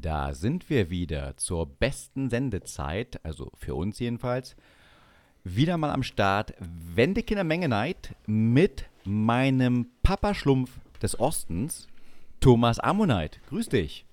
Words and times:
Da 0.00 0.32
sind 0.32 0.70
wir 0.70 0.90
wieder 0.90 1.36
zur 1.38 1.66
besten 1.66 2.30
Sendezeit, 2.30 3.18
also 3.24 3.50
für 3.56 3.74
uns 3.74 3.98
jedenfalls. 3.98 4.54
Wieder 5.42 5.76
mal 5.76 5.90
am 5.90 6.04
Start 6.04 6.54
Wendekinder 6.60 7.42
Menge 7.42 7.68
Night 7.68 8.14
mit 8.26 8.84
meinem 9.04 9.88
Papa 10.04 10.34
Schlumpf 10.34 10.70
des 11.02 11.18
Ostens, 11.18 11.88
Thomas 12.38 12.78
Ammonite. 12.78 13.40
Grüß 13.48 13.70
dich. 13.70 14.04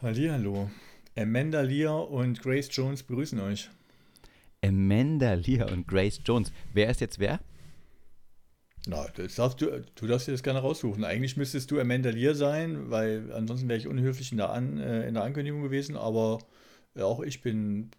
Hallihallo. 0.00 0.70
Amanda 1.18 1.60
Lear 1.60 2.10
und 2.10 2.40
Grace 2.40 2.68
Jones 2.70 3.02
begrüßen 3.02 3.40
euch. 3.40 3.68
Amanda 4.64 5.34
Lear 5.34 5.70
und 5.70 5.86
Grace 5.86 6.20
Jones. 6.24 6.50
Wer 6.72 6.88
ist 6.88 7.02
jetzt 7.02 7.18
wer? 7.18 7.40
Na, 8.86 9.06
das 9.14 9.34
darfst 9.34 9.60
du, 9.60 9.84
du 9.94 10.06
darfst 10.06 10.26
dir 10.26 10.32
das 10.32 10.42
gerne 10.42 10.60
raussuchen. 10.60 11.04
Eigentlich 11.04 11.36
müsstest 11.36 11.70
du 11.70 11.78
Amanda 11.78 12.10
Lear 12.10 12.34
sein, 12.34 12.90
weil 12.90 13.32
ansonsten 13.32 13.68
wäre 13.68 13.78
ich 13.78 13.86
unhöflich 13.86 14.32
in 14.32 14.38
der, 14.38 14.50
An, 14.50 14.78
äh, 14.78 15.06
in 15.06 15.14
der 15.14 15.22
Ankündigung 15.22 15.62
gewesen, 15.62 15.96
aber 15.96 16.38
äh, 16.94 17.02
auch 17.02 17.20
ich 17.20 17.42
bin, 17.42 17.90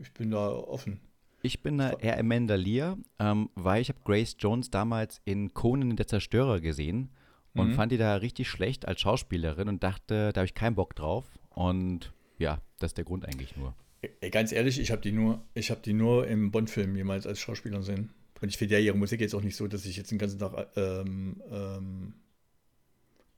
ich 0.00 0.12
bin 0.12 0.30
da 0.30 0.50
offen. 0.50 1.00
Ich 1.42 1.62
bin 1.62 1.78
da 1.78 1.92
eher 1.92 2.18
Amanda 2.18 2.54
Lear, 2.54 2.98
ähm, 3.18 3.48
weil 3.54 3.82
ich 3.82 3.88
habe 3.88 4.00
Grace 4.04 4.36
Jones 4.38 4.70
damals 4.70 5.20
in 5.24 5.54
Conan 5.54 5.96
der 5.96 6.06
Zerstörer 6.06 6.60
gesehen 6.60 7.10
und 7.54 7.68
mhm. 7.68 7.74
fand 7.74 7.92
die 7.92 7.96
da 7.98 8.16
richtig 8.16 8.48
schlecht 8.48 8.86
als 8.86 9.00
Schauspielerin 9.00 9.68
und 9.68 9.82
dachte, 9.82 10.32
da 10.32 10.40
habe 10.40 10.46
ich 10.46 10.54
keinen 10.54 10.76
Bock 10.76 10.94
drauf. 10.94 11.26
Und 11.50 12.12
ja, 12.38 12.60
das 12.78 12.90
ist 12.90 12.98
der 12.98 13.04
Grund 13.04 13.26
eigentlich 13.26 13.56
nur. 13.56 13.74
Ey, 14.20 14.30
ganz 14.30 14.52
ehrlich, 14.52 14.78
ich 14.78 14.90
habe 14.90 15.02
die 15.02 15.12
nur, 15.12 15.42
ich 15.54 15.70
habe 15.70 15.80
die 15.82 15.92
nur 15.92 16.26
im 16.26 16.50
Bond-Film 16.50 16.96
jemals 16.96 17.26
als 17.26 17.40
Schauspielerin 17.40 17.80
gesehen. 17.80 18.10
Und 18.40 18.48
ich 18.48 18.56
finde 18.56 18.74
ja 18.74 18.80
ihre 18.80 18.96
Musik 18.96 19.20
jetzt 19.20 19.34
auch 19.34 19.42
nicht 19.42 19.56
so, 19.56 19.66
dass 19.66 19.84
ich 19.84 19.96
jetzt 19.96 20.10
den 20.10 20.18
ganzen 20.18 20.38
Tag 20.38 20.68
ähm, 20.76 21.42
ähm, 21.50 22.14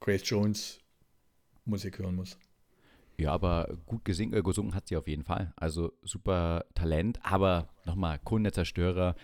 Grace 0.00 0.22
Jones 0.24 0.80
Musik 1.64 1.98
hören 1.98 2.14
muss. 2.14 2.36
Ja, 3.18 3.32
aber 3.32 3.76
gut 3.86 4.04
gesing, 4.04 4.32
äh, 4.32 4.42
gesungen 4.42 4.74
hat 4.74 4.88
sie 4.88 4.96
auf 4.96 5.06
jeden 5.06 5.24
Fall. 5.24 5.52
Also 5.56 5.92
super 6.02 6.64
Talent. 6.74 7.20
Aber 7.22 7.68
nochmal, 7.84 8.18
Kunden 8.18 8.44
der 8.44 8.52
Zerstörer 8.52 9.14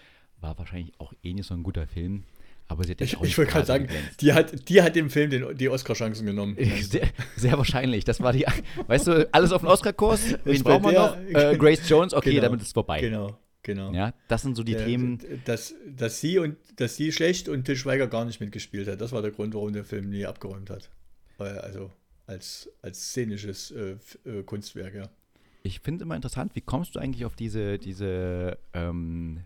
war 0.41 0.59
wahrscheinlich 0.59 0.93
auch 0.99 1.13
eh 1.23 1.33
nicht 1.33 1.47
so 1.47 1.55
ein 1.55 1.63
guter 1.63 1.87
Film. 1.87 2.25
Aber 2.69 2.85
sie 2.85 2.93
hat 2.93 3.01
Ich, 3.01 3.15
ich 3.15 3.39
wollte 3.39 3.51
gerade 3.51 3.67
sagen, 3.67 3.89
die 4.21 4.33
hat, 4.35 4.69
die 4.69 4.83
hat 4.83 4.95
dem 4.95 5.09
Film 5.09 5.31
den, 5.31 5.57
die 5.57 5.69
Oscar-Chancen 5.71 6.27
genommen. 6.27 6.57
Sehr, 6.83 7.09
sehr, 7.35 7.57
wahrscheinlich. 7.57 8.05
Das 8.05 8.21
war 8.21 8.33
die, 8.33 8.45
weißt 8.87 9.07
du, 9.07 9.29
alles 9.33 9.53
auf 9.53 9.63
den 9.63 9.71
Oscar-Kurs. 9.71 10.35
Wen 10.45 10.63
brauchen 10.63 10.85
wir 10.85 10.93
noch? 10.93 11.17
Äh, 11.17 11.57
Grace 11.57 11.89
Jones, 11.89 12.13
okay, 12.13 12.31
genau, 12.31 12.43
damit 12.43 12.61
ist 12.61 12.69
es 12.69 12.73
vorbei. 12.75 13.01
Genau. 13.01 13.39
Genau. 13.63 13.93
Ja, 13.93 14.15
das 14.29 14.43
sind 14.43 14.57
so 14.57 14.63
die 14.63 14.73
ja, 14.73 14.85
Themen. 14.85 15.19
Dass, 15.45 15.75
dass, 15.87 16.21
sie 16.21 16.39
und, 16.39 16.57
dass 16.77 16.97
sie 16.97 17.13
schlecht 17.13 17.49
und 17.49 17.65
Til 17.65 17.77
Schweiger 17.77 18.07
gar 18.07 18.25
nicht 18.25 18.41
mitgespielt 18.41 18.89
hat. 18.89 19.01
Das 19.01 19.13
war 19.13 19.23
der 19.23 19.31
Grund, 19.31 19.55
warum 19.55 19.73
der 19.73 19.85
Film 19.85 20.09
nie 20.11 20.25
abgeräumt 20.25 20.71
hat. 20.71 20.91
Also 21.39 21.91
als, 22.27 22.71
als 22.83 23.11
szenisches 23.11 23.71
äh, 23.71 23.97
äh, 24.25 24.43
Kunstwerk, 24.43 24.95
ja. 24.95 25.09
Ich 25.63 25.81
finde 25.81 26.03
es 26.03 26.07
immer 26.07 26.17
interessant, 26.17 26.55
wie 26.55 26.61
kommst 26.61 26.95
du 26.95 26.99
eigentlich 26.99 27.25
auf 27.25 27.35
diese, 27.35 27.79
diese 27.79 28.59
ähm, 28.75 29.45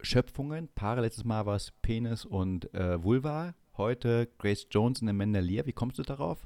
Schöpfungen? 0.00 0.68
Paare, 0.74 1.00
letztes 1.00 1.24
Mal 1.24 1.46
war 1.46 1.56
es 1.56 1.72
Penis 1.82 2.24
und 2.24 2.72
äh, 2.74 3.02
Vulva, 3.02 3.54
heute 3.76 4.28
Grace 4.38 4.66
Jones 4.70 5.02
und 5.02 5.08
Amanda 5.08 5.40
Lear. 5.40 5.66
Wie 5.66 5.72
kommst 5.72 5.98
du 5.98 6.02
darauf? 6.02 6.38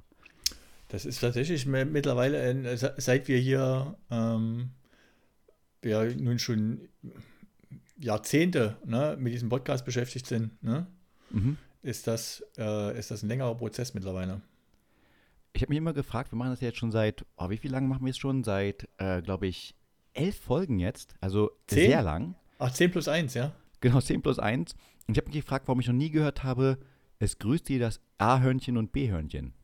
Das 0.89 1.05
ist 1.05 1.21
tatsächlich 1.21 1.67
mittlerweile, 1.67 2.77
seit 2.99 3.27
wir 3.27 3.39
hier 3.39 3.97
ähm, 4.11 4.71
ja 5.85 6.05
nun 6.05 6.39
schon 6.39 6.89
Jahrzehnte 7.99 8.77
ne, 8.85 9.17
mit 9.19 9.33
diesem 9.33 9.49
Podcast 9.49 9.85
beschäftigt 9.85 10.27
sind, 10.27 10.63
ne, 10.63 10.87
mhm. 11.31 11.57
ist, 11.83 12.07
das, 12.07 12.45
äh, 12.59 12.99
ist 12.99 13.11
das 13.11 13.23
ein 13.23 13.29
längerer 13.29 13.55
Prozess 13.55 13.95
mittlerweile. 13.95 14.41
Ich 15.53 15.63
habe 15.63 15.71
mich 15.71 15.79
immer 15.79 15.93
gefragt, 15.93 16.33
wir 16.33 16.37
machen 16.37 16.51
das 16.51 16.61
jetzt 16.61 16.79
schon 16.79 16.91
seit, 16.91 17.25
oh, 17.37 17.49
wie 17.49 17.57
viel 17.57 17.71
lange 17.71 17.87
machen 17.87 18.05
wir 18.05 18.11
es 18.11 18.19
schon? 18.19 18.43
Seit, 18.43 18.89
äh, 18.99 19.23
glaube 19.23 19.47
ich, 19.47 19.77
elf 20.13 20.37
Folgen 20.37 20.81
jetzt, 20.81 21.15
also 21.21 21.53
zehn? 21.69 21.91
sehr 21.91 22.03
lang. 22.03 22.35
Ach, 22.59 22.73
10 22.73 22.91
plus 22.91 23.09
1, 23.09 23.35
ja? 23.35 23.53
Genau, 23.81 24.01
10 24.01 24.23
plus 24.23 24.39
1. 24.39 24.75
Und 25.07 25.15
ich 25.15 25.19
habe 25.19 25.27
mich 25.29 25.43
gefragt, 25.43 25.69
warum 25.69 25.81
ich 25.81 25.87
noch 25.87 25.95
nie 25.95 26.11
gehört 26.11 26.45
habe, 26.45 26.79
es 27.19 27.39
grüßt 27.39 27.69
dir 27.69 27.79
das 27.79 28.01
A-Hörnchen 28.19 28.77
und 28.77 28.93
B-Hörnchen. 28.93 29.55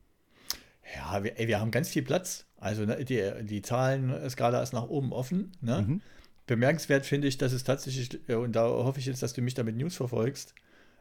Ja, 0.94 1.22
wir, 1.22 1.38
ey, 1.38 1.48
wir 1.48 1.60
haben 1.60 1.70
ganz 1.70 1.88
viel 1.88 2.02
Platz. 2.02 2.46
Also 2.60 2.84
ne, 2.84 3.04
die, 3.04 3.22
die 3.42 3.62
Zahlenskala 3.62 4.62
ist 4.62 4.72
nach 4.72 4.88
oben 4.88 5.12
offen. 5.12 5.52
Ne? 5.62 5.82
Mhm. 5.82 6.00
Bemerkenswert 6.46 7.06
finde 7.06 7.26
ich, 7.26 7.38
dass 7.38 7.52
es 7.52 7.64
tatsächlich, 7.64 8.20
äh, 8.28 8.34
und 8.34 8.52
da 8.52 8.68
hoffe 8.68 9.00
ich 9.00 9.06
jetzt, 9.06 9.22
dass 9.22 9.32
du 9.32 9.40
mich 9.40 9.54
damit 9.54 9.76
News 9.76 9.96
verfolgst, 9.96 10.54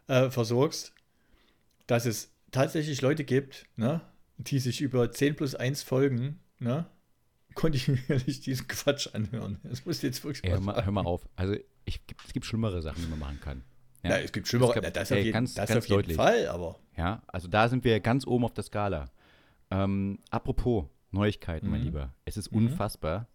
äh, 0.07 0.29
versorgst, 0.29 0.93
dass 1.85 2.05
es 2.05 2.31
tatsächlich 2.51 3.01
Leute 3.01 3.25
gibt, 3.25 3.65
ne, 3.75 4.01
die 4.37 4.59
sich 4.59 4.79
über 4.79 5.11
10 5.11 5.35
plus 5.35 5.55
1 5.55 5.83
Folgen 5.83 6.39
ne, 6.59 6.85
kontinuierlich 7.55 8.39
diesen 8.41 8.67
Quatsch 8.67 9.09
anhören. 9.13 9.59
Das 9.63 9.85
muss 9.85 10.01
jetzt 10.01 10.23
wirklich 10.23 10.43
Ey, 10.45 10.51
hör, 10.51 10.61
mal, 10.61 10.85
hör 10.85 10.91
mal 10.91 11.05
auf. 11.05 11.27
Also 11.35 11.55
ich, 11.83 11.99
es 12.25 12.31
gibt 12.31 12.45
schlimmere 12.45 12.81
Sachen, 12.81 13.01
die 13.03 13.09
man 13.09 13.19
machen 13.19 13.39
kann. 13.41 13.63
Ja, 14.03 14.11
ja 14.11 14.17
es 14.19 14.31
gibt 14.31 14.47
schlimmere, 14.47 14.69
es 14.69 14.81
gibt, 14.81 14.95
das, 14.95 15.11
ey, 15.11 15.17
auf 15.17 15.25
jeden, 15.25 15.33
ganz, 15.33 15.55
das 15.55 15.67
ganz 15.67 15.83
auf 15.83 15.89
jeden 15.89 16.15
Fall, 16.15 16.47
aber. 16.47 16.79
Ja, 16.95 17.21
also 17.27 17.49
da 17.49 17.67
sind 17.67 17.83
wir 17.83 17.99
ganz 17.99 18.25
oben 18.25 18.45
auf 18.45 18.53
der 18.53 18.63
Skala. 18.63 19.09
Ähm, 19.71 20.19
apropos 20.29 20.85
Neuigkeiten, 21.11 21.67
mhm. 21.67 21.71
mein 21.71 21.81
Lieber. 21.83 22.13
Es 22.25 22.37
ist 22.37 22.51
mhm. 22.51 22.67
unfassbar. 22.67 23.27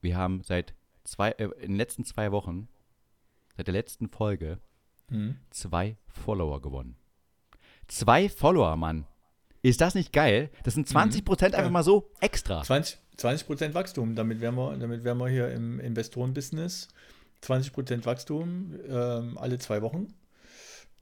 Wir 0.00 0.16
haben 0.16 0.42
seit 0.42 0.74
zwei, 1.04 1.30
äh, 1.32 1.44
in 1.60 1.72
den 1.72 1.76
letzten 1.76 2.04
zwei 2.04 2.32
Wochen, 2.32 2.68
seit 3.56 3.66
der 3.66 3.74
letzten 3.74 4.08
Folge, 4.08 4.58
mhm. 5.08 5.36
zwei 5.50 5.96
Follower 6.08 6.60
gewonnen. 6.60 6.96
Zwei 7.88 8.28
Follower, 8.28 8.76
Mann. 8.76 9.06
Ist 9.62 9.80
das 9.80 9.94
nicht 9.94 10.12
geil? 10.12 10.50
Das 10.64 10.74
sind 10.74 10.88
20 10.88 11.22
mhm. 11.22 11.24
Prozent 11.24 11.54
einfach 11.54 11.70
mal 11.70 11.82
so 11.82 12.10
extra. 12.20 12.62
20, 12.62 12.98
20 13.16 13.46
Prozent 13.46 13.74
Wachstum. 13.74 14.14
Damit 14.14 14.40
wären 14.40 14.54
wir, 14.54 14.76
damit 14.76 15.04
wären 15.04 15.18
wir 15.18 15.28
hier 15.28 15.50
im 15.50 15.80
Investoren-Business. 15.80 16.88
20 17.40 17.72
Prozent 17.72 18.06
Wachstum 18.06 18.74
ähm, 18.88 19.38
alle 19.38 19.58
zwei 19.58 19.82
Wochen. 19.82 20.08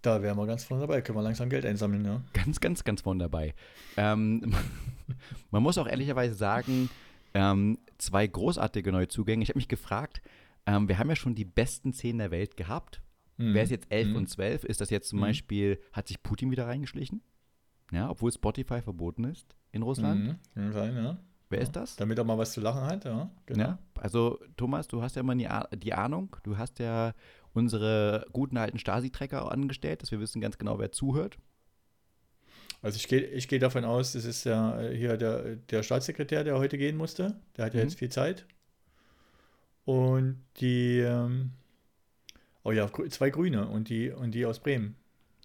Da 0.05 0.21
wären 0.21 0.37
wir 0.37 0.47
ganz 0.47 0.65
vorne 0.65 0.83
dabei, 0.83 1.01
können 1.01 1.17
wir 1.17 1.23
langsam 1.23 1.49
Geld 1.49 1.65
einsammeln, 1.65 2.05
ja. 2.05 2.21
Ganz, 2.35 2.61
ganz, 2.61 2.85
ganz 2.85 3.01
vorne 3.01 3.25
dabei. 3.25 3.55
Ähm, 3.97 4.55
man 5.51 5.63
muss 5.63 5.79
auch 5.79 5.87
ehrlicherweise 5.87 6.35
sagen, 6.35 6.91
ähm, 7.33 7.79
zwei 7.97 8.27
großartige 8.27 8.93
neue 8.93 9.09
Zugänge. 9.09 9.43
Ich 9.43 9.49
habe 9.49 9.59
mich 9.59 9.69
gefragt, 9.69 10.21
ähm, 10.67 10.89
wir 10.89 10.99
haben 10.99 11.09
ja 11.09 11.17
schon 11.17 11.35
die 11.35 11.47
besten 11.47 11.95
zehn 11.95 12.19
der 12.19 12.31
Welt 12.31 12.59
gehabt. 12.59 13.01
Mhm. 13.39 13.55
Wer 13.55 13.63
ist 13.63 13.71
jetzt 13.71 13.91
11 13.91 14.09
mhm. 14.09 14.17
und 14.17 14.29
12? 14.29 14.65
Ist 14.65 14.83
das 14.83 14.91
jetzt 14.91 15.09
zum 15.09 15.21
mhm. 15.21 15.23
Beispiel, 15.23 15.81
hat 15.95 16.07
sich 16.09 16.23
Putin 16.23 16.51
wieder 16.51 16.67
reingeschlichen? 16.67 17.23
Ja, 17.91 18.11
obwohl 18.11 18.31
Spotify 18.31 18.83
verboten 18.83 19.25
ist 19.25 19.57
in 19.73 19.81
Russland? 19.81 20.39
Mhm. 20.55 20.73
Sein, 20.73 20.97
ja. 20.97 21.17
Wer 21.49 21.61
ist 21.61 21.73
das? 21.73 21.97
Damit 21.97 22.19
er 22.19 22.25
mal 22.25 22.37
was 22.37 22.53
zu 22.53 22.61
lachen 22.61 22.83
hat, 22.83 23.07
ja. 23.07 23.31
Genau. 23.47 23.65
Ja, 23.65 23.79
also 24.01 24.39
Thomas, 24.57 24.87
du 24.87 25.01
hast 25.01 25.17
ja 25.17 25.23
mal 25.23 25.37
die, 25.37 25.93
Ahnung, 25.95 26.37
du 26.43 26.59
hast 26.59 26.79
ja 26.79 27.15
unsere 27.55 28.27
guten 28.33 28.57
alten 28.57 28.79
Stasi-Trecker 28.79 29.51
angestellt, 29.51 30.03
dass 30.03 30.11
wir 30.11 30.21
wissen 30.21 30.41
ganz 30.41 30.59
genau, 30.59 30.79
wer 30.79 30.93
zuhört. 30.93 31.39
Also 32.83 32.97
ich 32.97 33.09
gehe 33.09 33.21
ich 33.21 33.49
geh 33.49 33.59
davon 33.59 33.85
aus, 33.85 34.13
das 34.13 34.27
ist 34.27 34.45
ja 34.45 34.79
äh, 34.79 34.95
hier 34.95 35.17
der, 35.17 35.57
der 35.57 35.83
Staatssekretär, 35.83 36.45
der 36.45 36.59
heute 36.59 36.77
gehen 36.77 36.99
musste. 36.99 37.41
Der 37.57 37.65
hat 37.65 37.75
ja 37.75 37.81
mhm. 37.81 37.89
jetzt 37.89 37.99
viel 37.99 38.11
Zeit. 38.11 38.45
Und 39.87 40.43
die, 40.61 40.99
ähm, 40.99 41.53
oh 42.63 42.73
ja, 42.73 42.91
zwei 43.09 43.31
Grüne 43.31 43.69
und 43.69 43.89
die, 43.89 44.11
und 44.11 44.33
die 44.33 44.45
aus 44.45 44.61
Bremen. 44.61 44.97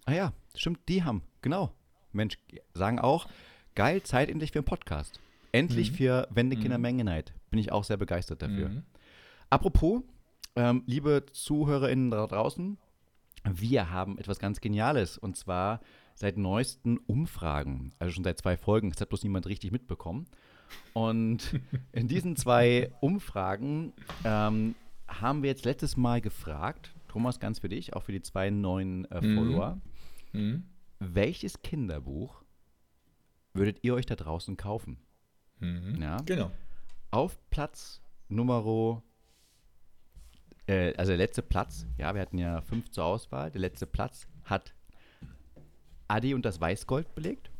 Ah 0.04 0.12
ja, 0.12 0.32
stimmt, 0.54 0.80
die 0.88 1.02
haben, 1.02 1.22
genau. 1.40 1.72
Mensch, 2.12 2.38
sagen 2.74 2.98
auch, 2.98 3.28
geil, 3.74 4.02
Zeit 4.02 4.28
endlich 4.28 4.52
für 4.52 4.58
einen 4.58 4.66
Podcast. 4.66 5.20
Endlich 5.52 5.92
mhm. 5.92 5.96
für 5.96 6.28
Wendekinder 6.30 6.78
mhm. 6.78 6.82
Mengenheit. 6.82 7.32
Bin 7.50 7.58
ich 7.58 7.72
auch 7.72 7.84
sehr 7.84 7.96
begeistert 7.96 8.42
dafür. 8.42 8.68
Mhm. 8.68 8.82
Apropos, 9.48 10.02
ähm, 10.56 10.82
liebe 10.86 11.24
ZuhörerInnen 11.32 12.10
da 12.10 12.26
draußen, 12.26 12.78
wir 13.44 13.90
haben 13.90 14.18
etwas 14.18 14.38
ganz 14.38 14.60
Geniales 14.60 15.18
und 15.18 15.36
zwar 15.36 15.80
seit 16.14 16.36
neuesten 16.36 16.98
Umfragen, 16.98 17.92
also 17.98 18.12
schon 18.12 18.24
seit 18.24 18.38
zwei 18.38 18.56
Folgen, 18.56 18.90
das 18.90 19.00
hat 19.00 19.08
bloß 19.08 19.22
niemand 19.22 19.46
richtig 19.46 19.72
mitbekommen. 19.72 20.26
Und 20.92 21.58
in 21.92 22.08
diesen 22.08 22.36
zwei 22.36 22.90
Umfragen 23.00 23.92
ähm, 24.24 24.74
haben 25.08 25.42
wir 25.42 25.50
jetzt 25.50 25.64
letztes 25.64 25.96
Mal 25.96 26.20
gefragt, 26.20 26.94
Thomas, 27.08 27.40
ganz 27.40 27.60
für 27.60 27.68
dich, 27.68 27.94
auch 27.94 28.02
für 28.02 28.12
die 28.12 28.22
zwei 28.22 28.50
neuen 28.50 29.04
äh, 29.06 29.20
mhm. 29.20 29.36
Follower, 29.36 29.80
mhm. 30.32 30.64
welches 30.98 31.62
Kinderbuch 31.62 32.44
würdet 33.52 33.78
ihr 33.82 33.94
euch 33.94 34.06
da 34.06 34.14
draußen 34.14 34.56
kaufen? 34.56 34.98
Mhm. 35.58 36.00
Ja? 36.00 36.18
Genau. 36.26 36.50
Auf 37.10 37.38
Platz 37.50 38.00
Nummer, 38.28 38.64
äh, 40.70 40.94
also 40.96 41.10
der 41.10 41.18
letzte 41.18 41.42
Platz, 41.42 41.86
ja, 41.98 42.14
wir 42.14 42.22
hatten 42.22 42.38
ja 42.38 42.60
fünf 42.60 42.90
zur 42.90 43.04
Auswahl, 43.04 43.50
der 43.50 43.60
letzte 43.60 43.86
Platz 43.86 44.26
hat 44.44 44.74
Adi 46.08 46.34
und 46.34 46.44
das 46.44 46.60
Weißgold 46.60 47.14
belegt. 47.14 47.50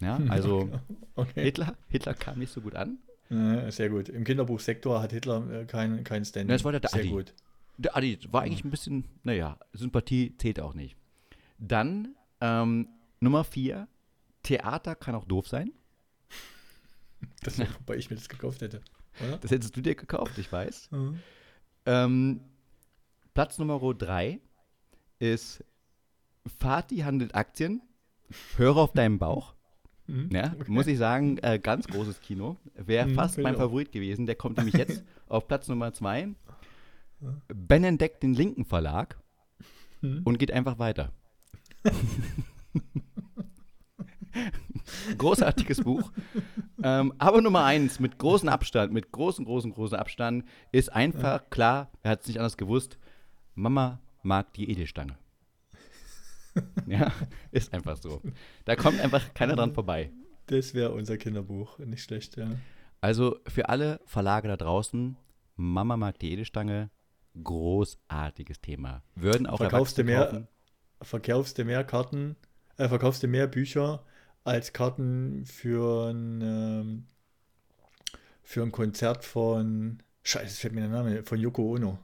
Ja, 0.00 0.20
also 0.28 0.70
okay. 1.14 1.42
Hitler, 1.42 1.76
Hitler 1.88 2.14
kam 2.14 2.38
nicht 2.38 2.52
so 2.52 2.60
gut 2.60 2.74
an. 2.74 2.98
Ja, 3.30 3.70
sehr 3.70 3.88
gut. 3.88 4.10
Im 4.10 4.24
Kinderbuchsektor 4.24 5.00
hat 5.02 5.12
Hitler 5.12 5.50
äh, 5.50 5.64
kein, 5.64 6.04
kein 6.04 6.24
Standing. 6.24 6.48
das 6.48 6.64
war 6.64 6.72
der, 6.72 6.80
der 6.80 6.90
sehr 6.90 7.00
Adi. 7.00 7.10
gut. 7.10 7.34
Der 7.78 7.96
Adi 7.96 8.18
war 8.30 8.42
eigentlich 8.42 8.64
ein 8.64 8.70
bisschen, 8.70 9.08
naja, 9.22 9.58
Sympathie 9.72 10.36
zählt 10.36 10.60
auch 10.60 10.74
nicht. 10.74 10.96
Dann 11.58 12.14
ähm, 12.40 12.88
Nummer 13.20 13.42
vier, 13.42 13.88
Theater 14.42 14.94
kann 14.94 15.14
auch 15.14 15.24
doof 15.24 15.48
sein. 15.48 15.72
Das 17.42 17.58
wäre, 17.58 17.70
wobei 17.78 17.96
ich 17.96 18.10
mir 18.10 18.16
das 18.16 18.28
gekauft 18.28 18.60
hätte. 18.60 18.82
Oder? 19.26 19.38
Das 19.38 19.50
hättest 19.50 19.74
du 19.74 19.80
dir 19.80 19.94
gekauft, 19.94 20.36
ich 20.36 20.52
weiß. 20.52 20.90
Mhm. 20.90 21.20
Ähm, 21.86 22.40
Platz 23.34 23.58
Nummer 23.58 23.80
3 23.94 24.40
ist 25.18 25.64
Fatih 26.58 27.04
handelt 27.04 27.34
Aktien. 27.34 27.82
Höre 28.56 28.76
auf 28.76 28.92
deinen 28.92 29.18
Bauch. 29.18 29.54
Mhm. 30.06 30.30
Ja, 30.32 30.54
okay. 30.58 30.70
Muss 30.70 30.86
ich 30.86 30.98
sagen, 30.98 31.38
äh, 31.38 31.58
ganz 31.58 31.86
großes 31.86 32.20
Kino. 32.20 32.56
Wäre 32.74 33.08
mhm, 33.08 33.14
fast 33.14 33.38
mein 33.38 33.56
Favorit 33.56 33.92
gewesen. 33.92 34.26
Der 34.26 34.34
kommt 34.34 34.58
nämlich 34.58 34.74
jetzt 34.74 35.02
auf 35.28 35.48
Platz 35.48 35.68
Nummer 35.68 35.92
2. 35.92 36.28
Ben 37.48 37.84
entdeckt 37.84 38.22
den 38.22 38.34
linken 38.34 38.64
Verlag 38.64 39.18
mhm. 40.00 40.22
und 40.24 40.38
geht 40.38 40.52
einfach 40.52 40.78
weiter. 40.78 41.12
Großartiges 45.18 45.82
Buch. 45.82 46.12
ähm, 46.82 47.12
aber 47.18 47.40
Nummer 47.40 47.64
eins, 47.64 48.00
mit 48.00 48.18
großem 48.18 48.48
Abstand, 48.48 48.92
mit 48.92 49.12
großem, 49.12 49.44
großem, 49.44 49.72
großem 49.72 49.98
Abstand, 49.98 50.44
ist 50.72 50.92
einfach 50.92 51.40
ja. 51.40 51.46
klar, 51.50 51.90
er 52.02 52.12
hat 52.12 52.22
es 52.22 52.28
nicht 52.28 52.38
anders 52.38 52.56
gewusst, 52.56 52.98
Mama 53.54 54.00
mag 54.22 54.52
die 54.54 54.70
Edelstange. 54.70 55.16
ja, 56.86 57.12
ist 57.50 57.72
einfach 57.72 57.96
so. 57.96 58.20
Da 58.64 58.76
kommt 58.76 59.00
einfach 59.00 59.34
keiner 59.34 59.56
dran 59.56 59.74
vorbei. 59.74 60.10
Das 60.46 60.74
wäre 60.74 60.92
unser 60.92 61.16
Kinderbuch, 61.16 61.78
nicht 61.78 62.02
schlecht, 62.02 62.36
ja. 62.36 62.48
Also 63.00 63.38
für 63.46 63.68
alle 63.68 64.00
Verlage 64.06 64.48
da 64.48 64.56
draußen, 64.56 65.16
Mama 65.56 65.96
mag 65.96 66.18
die 66.18 66.32
Edelstange, 66.32 66.90
großartiges 67.42 68.60
Thema. 68.60 69.02
Würden 69.14 69.46
auch 69.46 69.58
verkaufst 69.58 69.98
du 69.98 70.04
mehr, 70.04 70.48
verkaufst 71.02 71.58
du 71.58 71.64
mehr 71.64 71.84
Karten, 71.84 72.36
äh, 72.76 72.88
verkaufst 72.88 73.22
du 73.22 73.28
mehr 73.28 73.46
Bücher 73.46 74.04
als 74.44 74.72
Karten 74.72 75.44
für 75.46 76.10
ein, 76.10 76.40
ähm, 76.42 77.06
für 78.42 78.62
ein 78.62 78.72
Konzert 78.72 79.24
von, 79.24 80.02
scheiße, 80.22 80.60
fällt 80.60 80.74
mir 80.74 80.82
der 80.82 80.90
Name, 80.90 81.22
von 81.24 81.40
Yoko 81.40 81.74
Ono. 81.74 81.98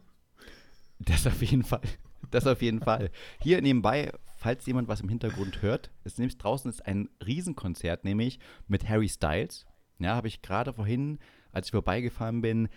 Das 0.98 1.26
auf 1.26 1.42
jeden 1.42 1.64
Fall. 1.64 1.82
Das 2.30 2.46
auf 2.46 2.62
jeden 2.62 2.80
Fall. 2.80 3.10
Hier 3.40 3.60
nebenbei, 3.60 4.12
falls 4.36 4.66
jemand 4.66 4.88
was 4.88 5.00
im 5.00 5.08
Hintergrund 5.08 5.62
hört, 5.62 5.90
ist 6.04 6.18
nämlich 6.18 6.38
draußen 6.38 6.70
ist 6.70 6.86
ein 6.86 7.08
Riesenkonzert, 7.24 8.04
nämlich 8.04 8.38
mit 8.68 8.88
Harry 8.88 9.08
Styles. 9.08 9.66
Ja, 9.98 10.14
habe 10.14 10.28
ich 10.28 10.42
gerade 10.42 10.72
vorhin, 10.72 11.18
als 11.52 11.66
ich 11.66 11.72
vorbeigefahren 11.72 12.40
bin, 12.40 12.68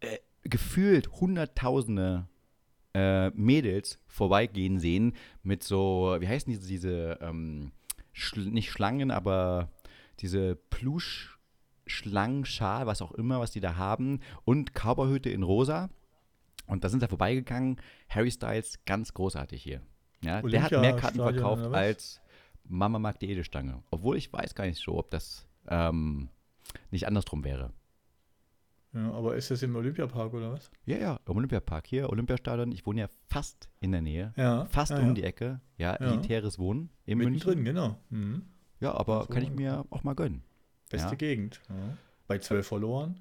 äh, 0.00 0.18
gefühlt 0.42 1.08
Hunderttausende 1.20 2.26
äh, 2.94 3.30
Mädels 3.30 4.00
vorbeigehen 4.06 4.78
sehen 4.78 5.14
mit 5.42 5.62
so, 5.62 6.16
wie 6.18 6.26
heißen 6.26 6.52
diese, 6.52 6.66
diese 6.66 7.18
ähm, 7.20 7.72
Schl 8.20 8.50
nicht 8.50 8.70
Schlangen, 8.70 9.10
aber 9.10 9.70
diese 10.20 10.56
Plusch. 10.56 11.36
Schlangenschal, 11.86 12.86
was 12.86 13.02
auch 13.02 13.10
immer, 13.10 13.40
was 13.40 13.50
die 13.50 13.58
da 13.58 13.74
haben, 13.74 14.20
und 14.44 14.74
Cowboyhüte 14.74 15.28
in 15.28 15.42
rosa. 15.42 15.90
Und 16.66 16.84
da 16.84 16.88
sind 16.88 17.00
sie 17.00 17.08
vorbeigegangen. 17.08 17.80
Harry 18.08 18.30
Styles, 18.30 18.78
ganz 18.86 19.12
großartig 19.12 19.60
hier. 19.60 19.82
Ja, 20.22 20.40
der 20.40 20.62
hat 20.62 20.70
mehr 20.70 20.94
Karten 20.94 21.18
verkauft 21.18 21.64
als 21.74 22.20
Mama 22.64 22.98
mag 22.98 23.18
die 23.18 23.30
Edelstange. 23.30 23.82
Obwohl 23.90 24.16
ich 24.16 24.32
weiß 24.32 24.54
gar 24.54 24.66
nicht 24.66 24.80
so, 24.80 24.96
ob 24.96 25.10
das 25.10 25.48
ähm, 25.68 26.28
nicht 26.90 27.08
andersrum 27.08 27.42
wäre. 27.44 27.72
Ja, 28.92 29.12
aber 29.12 29.36
ist 29.36 29.50
das 29.50 29.62
im 29.62 29.76
Olympiapark 29.76 30.34
oder 30.34 30.52
was? 30.52 30.70
Ja, 30.84 30.98
ja, 30.98 31.20
im 31.26 31.36
Olympiapark 31.36 31.86
hier, 31.86 32.10
Olympiastadion. 32.10 32.72
Ich 32.72 32.84
wohne 32.86 33.02
ja 33.02 33.08
fast 33.28 33.68
in 33.80 33.92
der 33.92 34.02
Nähe. 34.02 34.32
Ja. 34.36 34.64
Fast 34.66 34.90
ja, 34.90 34.98
um 34.98 35.08
ja. 35.08 35.12
die 35.12 35.22
Ecke. 35.22 35.60
Ja, 35.78 35.94
elitäres 35.94 36.58
Wohnen 36.58 36.90
in 37.06 37.18
Mittendrin, 37.18 37.58
München. 37.58 37.64
genau. 37.64 37.96
Mhm. 38.10 38.42
Ja, 38.80 38.94
aber 38.94 39.22
so. 39.22 39.28
kann 39.28 39.42
ich 39.42 39.50
mir 39.50 39.84
auch 39.90 40.02
mal 40.02 40.14
gönnen. 40.14 40.42
Beste 40.90 41.16
Gegend. 41.16 41.60
Bei 42.26 42.38
zwölf 42.38 42.66
verloren, 42.66 43.20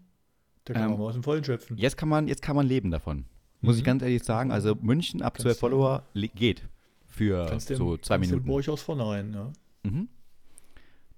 da 0.65 0.73
kann 0.73 0.83
ähm, 0.83 0.89
man 0.91 0.99
mal 0.99 1.05
aus 1.05 1.13
dem 1.13 1.23
Vollen 1.23 1.43
schöpfen. 1.43 1.77
Jetzt 1.77 1.97
kann 1.97 2.09
man, 2.09 2.27
jetzt 2.27 2.41
kann 2.41 2.55
man 2.55 2.65
leben 2.65 2.89
davon. 2.89 3.25
Muss 3.61 3.75
mhm. 3.75 3.79
ich 3.79 3.85
ganz 3.85 4.01
ehrlich 4.01 4.23
sagen. 4.23 4.51
Also 4.51 4.75
München 4.75 5.21
ab 5.21 5.39
zwölf 5.39 5.59
Follower 5.59 6.03
geht 6.13 6.67
für 7.07 7.45
kannst 7.47 7.67
so 7.67 7.97
zwei 7.97 8.17
Minuten. 8.17 8.45
Kannst 8.45 8.69
aus 8.69 8.81
vornherein, 8.81 9.33
ja. 9.33 9.51
Mhm. 9.83 10.09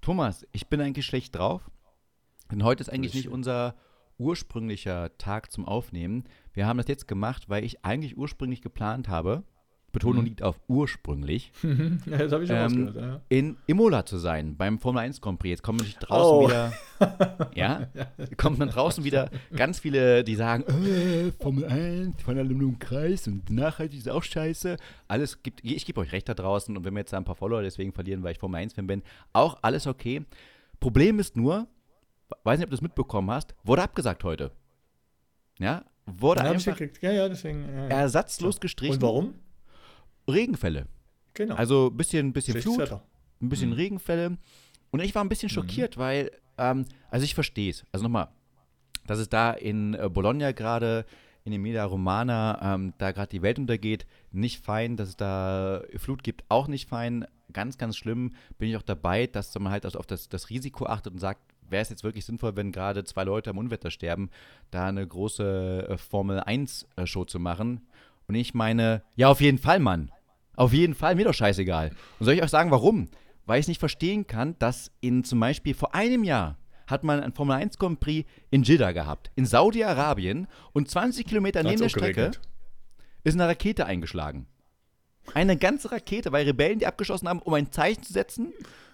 Thomas, 0.00 0.46
ich 0.52 0.66
bin 0.66 0.80
eigentlich 0.80 1.06
schlecht 1.06 1.36
drauf. 1.36 1.70
Denn 2.50 2.64
heute 2.64 2.82
ist 2.82 2.90
eigentlich 2.90 3.14
nicht 3.14 3.28
unser 3.28 3.76
ursprünglicher 4.22 5.16
Tag 5.18 5.50
zum 5.50 5.66
Aufnehmen. 5.66 6.24
Wir 6.54 6.66
haben 6.66 6.78
das 6.78 6.88
jetzt 6.88 7.08
gemacht, 7.08 7.48
weil 7.48 7.64
ich 7.64 7.84
eigentlich 7.84 8.16
ursprünglich 8.16 8.62
geplant 8.62 9.08
habe, 9.08 9.44
Betonung 9.92 10.22
mhm. 10.22 10.28
liegt 10.28 10.42
auf 10.42 10.58
ursprünglich, 10.68 11.52
ja, 11.62 11.70
das 12.18 12.32
habe 12.32 12.44
ich 12.44 12.48
schon 12.48 12.56
ähm, 12.56 12.94
ja. 12.96 13.20
in 13.28 13.56
Imola 13.66 14.06
zu 14.06 14.16
sein, 14.16 14.56
beim 14.56 14.78
Formel 14.78 15.02
1 15.02 15.20
Grand 15.20 15.38
Prix. 15.38 15.50
Jetzt 15.50 15.62
kommen 15.62 15.78
natürlich 15.78 15.98
draußen 15.98 16.36
oh. 16.36 16.48
wieder, 16.48 17.50
ja, 17.54 17.88
kommen 18.38 18.58
dann 18.58 18.70
draußen 18.70 19.04
wieder 19.04 19.30
ganz 19.54 19.78
viele, 19.78 20.24
die 20.24 20.34
sagen, 20.34 20.64
äh, 20.64 21.30
Formel 21.32 21.66
1, 21.66 22.22
von 22.22 22.38
allem 22.38 22.56
nur 22.56 22.70
im 22.70 22.78
Kreis 22.78 23.28
und 23.28 23.50
nachhaltig 23.50 23.98
ist 23.98 24.08
auch 24.08 24.22
scheiße. 24.22 24.78
Alles 25.08 25.42
gibt, 25.42 25.60
ich 25.62 25.84
gebe 25.84 26.00
euch 26.00 26.12
recht 26.12 26.28
da 26.28 26.34
draußen 26.34 26.74
und 26.74 26.84
wenn 26.84 26.94
wir 26.94 27.00
jetzt 27.00 27.12
ein 27.12 27.24
paar 27.24 27.36
Follower 27.36 27.62
deswegen 27.62 27.92
verlieren, 27.92 28.22
weil 28.22 28.32
ich 28.32 28.38
Formel 28.38 28.60
1 28.60 28.72
Fan 28.72 28.86
bin, 28.86 29.02
auch 29.34 29.58
alles 29.60 29.86
okay. 29.86 30.24
Problem 30.80 31.18
ist 31.18 31.36
nur, 31.36 31.68
weiß 32.44 32.58
nicht, 32.58 32.64
ob 32.64 32.70
du 32.70 32.76
es 32.76 32.82
mitbekommen 32.82 33.30
hast, 33.30 33.54
wurde 33.64 33.82
abgesagt 33.82 34.24
heute. 34.24 34.52
Ja, 35.58 35.84
wurde 36.06 36.42
ja, 36.42 36.50
einfach 36.50 36.78
ja, 37.00 37.12
ja, 37.12 37.28
deswegen, 37.28 37.68
ja, 37.68 37.86
ersatzlos 37.88 38.60
gestrichen. 38.60 38.96
Und 38.96 39.02
warum? 39.02 39.34
Regenfälle. 40.28 40.86
Genau. 41.34 41.54
Also 41.54 41.88
ein 41.88 41.96
bisschen, 41.96 42.32
bisschen 42.32 42.60
Flut, 42.60 42.78
Wetter. 42.78 43.02
ein 43.40 43.48
bisschen 43.48 43.70
mhm. 43.70 43.76
Regenfälle. 43.76 44.38
Und 44.90 45.00
ich 45.00 45.14
war 45.14 45.24
ein 45.24 45.28
bisschen 45.28 45.48
mhm. 45.48 45.54
schockiert, 45.54 45.96
mhm. 45.96 46.00
weil, 46.00 46.30
ähm, 46.58 46.84
also 47.10 47.24
ich 47.24 47.34
verstehe 47.34 47.70
es. 47.70 47.84
Also 47.92 48.02
nochmal, 48.04 48.28
dass 49.06 49.18
es 49.18 49.28
da 49.28 49.52
in 49.52 49.94
äh, 49.94 50.08
Bologna 50.08 50.52
gerade, 50.52 51.06
in 51.44 51.52
Emilia 51.52 51.84
Romana, 51.84 52.74
ähm, 52.74 52.94
da 52.98 53.10
gerade 53.12 53.30
die 53.30 53.42
Welt 53.42 53.58
untergeht, 53.58 54.06
nicht 54.30 54.62
fein. 54.62 54.96
Dass 54.96 55.10
es 55.10 55.16
da 55.16 55.82
Flut 55.96 56.22
gibt, 56.22 56.44
auch 56.48 56.68
nicht 56.68 56.88
fein. 56.88 57.26
Ganz, 57.52 57.78
ganz 57.78 57.96
schlimm. 57.96 58.34
Bin 58.58 58.68
ich 58.68 58.76
auch 58.76 58.82
dabei, 58.82 59.26
dass 59.26 59.54
man 59.58 59.72
halt 59.72 59.84
also 59.84 59.98
auf 59.98 60.06
das, 60.06 60.28
das 60.28 60.50
Risiko 60.50 60.86
achtet 60.86 61.12
und 61.12 61.18
sagt, 61.18 61.51
wäre 61.72 61.82
es 61.82 61.88
jetzt 61.88 62.04
wirklich 62.04 62.24
sinnvoll, 62.24 62.54
wenn 62.54 62.70
gerade 62.70 63.04
zwei 63.04 63.24
Leute 63.24 63.50
am 63.50 63.58
Unwetter 63.58 63.90
sterben, 63.90 64.30
da 64.70 64.86
eine 64.86 65.06
große 65.06 65.88
äh, 65.90 65.98
Formel 65.98 66.40
1-Show 66.40 67.22
äh, 67.22 67.26
zu 67.26 67.40
machen. 67.40 67.86
Und 68.28 68.36
ich 68.36 68.54
meine, 68.54 69.02
ja, 69.16 69.28
auf 69.28 69.40
jeden 69.40 69.58
Fall, 69.58 69.80
Mann. 69.80 70.12
Auf 70.54 70.72
jeden 70.72 70.94
Fall, 70.94 71.16
mir 71.16 71.24
doch 71.24 71.34
scheißegal. 71.34 71.90
Und 72.18 72.26
soll 72.26 72.34
ich 72.34 72.42
euch 72.42 72.50
sagen, 72.50 72.70
warum? 72.70 73.08
Weil 73.46 73.60
ich 73.60 73.68
nicht 73.68 73.80
verstehen 73.80 74.26
kann, 74.26 74.56
dass 74.58 74.92
in 75.00 75.24
zum 75.24 75.40
Beispiel 75.40 75.74
vor 75.74 75.94
einem 75.94 76.22
Jahr 76.22 76.58
hat 76.86 77.04
man 77.04 77.20
ein 77.20 77.32
Formel 77.32 77.56
1 77.56 77.78
Grand 77.78 78.00
Prix 78.00 78.28
in 78.50 78.62
Jeddah 78.62 78.92
gehabt, 78.92 79.30
in 79.34 79.46
Saudi-Arabien, 79.46 80.46
und 80.72 80.90
20 80.90 81.26
Kilometer 81.26 81.62
neben 81.62 81.80
der 81.80 81.88
Strecke 81.88 82.14
geregnet. 82.14 82.40
ist 83.24 83.34
eine 83.34 83.48
Rakete 83.48 83.86
eingeschlagen. 83.86 84.46
Eine 85.34 85.56
ganze 85.56 85.90
Rakete, 85.90 86.32
weil 86.32 86.44
Rebellen 86.44 86.80
die 86.80 86.86
abgeschossen 86.86 87.28
haben, 87.28 87.40
um 87.40 87.54
ein 87.54 87.70
Zeichen 87.72 88.02
zu 88.02 88.12
setzen 88.12 88.52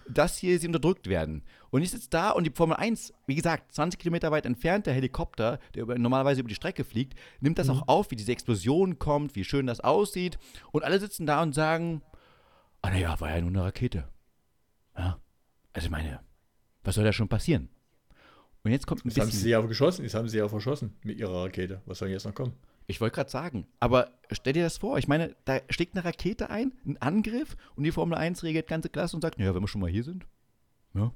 dass 0.09 0.37
hier 0.37 0.59
sie 0.59 0.67
unterdrückt 0.67 1.07
werden. 1.07 1.43
Und 1.69 1.81
ich 1.81 1.91
sitze 1.91 2.09
da 2.09 2.31
und 2.31 2.45
die 2.45 2.51
Formel 2.51 2.77
1, 2.77 3.13
wie 3.27 3.35
gesagt, 3.35 3.73
20 3.73 3.99
Kilometer 3.99 4.31
weit 4.31 4.45
entfernt, 4.45 4.87
der 4.87 4.93
Helikopter, 4.93 5.59
der 5.75 5.83
über, 5.83 5.97
normalerweise 5.97 6.41
über 6.41 6.49
die 6.49 6.55
Strecke 6.55 6.83
fliegt, 6.83 7.17
nimmt 7.39 7.59
das 7.59 7.67
mhm. 7.67 7.73
auch 7.73 7.87
auf, 7.87 8.11
wie 8.11 8.15
diese 8.15 8.31
Explosion 8.31 8.99
kommt, 8.99 9.35
wie 9.35 9.43
schön 9.43 9.67
das 9.67 9.79
aussieht. 9.79 10.39
Und 10.71 10.83
alle 10.83 10.99
sitzen 10.99 11.25
da 11.25 11.41
und 11.41 11.53
sagen, 11.53 12.01
ah 12.81 12.89
naja, 12.89 13.19
war 13.19 13.29
ja 13.29 13.41
nur 13.41 13.51
eine 13.51 13.63
Rakete. 13.63 14.07
Ja, 14.97 15.19
also 15.73 15.85
ich 15.85 15.91
meine, 15.91 16.19
was 16.83 16.95
soll 16.95 17.03
da 17.03 17.13
schon 17.13 17.29
passieren? 17.29 17.69
Und 18.63 18.71
jetzt 18.71 18.87
kommt 18.87 19.05
ein 19.05 19.09
das 19.09 19.15
bisschen... 19.15 19.31
haben 19.31 19.37
sie 19.37 19.49
ja 19.49 19.61
geschossen, 19.61 20.03
das 20.03 20.13
haben 20.13 20.27
sie 20.27 20.37
ja 20.37 20.47
verschossen 20.47 20.95
mit 21.03 21.17
ihrer 21.17 21.45
Rakete. 21.45 21.81
Was 21.85 21.99
soll 21.99 22.09
jetzt 22.09 22.25
noch 22.25 22.35
kommen? 22.35 22.53
Ich 22.89 22.99
wollte 22.99 23.13
gerade 23.13 23.29
sagen, 23.29 23.67
aber 23.79 24.09
stell 24.31 24.53
dir 24.53 24.63
das 24.63 24.79
vor, 24.79 24.97
ich 24.97 25.07
meine, 25.07 25.35
da 25.45 25.59
steckt 25.69 25.95
eine 25.95 26.03
Rakete 26.03 26.49
ein, 26.49 26.71
ein 26.87 26.97
Angriff 26.97 27.55
und 27.75 27.83
die 27.83 27.91
Formel 27.91 28.17
1 28.17 28.41
regelt 28.41 28.65
ganze 28.65 28.89
Klasse 28.89 29.15
und 29.15 29.21
sagt, 29.21 29.37
naja, 29.37 29.53
wenn 29.53 29.61
wir 29.61 29.67
schon 29.67 29.81
mal 29.81 29.91
hier 29.91 30.03
sind. 30.03 30.25
Ja. 30.95 31.13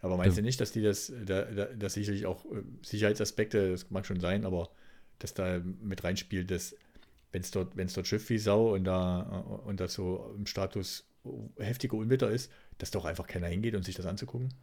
Aber 0.00 0.16
meinst 0.16 0.38
du 0.38 0.42
nicht, 0.42 0.58
dass 0.62 0.72
die 0.72 0.80
das, 0.80 1.12
da, 1.26 1.42
da, 1.42 1.66
das 1.66 1.92
sicherlich 1.92 2.24
auch 2.24 2.46
äh, 2.46 2.62
Sicherheitsaspekte, 2.80 3.70
das 3.70 3.90
mag 3.90 4.06
schon 4.06 4.18
sein, 4.18 4.46
aber 4.46 4.70
dass 5.18 5.34
da 5.34 5.60
mit 5.82 6.04
reinspielt, 6.04 6.50
dass 6.50 6.74
wenn 7.32 7.42
es 7.42 7.50
dort, 7.50 7.74
dort 7.76 8.06
Schiff 8.06 8.30
wie 8.30 8.38
Sau 8.38 8.74
und 8.74 8.84
da 8.84 9.44
äh, 9.46 9.68
und 9.68 9.78
das 9.78 9.92
so 9.92 10.34
im 10.38 10.46
Status 10.46 11.04
heftiger 11.58 11.98
Unwetter 11.98 12.30
ist, 12.30 12.50
dass 12.78 12.92
doch 12.92 13.04
einfach 13.04 13.26
keiner 13.26 13.48
hingeht 13.48 13.74
und 13.74 13.84
sich 13.84 13.94
das 13.94 14.06
anzugucken? 14.06 14.54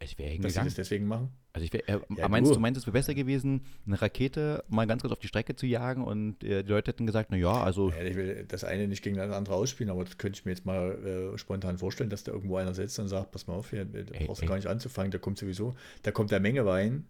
Ich 0.00 0.18
wäre 0.18 0.38
Dass 0.38 0.54
sie 0.54 0.60
das 0.60 0.74
deswegen 0.74 1.06
machen? 1.06 1.30
Also 1.52 1.64
ich 1.64 1.72
wär, 1.72 1.88
äh, 1.88 2.00
ja, 2.16 2.28
meinst 2.28 2.54
du, 2.54 2.58
meinst 2.58 2.78
es 2.78 2.86
wäre 2.86 2.92
besser 2.92 3.14
gewesen, 3.14 3.62
eine 3.86 4.00
Rakete 4.00 4.64
mal 4.68 4.86
ganz 4.86 5.02
kurz 5.02 5.12
auf 5.12 5.20
die 5.20 5.28
Strecke 5.28 5.56
zu 5.56 5.66
jagen 5.66 6.04
und 6.04 6.42
äh, 6.42 6.62
die 6.62 6.70
Leute 6.70 6.90
hätten 6.90 7.06
gesagt, 7.06 7.30
na 7.30 7.36
ja, 7.36 7.62
also. 7.62 7.90
Ja, 7.90 8.02
ich 8.02 8.16
will 8.16 8.44
das 8.48 8.64
eine 8.64 8.88
nicht 8.88 9.02
gegen 9.02 9.16
das 9.16 9.32
andere 9.32 9.54
ausspielen, 9.54 9.90
aber 9.90 10.04
das 10.04 10.18
könnte 10.18 10.38
ich 10.38 10.44
mir 10.44 10.52
jetzt 10.52 10.66
mal 10.66 11.32
äh, 11.34 11.38
spontan 11.38 11.78
vorstellen, 11.78 12.10
dass 12.10 12.24
da 12.24 12.32
irgendwo 12.32 12.56
einer 12.56 12.74
sitzt 12.74 12.98
und 12.98 13.08
sagt, 13.08 13.30
pass 13.30 13.46
mal 13.46 13.54
auf, 13.54 13.70
hier, 13.70 13.84
da 13.84 14.02
brauchst 14.26 14.42
du 14.42 14.46
gar 14.46 14.56
nicht 14.56 14.66
anzufangen, 14.66 15.10
da 15.10 15.18
kommt 15.18 15.38
sowieso, 15.38 15.74
da 16.02 16.10
kommt 16.10 16.30
der 16.30 16.40
Menge 16.40 16.66
Wein, 16.66 17.06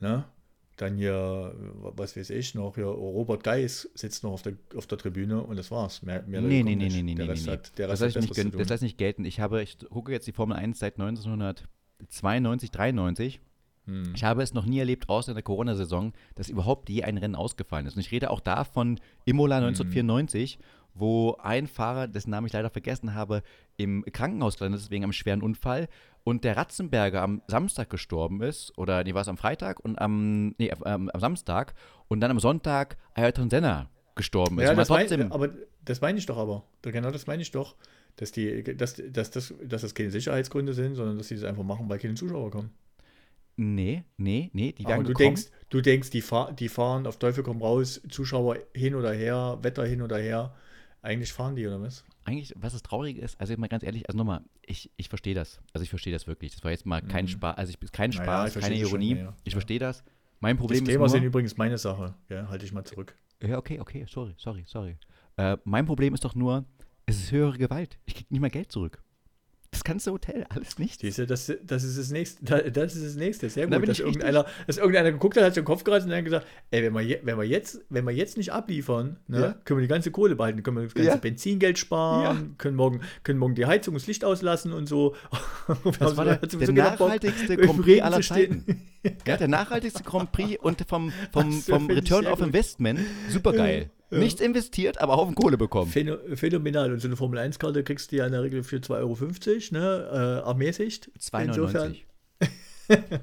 ne? 0.00 0.24
Dann 0.76 0.96
hier, 0.96 1.54
was 1.76 2.16
weiß 2.16 2.30
ich 2.30 2.56
noch, 2.56 2.74
hier 2.74 2.86
Robert 2.86 3.44
Geis 3.44 3.88
sitzt 3.94 4.24
noch 4.24 4.32
auf 4.32 4.42
der, 4.42 4.54
auf 4.74 4.88
der 4.88 4.98
Tribüne 4.98 5.40
und 5.40 5.56
das 5.56 5.70
war's. 5.70 6.02
Mehr, 6.02 6.24
mehr 6.26 6.40
nee, 6.40 6.64
nee, 6.64 6.74
nee, 6.74 6.88
nee, 6.88 7.02
nee, 7.02 7.14
nee, 7.14 7.26
nee. 7.26 7.50
Hat, 7.50 7.78
das, 7.78 8.00
heißt 8.00 8.16
nicht, 8.16 8.70
das 8.70 8.80
nicht 8.80 8.98
gelten. 8.98 9.24
Ich 9.24 9.38
habe, 9.38 9.62
ich 9.62 9.78
gucke 9.78 10.10
jetzt 10.10 10.26
die 10.26 10.32
Formel 10.32 10.56
1 10.56 10.80
seit 10.80 10.94
1900 10.94 11.68
92, 12.08 12.70
93. 12.70 13.40
Hm. 13.86 14.12
Ich 14.14 14.24
habe 14.24 14.42
es 14.42 14.54
noch 14.54 14.66
nie 14.66 14.78
erlebt, 14.78 15.08
außer 15.08 15.30
in 15.30 15.34
der 15.34 15.42
Corona-Saison, 15.42 16.12
dass 16.34 16.48
überhaupt 16.48 16.88
je 16.88 17.04
ein 17.04 17.18
Rennen 17.18 17.34
ausgefallen 17.34 17.86
ist. 17.86 17.96
Und 17.96 18.00
ich 18.00 18.12
rede 18.12 18.30
auch 18.30 18.40
da 18.40 18.64
von 18.64 18.98
Imola 19.24 19.56
1994, 19.56 20.54
hm. 20.54 20.62
wo 20.94 21.36
ein 21.42 21.66
Fahrer, 21.66 22.08
dessen 22.08 22.30
Namen 22.30 22.46
ich 22.46 22.52
leider 22.52 22.70
vergessen 22.70 23.14
habe, 23.14 23.42
im 23.76 24.04
Krankenhaus 24.12 24.56
gelandet 24.56 24.80
ist 24.80 24.90
wegen 24.90 25.04
einem 25.04 25.12
schweren 25.12 25.42
Unfall 25.42 25.88
und 26.24 26.44
der 26.44 26.56
Ratzenberger 26.56 27.22
am 27.22 27.42
Samstag 27.48 27.90
gestorben 27.90 28.42
ist, 28.42 28.76
oder 28.78 29.04
nee, 29.04 29.14
war 29.14 29.22
es 29.22 29.28
am 29.28 29.36
Freitag 29.36 29.80
und 29.80 30.00
am, 30.00 30.54
nee, 30.58 30.72
ähm, 30.86 31.10
am 31.10 31.20
Samstag 31.20 31.74
und 32.08 32.20
dann 32.20 32.30
am 32.30 32.40
Sonntag 32.40 32.96
Ayrton 33.14 33.50
Senna 33.50 33.90
gestorben 34.14 34.58
ist. 34.58 34.64
Ja, 34.64 34.74
das 34.74 34.88
mein, 34.88 35.32
aber 35.32 35.50
das 35.84 36.00
meine 36.00 36.18
ich 36.18 36.26
doch 36.26 36.38
aber. 36.38 36.64
Genau 36.82 37.10
das 37.10 37.26
meine 37.26 37.42
ich 37.42 37.50
doch. 37.50 37.74
Dass, 38.16 38.30
die, 38.32 38.62
dass, 38.62 38.94
dass, 38.94 39.30
dass, 39.30 39.54
dass 39.62 39.82
das 39.82 39.94
keine 39.94 40.10
Sicherheitsgründe 40.10 40.72
sind, 40.72 40.94
sondern 40.94 41.18
dass 41.18 41.28
sie 41.28 41.34
das 41.34 41.44
einfach 41.44 41.64
machen, 41.64 41.88
weil 41.88 41.98
keine 41.98 42.14
Zuschauer 42.14 42.50
kommen. 42.50 42.70
Nee, 43.56 44.04
nee, 44.16 44.50
nee, 44.52 44.72
die 44.72 44.84
werden 44.84 45.00
Aber 45.00 45.04
du 45.04 45.14
denkst, 45.14 45.46
du 45.70 45.80
denkst, 45.80 46.10
die, 46.10 46.20
fahr, 46.20 46.52
die 46.52 46.68
fahren 46.68 47.06
auf 47.06 47.18
Teufel 47.18 47.44
komm 47.44 47.62
raus, 47.62 48.00
Zuschauer 48.08 48.58
hin 48.74 48.94
oder 48.96 49.12
her, 49.12 49.58
Wetter 49.62 49.84
hin 49.86 50.02
oder 50.02 50.18
her. 50.18 50.54
Eigentlich 51.02 51.32
fahren 51.32 51.54
die, 51.54 51.66
oder 51.66 51.80
was? 51.80 52.04
Eigentlich, 52.24 52.54
was 52.56 52.72
das 52.72 52.82
Traurige 52.82 53.20
ist, 53.20 53.38
also 53.40 53.54
mal 53.56 53.68
ganz 53.68 53.84
ehrlich, 53.84 54.08
also 54.08 54.16
nochmal, 54.16 54.40
ich, 54.64 54.90
ich 54.96 55.08
verstehe 55.08 55.34
das. 55.34 55.60
Also 55.72 55.84
ich 55.84 55.90
verstehe 55.90 56.12
das 56.12 56.26
wirklich. 56.26 56.52
Das 56.52 56.64
war 56.64 56.70
jetzt 56.70 56.86
mal 56.86 57.02
kein 57.02 57.26
mhm. 57.26 57.28
Spaß, 57.28 57.56
also 57.56 57.72
ich, 57.78 57.92
kein 57.92 58.10
Spaß, 58.10 58.54
naja, 58.56 58.66
keine 58.66 58.80
Ironie. 58.80 59.10
Schon, 59.10 59.18
ja. 59.18 59.36
Ich 59.44 59.52
verstehe 59.52 59.78
das. 59.78 60.02
Mein 60.40 60.56
Problem 60.56 60.80
das 60.80 60.88
ist. 60.88 60.92
Thema 60.92 61.00
nur, 61.00 61.08
sind 61.10 61.22
übrigens 61.22 61.56
meine 61.56 61.78
Sache. 61.78 62.14
Ja, 62.28 62.48
halte 62.48 62.64
ich 62.64 62.72
mal 62.72 62.84
zurück. 62.84 63.14
Ja, 63.42 63.58
okay, 63.58 63.78
okay, 63.78 64.06
sorry, 64.08 64.34
sorry, 64.38 64.64
sorry. 64.66 64.96
Äh, 65.36 65.58
mein 65.64 65.84
Problem 65.84 66.14
ist 66.14 66.24
doch 66.24 66.34
nur, 66.34 66.64
es 67.06 67.16
ist 67.16 67.32
höhere 67.32 67.58
Gewalt. 67.58 67.98
Ich 68.06 68.14
kriege 68.14 68.28
nicht 68.30 68.40
mal 68.40 68.50
Geld 68.50 68.72
zurück. 68.72 69.02
Das 69.74 69.82
ganze 69.82 70.12
Hotel, 70.12 70.46
alles 70.50 70.78
nicht. 70.78 71.00
Siehste, 71.00 71.26
das, 71.26 71.52
das 71.64 71.82
ist 71.82 71.98
das 71.98 72.10
nächste. 72.12 72.44
Das 72.70 72.94
ist 72.94 73.04
das 73.04 73.16
nächste. 73.16 73.50
Sehr 73.50 73.66
gut. 73.66 73.88
Dass 73.88 73.98
irgendeiner, 73.98 74.46
dass 74.68 74.76
irgendeiner 74.76 75.10
geguckt 75.10 75.36
hat, 75.36 75.42
hat 75.42 75.54
sich 75.54 75.62
den 75.62 75.66
Kopf 75.66 75.82
gereizt 75.82 76.06
und 76.06 76.12
dann 76.12 76.24
gesagt, 76.24 76.46
ey, 76.70 76.84
wenn 76.84 76.92
wir, 76.92 77.00
je, 77.00 77.18
wenn 77.24 77.36
wir, 77.36 77.44
jetzt, 77.44 77.80
wenn 77.90 78.04
wir 78.04 78.12
jetzt 78.12 78.36
nicht 78.36 78.52
abliefern, 78.52 79.16
ne, 79.26 79.40
ja. 79.40 79.52
können 79.64 79.80
wir 79.80 79.82
die 79.82 79.88
ganze 79.88 80.12
Kohle 80.12 80.36
behalten, 80.36 80.62
können 80.62 80.76
wir 80.76 80.84
das 80.84 80.94
ganze 80.94 81.10
ja. 81.10 81.16
Benzingeld 81.16 81.76
sparen, 81.76 82.22
ja. 82.22 82.54
können, 82.56 82.76
morgen, 82.76 83.00
können 83.24 83.40
morgen 83.40 83.56
die 83.56 83.66
Heizung 83.66 83.94
und 83.94 84.00
das 84.00 84.06
Licht 84.06 84.24
auslassen 84.24 84.72
und 84.72 84.88
so. 84.88 85.16
Das 85.98 86.16
war 86.16 86.24
der, 86.24 86.36
der 86.36 86.72
nachhaltigste 86.72 87.56
Grand 87.56 87.82
Prix 87.82 88.00
aller 88.00 88.20
Zeiten. 88.20 88.82
ja, 89.26 89.36
der 89.36 89.48
nachhaltigste 89.48 90.04
Grand 90.04 90.30
Prix 90.30 90.62
und 90.62 90.84
vom, 90.86 91.12
vom, 91.32 91.52
vom 91.52 91.90
Return 91.90 92.26
of 92.26 92.40
Investment, 92.40 93.00
super 93.28 93.52
geil. 93.52 93.90
Ja. 94.10 94.18
Nichts 94.18 94.40
investiert, 94.40 95.00
aber 95.00 95.16
Haufen 95.16 95.34
Kohle 95.34 95.56
bekommen. 95.56 95.90
Phänomenal. 95.90 96.92
Und 96.92 97.00
so 97.00 97.08
eine 97.08 97.16
Formel 97.16 97.38
1-Karte 97.38 97.82
kriegst 97.82 98.12
du 98.12 98.16
ja 98.16 98.26
in 98.26 98.32
der 98.32 98.42
Regel 98.42 98.62
für 98.62 98.76
2,50 98.76 98.92
Euro, 98.92 99.16
ne? 99.72 100.42
Äh, 100.44 100.48
ermäßigt. 100.48 101.10
2,99 101.18 102.04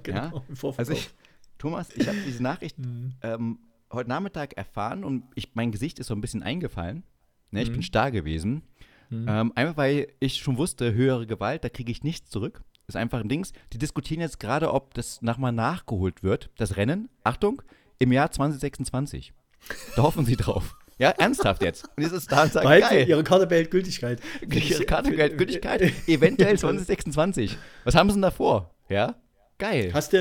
genau, 0.03 0.17
ja? 0.17 0.73
Also 0.77 0.93
ich, 0.93 1.09
Thomas, 1.57 1.89
ich 1.95 2.07
habe 2.07 2.17
diese 2.25 2.41
Nachricht 2.41 2.77
mhm. 2.79 3.13
ähm, 3.21 3.59
heute 3.91 4.09
Nachmittag 4.09 4.53
erfahren 4.53 5.03
und 5.03 5.23
ich, 5.35 5.53
mein 5.53 5.71
Gesicht 5.71 5.99
ist 5.99 6.07
so 6.07 6.15
ein 6.15 6.21
bisschen 6.21 6.43
eingefallen. 6.43 7.03
Ne? 7.51 7.61
Ich 7.61 7.69
mhm. 7.69 7.73
bin 7.73 7.83
starr 7.83 8.11
gewesen. 8.11 8.63
Mhm. 9.09 9.25
Ähm, 9.27 9.51
einfach 9.55 9.77
weil 9.77 10.07
ich 10.19 10.37
schon 10.37 10.57
wusste, 10.57 10.93
höhere 10.93 11.27
Gewalt, 11.27 11.63
da 11.63 11.69
kriege 11.69 11.91
ich 11.91 12.03
nichts 12.03 12.29
zurück. 12.29 12.63
Ist 12.87 12.95
einfach 12.95 13.19
ein 13.19 13.29
Dings. 13.29 13.53
Die 13.73 13.77
diskutieren 13.77 14.21
jetzt 14.21 14.39
gerade, 14.39 14.73
ob 14.73 14.93
das 14.93 15.21
nochmal 15.21 15.51
nachgeholt 15.51 16.23
wird. 16.23 16.49
Das 16.57 16.77
Rennen, 16.77 17.09
Achtung, 17.23 17.61
im 17.99 18.11
Jahr 18.11 18.31
2026. 18.31 19.33
Da 19.95 20.03
hoffen 20.03 20.25
sie 20.25 20.35
drauf. 20.35 20.75
Ja, 20.97 21.09
ernsthaft 21.09 21.63
jetzt. 21.63 21.89
Und 21.95 22.03
jetzt 22.03 22.11
ist 22.11 22.31
da 22.31 22.43
und 22.43 22.53
sagt, 22.53 22.63
geil. 22.63 23.07
Ihre 23.07 23.23
Karte 23.23 23.47
behält 23.47 23.71
Gültigkeit. 23.71 24.21
Ihre 24.41 24.85
Karte 24.85 25.09
behält 25.09 25.35
Gültigkeit. 25.37 25.81
Eventuell 26.07 26.57
2026. 26.59 27.57
Was 27.85 27.95
haben 27.95 28.09
sie 28.09 28.15
denn 28.15 28.21
davor? 28.21 28.69
Ja? 28.87 29.15
Geil. 29.57 29.91
Hast 29.93 30.13
du. 30.13 30.17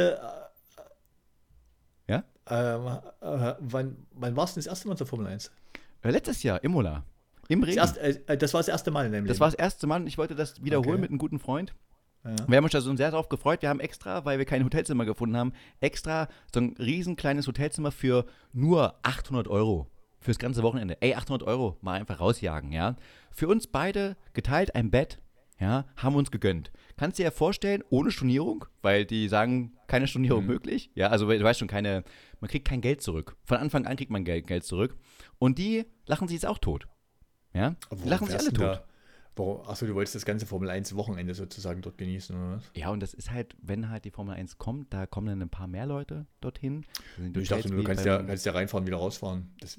Äh, 2.09 2.13
ja? 2.13 2.25
Ähm, 2.49 2.87
äh, 3.21 3.55
wann, 3.61 4.07
wann 4.13 4.37
warst 4.37 4.57
du 4.57 4.61
das 4.61 4.67
erste 4.67 4.89
Mal 4.89 4.97
zur 4.97 5.07
Formel 5.07 5.27
1? 5.27 5.51
Äh, 6.03 6.11
letztes 6.11 6.43
Jahr, 6.43 6.65
Imola. 6.65 7.05
Im 7.49 7.63
Regen. 7.63 7.77
Das, 7.77 7.97
erste, 7.97 8.29
äh, 8.29 8.39
das 8.39 8.55
war 8.55 8.61
das 8.61 8.69
erste 8.69 8.91
Mal 8.91 9.11
Leben. 9.11 9.27
Das 9.27 9.39
war 9.41 9.49
das 9.49 9.55
erste 9.57 9.87
Mal 9.87 10.01
und 10.01 10.07
ich 10.07 10.17
wollte 10.17 10.35
das 10.35 10.65
wiederholen 10.65 10.95
okay. 10.95 11.01
mit 11.03 11.11
einem 11.11 11.19
guten 11.19 11.39
Freund. 11.39 11.75
Ja. 12.25 12.37
Wir 12.47 12.57
haben 12.57 12.65
uns 12.65 12.73
da 12.73 12.81
so 12.81 12.95
sehr 12.97 13.11
darauf 13.11 13.29
gefreut. 13.29 13.63
Wir 13.63 13.69
haben 13.69 13.81
extra, 13.81 14.25
weil 14.25 14.39
wir 14.39 14.45
kein 14.45 14.65
Hotelzimmer 14.65 15.05
gefunden 15.07 15.37
haben, 15.37 15.53
extra 15.81 16.29
so 16.53 16.61
ein 16.61 16.77
riesen 16.79 17.17
kleines 17.17 17.47
Hotelzimmer 17.47 17.93
für 17.93 18.27
nur 18.53 18.95
800 19.03 19.49
Euro 19.49 19.87
fürs 20.21 20.39
ganze 20.39 20.63
Wochenende. 20.63 21.01
Ey, 21.01 21.15
800 21.15 21.47
Euro 21.47 21.79
mal 21.81 21.99
einfach 21.99 22.21
rausjagen, 22.21 22.73
ja. 22.73 22.97
Für 23.31 23.49
uns 23.49 23.67
beide 23.67 24.17
geteilt 24.35 24.75
ein 24.75 24.91
Bett, 24.91 25.21
ja, 25.59 25.87
haben 25.97 26.15
uns 26.15 26.31
gegönnt. 26.31 26.71
Kannst 26.97 27.19
du 27.19 27.23
dir 27.23 27.29
ja 27.29 27.31
vorstellen, 27.31 27.83
ohne 27.91 28.11
Stornierung, 28.11 28.65
weil 28.83 29.07
die 29.07 29.29
sagen, 29.29 29.73
keine 29.87 30.07
Stornierung 30.07 30.43
mhm. 30.43 30.49
möglich. 30.49 30.91
Ja, 30.95 31.09
also 31.09 31.27
du 31.27 31.43
weißt 31.43 31.59
schon, 31.59 31.69
keine, 31.69 32.05
man 32.41 32.51
kriegt 32.51 32.69
kein 32.69 32.81
Geld 32.81 33.03
zurück. 33.03 33.37
Von 33.45 33.59
Anfang 33.59 33.87
an 33.87 33.97
kriegt 33.97 34.11
man 34.11 34.25
Geld, 34.25 34.47
Geld 34.47 34.65
zurück. 34.65 34.97
Und 35.39 35.59
die 35.59 35.87
lachen 36.07 36.29
sich 36.29 36.37
jetzt 36.37 36.47
auch 36.47 36.59
tot. 36.59 36.87
Ja, 37.53 37.75
die 37.93 38.09
lachen 38.09 38.27
sich 38.27 38.39
alle 38.39 38.53
tot. 38.53 38.61
Da? 38.61 38.85
Achso, 39.37 39.87
du 39.87 39.95
wolltest 39.95 40.15
das 40.15 40.25
ganze 40.25 40.47
Formel 40.47 40.71
1 40.71 40.95
Wochenende 40.97 41.35
sozusagen 41.35 41.83
dort 41.83 41.99
genießen, 41.99 42.37
oder 42.37 42.57
was? 42.57 42.71
Ja, 42.75 42.91
und 42.91 43.01
das 43.01 43.15
ist 43.15 43.31
halt, 43.31 43.55
wenn 43.63 43.89
halt 43.89 44.05
die 44.05 44.11
Formel 44.11 44.35
1 44.35 44.59
kommt, 44.59 44.93
da 44.93 45.07
kommen 45.07 45.29
dann 45.29 45.43
ein 45.43 45.49
paar 45.49 45.67
mehr 45.67 45.87
Leute 45.87 46.27
dorthin. 46.41 46.85
Ich 47.35 47.49
dachte, 47.49 47.71
du 47.71 47.83
kannst 47.83 48.05
ja, 48.05 48.23
kannst 48.23 48.47
ja 48.47 48.53
reinfahren, 48.53 48.87
wieder 48.87 48.99
rausfahren. 48.99 49.51
Das, 49.61 49.79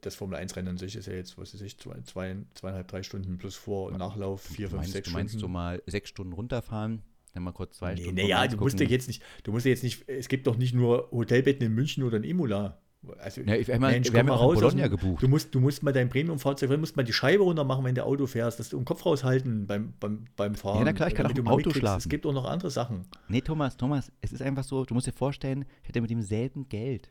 das 0.00 0.14
Formel 0.14 0.38
1 0.38 0.56
Rennen 0.56 0.68
an 0.68 0.78
sich 0.78 0.96
ist 0.96 1.06
ja 1.06 1.14
jetzt, 1.14 1.38
was 1.38 1.54
weiß 1.54 1.60
ich, 1.62 1.78
zwei, 1.78 2.00
zwei, 2.02 2.36
zweieinhalb, 2.54 2.88
drei 2.88 3.02
Stunden 3.02 3.38
plus 3.38 3.56
Vor- 3.56 3.88
und 3.88 3.98
Nachlauf, 3.98 4.42
vier, 4.42 4.68
fünf, 4.68 4.80
meinst, 4.80 4.92
sechs 4.92 5.08
Stunden. 5.08 5.26
Du 5.26 5.32
meinst 5.32 5.42
du 5.42 5.48
mal 5.48 5.82
sechs 5.86 6.08
Stunden 6.08 6.32
runterfahren? 6.32 7.02
Dann 7.34 7.44
mal 7.44 7.52
kurz 7.52 7.78
zwei 7.78 7.94
nee, 7.94 8.02
Stunden. 8.02 8.20
Naja, 8.20 8.46
du 8.46 8.58
musst 8.58 8.78
ja 8.78 8.86
jetzt 8.86 9.08
nicht, 9.08 9.22
du 9.42 9.52
musst 9.52 9.64
ja 9.64 9.70
jetzt 9.70 9.82
nicht, 9.82 10.06
es 10.08 10.28
gibt 10.28 10.46
doch 10.46 10.56
nicht 10.56 10.74
nur 10.74 11.10
Hotelbetten 11.10 11.66
in 11.66 11.72
München 11.72 12.02
oder 12.02 12.18
in 12.18 12.24
Imola. 12.24 12.81
Also, 13.18 13.40
ja, 13.40 13.54
ich, 13.54 13.68
ich 13.68 13.78
mein, 13.80 13.94
Mensch, 13.94 14.12
wir 14.12 14.20
haben 14.20 14.28
ja 14.28 14.34
raus 14.34 14.54
Bologna 14.54 14.86
gebucht. 14.86 15.22
Du 15.22 15.28
musst, 15.28 15.52
du 15.54 15.60
musst 15.60 15.82
mal 15.82 15.92
dein 15.92 16.08
Premium-Fahrzeug, 16.08 16.70
du 16.70 16.78
musst 16.78 16.96
mal 16.96 17.02
die 17.02 17.12
Scheibe 17.12 17.42
runter 17.42 17.64
machen, 17.64 17.84
wenn 17.84 17.96
du 17.96 18.04
Auto 18.04 18.26
fährst, 18.26 18.60
dass 18.60 18.68
du 18.68 18.76
den 18.76 18.84
Kopf 18.84 19.04
raushalten 19.04 19.66
beim, 19.66 19.94
beim, 19.98 20.26
beim 20.36 20.54
Fahren. 20.54 20.78
Ja, 20.78 20.84
na 20.84 20.92
klar, 20.92 21.08
ich 21.08 21.14
kann 21.14 21.26
auch 21.26 21.34
im 21.34 21.48
Auto 21.48 21.70
schlafen. 21.70 21.98
Es 21.98 22.08
gibt 22.08 22.24
auch 22.26 22.32
noch 22.32 22.44
andere 22.44 22.70
Sachen. 22.70 23.06
Nee, 23.28 23.40
Thomas, 23.40 23.76
Thomas, 23.76 24.12
es 24.20 24.32
ist 24.32 24.42
einfach 24.42 24.64
so, 24.64 24.84
du 24.84 24.94
musst 24.94 25.08
dir 25.08 25.12
vorstellen, 25.12 25.64
ich 25.82 25.88
hätte 25.88 26.00
mit 26.00 26.10
demselben 26.10 26.68
Geld, 26.68 27.10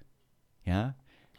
ja, 0.63 0.95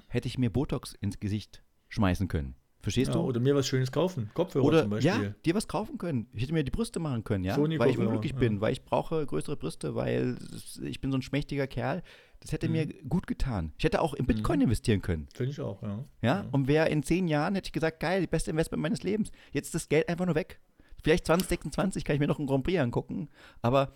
hätte 0.08 0.28
ich 0.28 0.36
mir 0.36 0.50
Botox 0.50 0.94
ins 1.00 1.18
Gesicht 1.18 1.62
schmeißen 1.88 2.28
können. 2.28 2.54
Verstehst 2.82 3.08
ja, 3.08 3.14
du? 3.14 3.20
Oder 3.20 3.38
mir 3.38 3.54
was 3.54 3.68
Schönes 3.68 3.92
kaufen. 3.92 4.30
Kopfhörer 4.34 4.64
oder, 4.64 4.80
zum 4.82 4.90
Beispiel. 4.90 5.10
Ja, 5.10 5.34
dir 5.44 5.54
was 5.54 5.68
kaufen 5.68 5.98
können. 5.98 6.26
Ich 6.34 6.42
hätte 6.42 6.52
mir 6.52 6.64
die 6.64 6.72
Brüste 6.72 6.98
machen 6.98 7.22
können, 7.22 7.44
ja. 7.44 7.54
Sony 7.54 7.78
weil 7.78 7.90
ich 7.90 7.98
unglücklich 7.98 8.32
ja. 8.32 8.38
bin, 8.38 8.60
weil 8.60 8.72
ich 8.72 8.84
brauche 8.84 9.24
größere 9.24 9.56
Brüste, 9.56 9.94
weil 9.94 10.36
ich 10.82 11.00
bin 11.00 11.12
so 11.12 11.18
ein 11.18 11.22
schmächtiger 11.22 11.68
Kerl. 11.68 12.02
Das 12.42 12.50
hätte 12.50 12.66
mhm. 12.66 12.72
mir 12.72 12.86
gut 13.04 13.28
getan. 13.28 13.72
Ich 13.78 13.84
hätte 13.84 14.00
auch 14.00 14.14
in 14.14 14.26
Bitcoin 14.26 14.58
mhm. 14.58 14.64
investieren 14.64 15.00
können. 15.00 15.28
Finde 15.32 15.52
ich 15.52 15.60
auch, 15.60 15.80
ja. 15.82 16.04
ja. 16.22 16.42
ja. 16.42 16.48
Und 16.50 16.66
wäre 16.66 16.88
in 16.88 17.04
zehn 17.04 17.28
Jahren, 17.28 17.54
hätte 17.54 17.68
ich 17.68 17.72
gesagt, 17.72 18.00
geil, 18.00 18.20
die 18.20 18.26
beste 18.26 18.50
Investment 18.50 18.82
meines 18.82 19.04
Lebens. 19.04 19.30
Jetzt 19.52 19.66
ist 19.66 19.74
das 19.74 19.88
Geld 19.88 20.08
einfach 20.08 20.26
nur 20.26 20.34
weg. 20.34 20.60
Vielleicht 21.04 21.26
2026 21.26 22.04
kann 22.04 22.14
ich 22.14 22.20
mir 22.20 22.26
noch 22.26 22.38
einen 22.38 22.48
Grand 22.48 22.64
Prix 22.64 22.80
angucken, 22.80 23.28
aber 23.60 23.92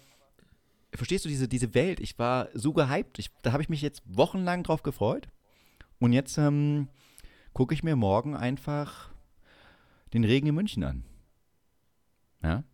verstehst 0.95 1.25
du 1.25 1.29
diese, 1.29 1.49
diese 1.49 1.75
Welt? 1.75 2.01
Ich 2.01 2.19
war 2.19 2.49
so 2.55 2.73
gehypt. 2.73 3.19
Ich, 3.19 3.31
da 3.43 3.53
habe 3.53 3.63
ich 3.63 3.69
mich 3.69 3.83
jetzt 3.83 4.03
wochenlang 4.07 4.63
drauf 4.63 4.83
gefreut. 4.83 5.29
Und 5.99 6.13
jetzt 6.13 6.39
ähm, 6.39 6.89
gucke 7.53 7.75
ich 7.75 7.83
mir 7.83 7.97
morgen 7.97 8.37
einfach 8.37 9.11
den 10.13 10.25
Regen 10.25 10.47
in 10.47 10.55
München 10.55 10.85
an. 10.85 11.05
Ja? 12.43 12.65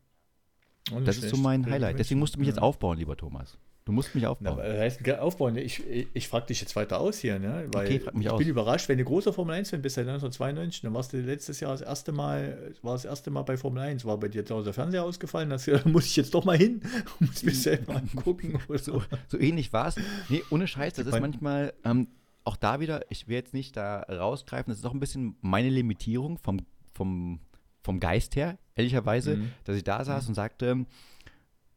das 1.04 1.18
ist 1.18 1.30
so 1.30 1.36
mein 1.36 1.64
Highlight. 1.64 1.98
Deswegen 1.98 2.20
musst 2.20 2.34
du 2.34 2.38
mich 2.38 2.48
ja. 2.48 2.54
jetzt 2.54 2.62
aufbauen, 2.62 2.98
lieber 2.98 3.16
Thomas. 3.16 3.56
Du 3.84 3.90
musst 3.90 4.14
mich 4.14 4.26
aufbauen. 4.26 4.58
Na, 4.58 4.62
heißt 4.62 5.08
aufbauen. 5.14 5.56
Ich, 5.56 5.84
ich, 5.88 6.06
ich 6.12 6.28
frage 6.28 6.46
dich 6.46 6.60
jetzt 6.60 6.76
weiter 6.76 7.00
aus 7.00 7.18
hier, 7.18 7.40
ne? 7.40 7.66
Weil 7.72 7.86
okay, 7.86 8.00
frag 8.00 8.14
mich 8.14 8.26
ich 8.26 8.32
aus. 8.32 8.38
bin 8.38 8.48
überrascht, 8.48 8.88
wenn 8.88 8.98
du 8.98 9.04
großer 9.04 9.32
Formel 9.32 9.56
1-Fan 9.56 9.82
bist 9.82 9.96
seit 9.96 10.06
1992, 10.06 10.82
dann 10.82 10.94
warst 10.94 11.12
du 11.12 11.20
letztes 11.20 11.58
Jahr 11.58 11.72
das 11.72 11.80
erste 11.80 12.12
Mal, 12.12 12.74
war 12.82 12.92
das 12.92 13.04
erste 13.04 13.30
Mal 13.30 13.42
bei 13.42 13.56
Formel 13.56 13.82
1, 13.82 14.04
war 14.04 14.18
bei 14.18 14.28
dir 14.28 14.44
zu 14.44 14.54
Hause 14.54 14.66
der 14.66 14.74
Fernseher 14.74 15.02
ausgefallen, 15.02 15.50
da 15.50 15.58
muss 15.86 16.06
ich 16.06 16.14
jetzt 16.14 16.32
doch 16.32 16.44
mal 16.44 16.56
hin, 16.56 16.80
muss 17.18 17.42
mir 17.42 17.54
selber 17.54 17.96
angucken. 17.96 18.60
so, 18.68 19.02
so 19.26 19.38
ähnlich 19.38 19.72
war 19.72 19.88
es. 19.88 19.96
Nee, 20.28 20.42
ohne 20.50 20.68
Scheiß, 20.68 20.94
das 20.94 21.06
ist 21.06 21.20
manchmal, 21.20 21.74
ähm, 21.84 22.06
auch 22.44 22.56
da 22.56 22.78
wieder, 22.78 23.04
ich 23.08 23.26
will 23.26 23.36
jetzt 23.36 23.54
nicht 23.54 23.76
da 23.76 24.00
rausgreifen, 24.02 24.70
das 24.70 24.78
ist 24.78 24.84
auch 24.84 24.94
ein 24.94 25.00
bisschen 25.00 25.36
meine 25.40 25.70
Limitierung 25.70 26.38
vom, 26.38 26.60
vom, 26.92 27.40
vom 27.82 27.98
Geist 27.98 28.36
her, 28.36 28.58
ehrlicherweise, 28.76 29.38
mhm. 29.38 29.52
dass 29.64 29.76
ich 29.76 29.84
da 29.84 30.04
saß 30.04 30.24
mhm. 30.24 30.28
und 30.28 30.34
sagte, 30.34 30.86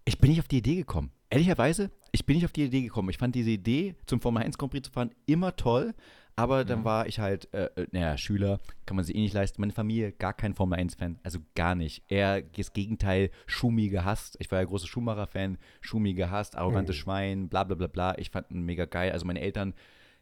ich 0.05 0.19
bin 0.19 0.29
nicht 0.29 0.39
auf 0.39 0.47
die 0.47 0.57
Idee 0.57 0.75
gekommen. 0.75 1.11
Ehrlicherweise, 1.29 1.91
ich 2.11 2.25
bin 2.25 2.35
nicht 2.35 2.45
auf 2.45 2.51
die 2.51 2.63
Idee 2.63 2.81
gekommen. 2.81 3.09
Ich 3.09 3.17
fand 3.17 3.35
diese 3.35 3.49
Idee, 3.49 3.95
zum 4.05 4.21
Formel 4.21 4.43
1 4.43 4.57
Grand 4.57 4.71
Prix 4.71 4.87
zu 4.87 4.91
fahren, 4.91 5.11
immer 5.25 5.55
toll. 5.55 5.93
Aber 6.37 6.65
dann 6.65 6.79
mhm. 6.79 6.85
war 6.85 7.07
ich 7.07 7.19
halt, 7.19 7.53
äh, 7.53 7.69
äh, 7.75 7.87
naja, 7.91 8.17
Schüler, 8.17 8.59
kann 8.85 8.97
man 8.97 9.05
sich 9.05 9.15
eh 9.15 9.21
nicht 9.21 9.33
leisten. 9.33 9.61
Meine 9.61 9.71
Familie, 9.71 10.11
gar 10.11 10.33
kein 10.33 10.53
Formel 10.53 10.77
1-Fan, 10.79 11.17
also 11.23 11.39
gar 11.55 11.75
nicht. 11.75 12.03
Eher 12.09 12.41
das 12.41 12.73
Gegenteil, 12.73 13.31
Schumi 13.47 13.87
gehasst. 13.87 14.35
Ich 14.39 14.51
war 14.51 14.59
ja 14.59 14.65
großer 14.65 14.87
Schumacher-Fan, 14.87 15.57
Schumi 15.79 16.13
gehasst, 16.13 16.57
arrogantes 16.57 16.97
oh. 16.97 16.99
Schwein, 16.99 17.47
bla 17.47 17.63
bla 17.63 17.75
bla 17.75 17.87
bla. 17.87 18.17
Ich 18.17 18.31
fand 18.31 18.51
ihn 18.51 18.63
mega 18.63 18.83
geil. 18.83 19.13
Also 19.13 19.25
meine 19.25 19.39
Eltern 19.39 19.73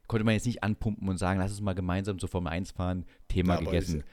konnte 0.08 0.24
man 0.24 0.36
jetzt 0.36 0.46
nicht 0.46 0.64
anpumpen 0.64 1.10
und 1.10 1.18
sagen, 1.18 1.40
lass 1.40 1.52
uns 1.52 1.62
mal 1.62 1.74
gemeinsam 1.74 2.20
zur 2.20 2.30
Formel 2.30 2.52
1 2.52 2.72
fahren. 2.72 3.06
Thema 3.28 3.56
ja, 3.56 3.62
gegessen. 3.62 4.04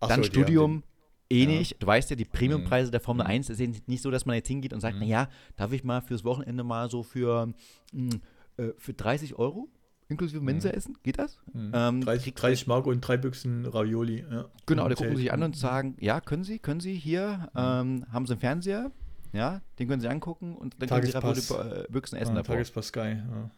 Dann 0.00 0.22
so, 0.22 0.28
Studium, 0.28 0.84
eh 1.30 1.44
ja. 1.44 1.48
nicht. 1.48 1.82
Du 1.82 1.86
weißt 1.86 2.10
ja, 2.10 2.16
die 2.16 2.24
Premiumpreise 2.24 2.90
der 2.90 3.00
Formel 3.00 3.24
mhm. 3.24 3.30
1 3.30 3.50
ist 3.50 3.88
nicht 3.88 4.02
so, 4.02 4.10
dass 4.10 4.26
man 4.26 4.36
jetzt 4.36 4.48
hingeht 4.48 4.72
und 4.72 4.80
sagt, 4.80 4.94
mhm. 4.94 5.00
naja, 5.00 5.28
darf 5.56 5.72
ich 5.72 5.84
mal 5.84 6.00
fürs 6.00 6.24
Wochenende 6.24 6.64
mal 6.64 6.90
so 6.90 7.02
für, 7.02 7.46
mh, 7.92 8.12
hm, 8.12 8.20
äh, 8.56 8.72
für 8.78 8.94
30 8.94 9.38
Euro 9.38 9.68
inklusive 10.08 10.40
Mensa 10.40 10.68
mhm. 10.68 10.74
essen? 10.74 10.98
Geht 11.02 11.18
das? 11.18 11.38
Mhm. 11.52 11.72
Ähm, 11.74 12.00
30, 12.00 12.34
30 12.34 12.66
Mark 12.66 12.86
und 12.86 13.00
drei 13.00 13.16
Büchsen 13.16 13.66
Ravioli. 13.66 14.24
Ja. 14.30 14.46
Genau, 14.66 14.88
da 14.88 14.94
gucken 14.94 15.16
sie 15.16 15.22
sich 15.22 15.32
an 15.32 15.42
und 15.42 15.56
sagen, 15.56 15.96
ja, 16.00 16.20
können 16.20 16.44
Sie, 16.44 16.58
können 16.58 16.80
Sie 16.80 16.94
hier, 16.94 17.50
mhm. 17.52 17.60
ähm, 17.60 18.06
haben 18.12 18.26
Sie 18.26 18.32
einen 18.32 18.40
Fernseher? 18.40 18.90
Ja, 19.34 19.60
den 19.78 19.88
können 19.88 20.00
Sie 20.00 20.08
angucken 20.08 20.56
und 20.56 20.76
dann 20.80 20.88
Tagespass. 20.88 21.22
können 21.22 21.34
Sie 21.34 21.54
Ravioli 21.54 21.84
äh, 21.84 21.92
Büchsen 21.92 22.18
essen 22.18 22.32
ah, 22.32 22.36
davor. 22.36 22.54
Tagespass 22.54 22.86
Sky, 22.88 23.18
ja. 23.18 23.50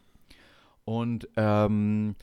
Und, 0.83 1.29
ähm, 1.37 2.15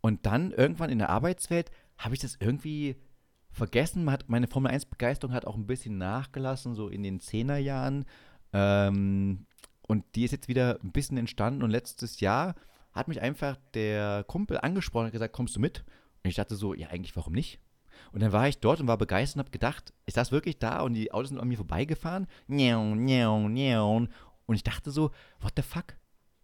und 0.00 0.26
dann 0.26 0.50
irgendwann 0.50 0.90
in 0.90 0.98
der 0.98 1.10
Arbeitswelt 1.10 1.70
habe 1.98 2.14
ich 2.14 2.20
das 2.20 2.36
irgendwie 2.40 2.96
vergessen. 3.56 4.10
Hat, 4.10 4.28
meine 4.28 4.46
Formel 4.46 4.72
1-Begeisterung 4.72 5.34
hat 5.34 5.46
auch 5.46 5.56
ein 5.56 5.66
bisschen 5.66 5.98
nachgelassen, 5.98 6.74
so 6.74 6.88
in 6.88 7.02
den 7.02 7.20
10er 7.20 7.56
Jahren. 7.56 8.04
Ähm, 8.52 9.46
und 9.86 10.04
die 10.14 10.24
ist 10.24 10.32
jetzt 10.32 10.48
wieder 10.48 10.78
ein 10.82 10.92
bisschen 10.92 11.16
entstanden. 11.16 11.62
Und 11.62 11.70
letztes 11.70 12.20
Jahr 12.20 12.54
hat 12.92 13.08
mich 13.08 13.20
einfach 13.20 13.56
der 13.74 14.24
Kumpel 14.24 14.58
angesprochen 14.58 15.06
und 15.06 15.12
gesagt, 15.12 15.32
kommst 15.32 15.56
du 15.56 15.60
mit? 15.60 15.84
Und 16.22 16.30
ich 16.30 16.36
dachte 16.36 16.56
so, 16.56 16.74
ja, 16.74 16.88
eigentlich, 16.88 17.16
warum 17.16 17.32
nicht? 17.32 17.60
Und 18.12 18.22
dann 18.22 18.32
war 18.32 18.48
ich 18.48 18.58
dort 18.58 18.80
und 18.80 18.88
war 18.88 18.98
begeistert 18.98 19.36
und 19.36 19.40
habe 19.40 19.50
gedacht, 19.50 19.92
ist 20.04 20.16
das 20.16 20.32
wirklich 20.32 20.58
da? 20.58 20.80
Und 20.80 20.94
die 20.94 21.12
Autos 21.12 21.30
sind 21.30 21.40
an 21.40 21.48
mir 21.48 21.56
vorbeigefahren. 21.56 22.26
Und 24.46 24.54
ich 24.54 24.62
dachte 24.62 24.90
so, 24.90 25.10
what 25.40 25.52
the 25.56 25.62
fuck? 25.62 25.96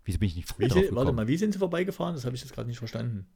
Wieso 0.04 0.18
bin 0.18 0.28
ich 0.28 0.37
nicht 0.37 0.49
früher 0.49 0.68
drauf 0.68 0.85
Warte 0.90 1.12
mal, 1.12 1.28
wie 1.28 1.37
sind 1.37 1.52
sie 1.52 1.59
vorbeigefahren? 1.59 2.14
Das 2.14 2.25
habe 2.25 2.35
ich 2.35 2.42
jetzt 2.42 2.52
gerade 2.52 2.68
nicht 2.68 2.78
verstanden. 2.78 3.26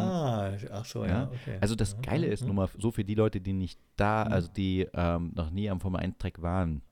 Ah, 0.00 0.52
ach 0.72 0.84
so, 0.84 1.04
ja. 1.04 1.10
ja 1.10 1.30
okay. 1.30 1.58
Also 1.60 1.76
das 1.76 2.00
Geile 2.02 2.26
ist 2.26 2.44
nur 2.44 2.54
mal 2.54 2.68
so 2.76 2.90
für 2.90 3.04
die 3.04 3.14
Leute, 3.14 3.40
die 3.40 3.52
nicht 3.52 3.78
da, 3.96 4.24
also 4.24 4.48
die 4.48 4.88
ähm, 4.94 5.32
noch 5.34 5.50
nie 5.50 5.70
am 5.70 5.80
Formel 5.80 6.00
1 6.00 6.18
Track 6.18 6.42
waren. 6.42 6.82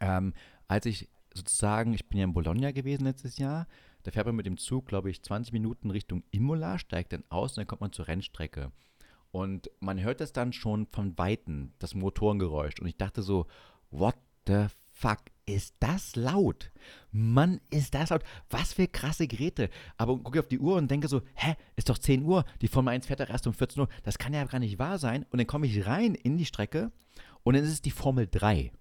Ähm, 0.00 0.32
als 0.68 0.86
ich 0.86 1.08
sozusagen, 1.34 1.92
ich 1.92 2.08
bin 2.08 2.18
ja 2.18 2.24
in 2.24 2.32
Bologna 2.32 2.70
gewesen 2.70 3.04
letztes 3.04 3.36
Jahr, 3.36 3.66
da 4.02 4.10
fährt 4.10 4.26
man 4.26 4.36
mit 4.36 4.46
dem 4.46 4.56
Zug, 4.56 4.86
glaube 4.86 5.10
ich, 5.10 5.22
20 5.22 5.52
Minuten 5.52 5.90
Richtung 5.90 6.24
Imola, 6.30 6.78
steigt 6.78 7.12
dann 7.12 7.24
aus 7.28 7.52
und 7.52 7.58
dann 7.58 7.66
kommt 7.66 7.82
man 7.82 7.92
zur 7.92 8.08
Rennstrecke. 8.08 8.72
Und 9.30 9.70
man 9.80 10.00
hört 10.00 10.20
das 10.20 10.32
dann 10.32 10.52
schon 10.52 10.86
von 10.86 11.16
Weitem, 11.18 11.72
das 11.78 11.94
Motorengeräusch. 11.94 12.80
Und 12.80 12.86
ich 12.86 12.96
dachte 12.96 13.22
so, 13.22 13.46
what 13.90 14.16
the 14.46 14.66
fuck, 14.92 15.18
ist 15.46 15.74
das 15.80 16.14
laut? 16.16 16.70
Mann, 17.10 17.60
ist 17.70 17.94
das 17.94 18.10
laut. 18.10 18.22
Was 18.50 18.74
für 18.74 18.86
krasse 18.86 19.26
Geräte. 19.26 19.70
Aber 19.96 20.18
gucke 20.18 20.38
auf 20.38 20.48
die 20.48 20.58
Uhr 20.58 20.76
und 20.76 20.90
denke 20.90 21.08
so, 21.08 21.22
hä, 21.34 21.54
ist 21.76 21.88
doch 21.88 21.98
10 21.98 22.22
Uhr. 22.22 22.44
Die 22.60 22.68
Formel 22.68 22.94
1 22.94 23.06
fährt 23.06 23.20
doch 23.20 23.28
erst 23.28 23.46
um 23.46 23.54
14 23.54 23.80
Uhr. 23.80 23.88
Das 24.04 24.18
kann 24.18 24.32
ja 24.32 24.44
gar 24.44 24.58
nicht 24.60 24.78
wahr 24.78 24.98
sein. 24.98 25.26
Und 25.30 25.38
dann 25.38 25.46
komme 25.46 25.66
ich 25.66 25.86
rein 25.86 26.14
in 26.14 26.36
die 26.38 26.46
Strecke 26.46 26.92
und 27.42 27.54
dann 27.54 27.64
ist 27.64 27.72
es 27.72 27.82
die 27.82 27.90
Formel 27.90 28.28
3. 28.30 28.72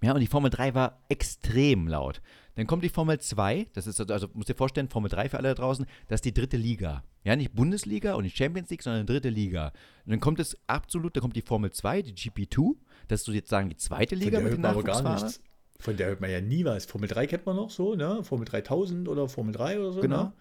Ja, 0.00 0.12
und 0.12 0.20
die 0.20 0.28
Formel 0.28 0.50
3 0.50 0.74
war 0.74 1.02
extrem 1.08 1.88
laut. 1.88 2.20
Dann 2.54 2.66
kommt 2.66 2.84
die 2.84 2.88
Formel 2.88 3.18
2, 3.18 3.68
das 3.72 3.86
ist 3.86 4.00
also, 4.00 4.12
also 4.12 4.28
musst 4.32 4.48
dir 4.48 4.54
vorstellen, 4.54 4.88
Formel 4.88 5.10
3 5.10 5.28
für 5.28 5.38
alle 5.38 5.48
da 5.48 5.54
draußen, 5.54 5.86
das 6.06 6.18
ist 6.18 6.24
die 6.24 6.34
dritte 6.34 6.56
Liga. 6.56 7.04
Ja, 7.24 7.34
nicht 7.36 7.52
Bundesliga 7.52 8.14
und 8.14 8.24
nicht 8.24 8.36
Champions 8.36 8.70
League, 8.70 8.82
sondern 8.82 9.06
dritte 9.06 9.28
Liga. 9.28 9.72
Und 10.04 10.12
dann 10.12 10.20
kommt 10.20 10.40
es 10.40 10.56
absolut, 10.66 11.16
da 11.16 11.20
kommt 11.20 11.36
die 11.36 11.42
Formel 11.42 11.70
2, 11.70 12.02
die 12.02 12.14
GP2, 12.14 12.76
das 13.08 13.20
ist 13.20 13.26
so 13.26 13.32
jetzt 13.32 13.50
sagen 13.50 13.68
die 13.70 13.76
zweite 13.76 14.14
Liga 14.14 14.40
mit 14.40 14.52
den 14.52 14.60
Nachwuchsfahrern. 14.60 15.32
Von 15.80 15.96
der 15.96 16.08
hört 16.08 16.20
man 16.20 16.30
ja 16.30 16.40
nie 16.40 16.64
was. 16.64 16.86
Formel 16.86 17.08
3 17.08 17.26
kennt 17.26 17.46
man 17.46 17.56
noch 17.56 17.70
so, 17.70 17.94
ne? 17.94 18.24
Formel 18.24 18.46
3000 18.46 19.08
oder 19.08 19.28
Formel 19.28 19.52
3 19.52 19.78
oder 19.78 19.92
so. 19.92 20.00
Genau. 20.00 20.24
Ne? 20.24 20.32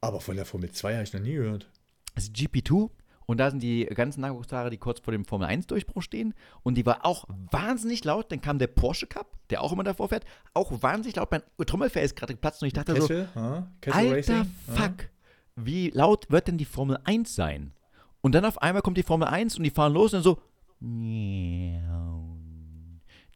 Aber 0.00 0.20
von 0.20 0.36
der 0.36 0.46
Formel 0.46 0.70
2 0.70 0.94
habe 0.94 1.04
ich 1.04 1.12
noch 1.12 1.20
nie 1.20 1.34
gehört. 1.34 1.68
Also 2.14 2.32
GP2 2.32 2.90
und 3.26 3.38
da 3.38 3.50
sind 3.50 3.62
die 3.62 3.84
ganzen 3.86 4.20
Nachwuchsfahrer, 4.20 4.70
die 4.70 4.78
kurz 4.78 5.00
vor 5.00 5.12
dem 5.12 5.24
Formel 5.24 5.48
1-Durchbruch 5.48 6.02
stehen. 6.02 6.34
Und 6.62 6.74
die 6.76 6.86
war 6.86 7.04
auch 7.06 7.24
wahnsinnig 7.50 8.04
laut. 8.04 8.32
Dann 8.32 8.40
kam 8.40 8.58
der 8.58 8.66
Porsche 8.66 9.06
Cup, 9.06 9.38
der 9.50 9.62
auch 9.62 9.72
immer 9.72 9.84
davor 9.84 10.08
fährt, 10.08 10.24
auch 10.54 10.82
wahnsinnig 10.82 11.16
laut. 11.16 11.30
Mein 11.30 11.42
Trommelfell 11.66 12.04
ist 12.04 12.16
gerade 12.16 12.34
geplatzt 12.34 12.62
und 12.62 12.66
ich 12.66 12.74
dachte 12.74 12.94
Kessel, 12.94 13.28
so, 13.32 13.40
ah, 13.40 13.70
alter 13.86 14.16
Racing, 14.16 14.54
Fuck, 14.66 15.04
ah. 15.04 15.08
wie 15.56 15.90
laut 15.90 16.30
wird 16.30 16.48
denn 16.48 16.58
die 16.58 16.64
Formel 16.64 16.98
1 17.04 17.34
sein? 17.34 17.72
Und 18.20 18.34
dann 18.34 18.44
auf 18.44 18.60
einmal 18.60 18.82
kommt 18.82 18.98
die 18.98 19.02
Formel 19.02 19.28
1 19.28 19.56
und 19.56 19.64
die 19.64 19.70
fahren 19.70 19.92
los 19.92 20.12
und 20.12 20.18
dann 20.18 20.22
so, 20.24 20.38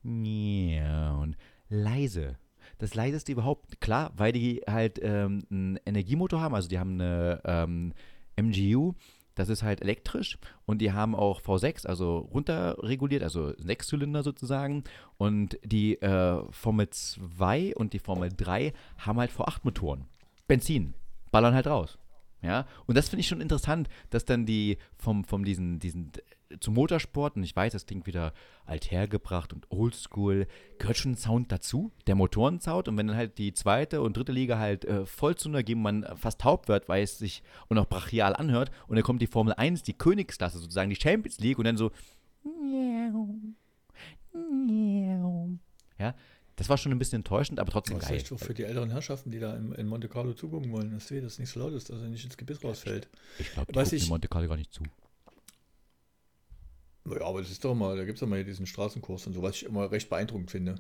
und 0.07 1.37
leise. 1.69 2.38
Das 2.79 2.95
leiseste 2.95 3.33
überhaupt, 3.33 3.81
klar, 3.81 4.12
weil 4.16 4.33
die 4.33 4.62
halt 4.66 4.99
ähm, 5.03 5.45
einen 5.51 5.79
Energiemotor 5.87 6.40
haben, 6.40 6.55
also 6.55 6.69
die 6.69 6.79
haben 6.79 7.01
eine 7.01 7.40
ähm, 7.45 7.92
MGU, 8.37 8.95
das 9.37 9.51
ist 9.51 9.62
halt 9.62 9.83
elektrisch 9.83 10.38
und 10.64 10.79
die 10.81 10.92
haben 10.92 11.14
auch 11.14 11.40
V6, 11.40 11.87
also 11.87 12.19
runterreguliert, 12.19 13.23
also 13.23 13.53
Sechszylinder 13.59 14.23
sozusagen. 14.23 14.85
Und 15.19 15.59
die 15.62 16.01
äh, 16.01 16.42
Formel 16.51 16.88
2 16.88 17.77
und 17.77 17.92
die 17.92 17.99
Formel 17.99 18.31
3 18.35 18.73
haben 18.99 19.19
halt 19.19 19.31
V8 19.31 19.61
Motoren. 19.62 20.07
Benzin, 20.49 20.95
ballern 21.31 21.55
halt 21.55 21.66
raus. 21.66 21.99
Ja, 22.42 22.66
und 22.87 22.97
das 22.97 23.09
finde 23.09 23.21
ich 23.21 23.29
schon 23.29 23.40
interessant, 23.40 23.88
dass 24.11 24.25
dann 24.25 24.47
die 24.47 24.79
vom, 24.97 25.25
vom 25.25 25.45
diesen, 25.45 25.81
diesen 25.81 26.12
zum 26.61 26.75
Motorsport, 26.75 27.37
und 27.37 27.43
ich 27.43 27.55
weiß, 27.55 27.73
das 27.73 27.87
klingt 27.87 28.07
wieder 28.07 28.33
althergebracht 28.65 29.53
und 29.53 29.71
oldschool, 29.71 30.47
gehört 30.79 30.97
schon 30.97 31.13
ein 31.13 31.17
Sound 31.17 31.51
dazu, 31.53 31.93
der 32.07 32.15
Motorensound. 32.15 32.89
Und 32.89 32.97
wenn 32.97 33.09
dann 33.09 33.17
halt 33.17 33.39
die 33.39 33.53
zweite 33.53 34.01
und 34.01 34.17
dritte 34.17 34.33
Liga 34.33 34.59
halt 34.59 34.85
äh, 34.85 35.07
voll 35.07 35.35
zu 35.37 35.51
geben, 35.51 35.83
man 35.83 36.07
fast 36.17 36.41
taub 36.41 36.69
wird, 36.69 36.89
weil 36.89 37.03
es 37.03 37.19
sich 37.19 37.43
und 37.69 37.79
auch 37.79 37.89
brachial 37.89 38.35
anhört, 38.35 38.71
und 38.89 38.97
dann 38.97 39.05
kommt 39.05 39.23
die 39.23 39.27
Formel 39.27 39.55
1, 39.55 39.83
die 39.83 39.95
Königsklasse 39.95 40.59
sozusagen, 40.59 40.91
die 40.91 40.97
Champions 40.97 41.39
League, 41.41 41.59
und 41.59 41.65
dann 41.65 41.77
so. 41.77 41.91
Ja, 45.99 46.15
das 46.57 46.69
war 46.69 46.79
schon 46.79 46.93
ein 46.93 46.99
bisschen 46.99 47.21
enttäuschend, 47.21 47.61
aber 47.61 47.71
trotzdem 47.71 47.99
geil. 47.99 48.19
Das 48.19 48.31
ist 48.31 48.45
für 48.45 48.55
die 48.55 48.65
älteren 48.65 48.91
Herrschaften, 48.91 49.31
die 49.31 49.39
da 49.39 49.55
in, 49.55 49.73
in 49.73 49.87
Monte 49.87 50.09
Carlo 50.09 50.33
zugucken 50.33 50.73
wollen, 50.73 50.93
dass 50.93 51.09
das 51.09 51.39
nicht 51.39 51.51
so 51.51 51.61
laut 51.61 51.73
ist, 51.73 51.91
dass 51.91 52.01
er 52.01 52.09
nicht 52.09 52.25
ins 52.25 52.37
Gebiss 52.37 52.63
rausfällt. 52.65 53.09
Ich 53.39 53.53
glaube, 53.53 53.73
die 53.73 53.79
gucken 53.79 53.99
in 53.99 54.09
Monte 54.09 54.29
Carlo 54.29 54.49
gar 54.49 54.57
nicht 54.57 54.73
zu. 54.73 54.83
Naja, 57.07 57.25
aber 57.25 57.40
das 57.40 57.51
ist 57.51 57.64
doch 57.64 57.75
mal, 57.75 57.97
da 57.97 58.05
gibt 58.05 58.16
es 58.16 58.21
doch 58.21 58.27
mal 58.27 58.45
diesen 58.45 58.66
Straßenkurs 58.66 59.27
und 59.27 59.33
so, 59.35 59.42
was 59.42 59.57
ich 59.57 59.64
immer 59.64 59.90
recht 59.90 60.11
beeindruckend 60.11 60.51
finde. 60.51 60.77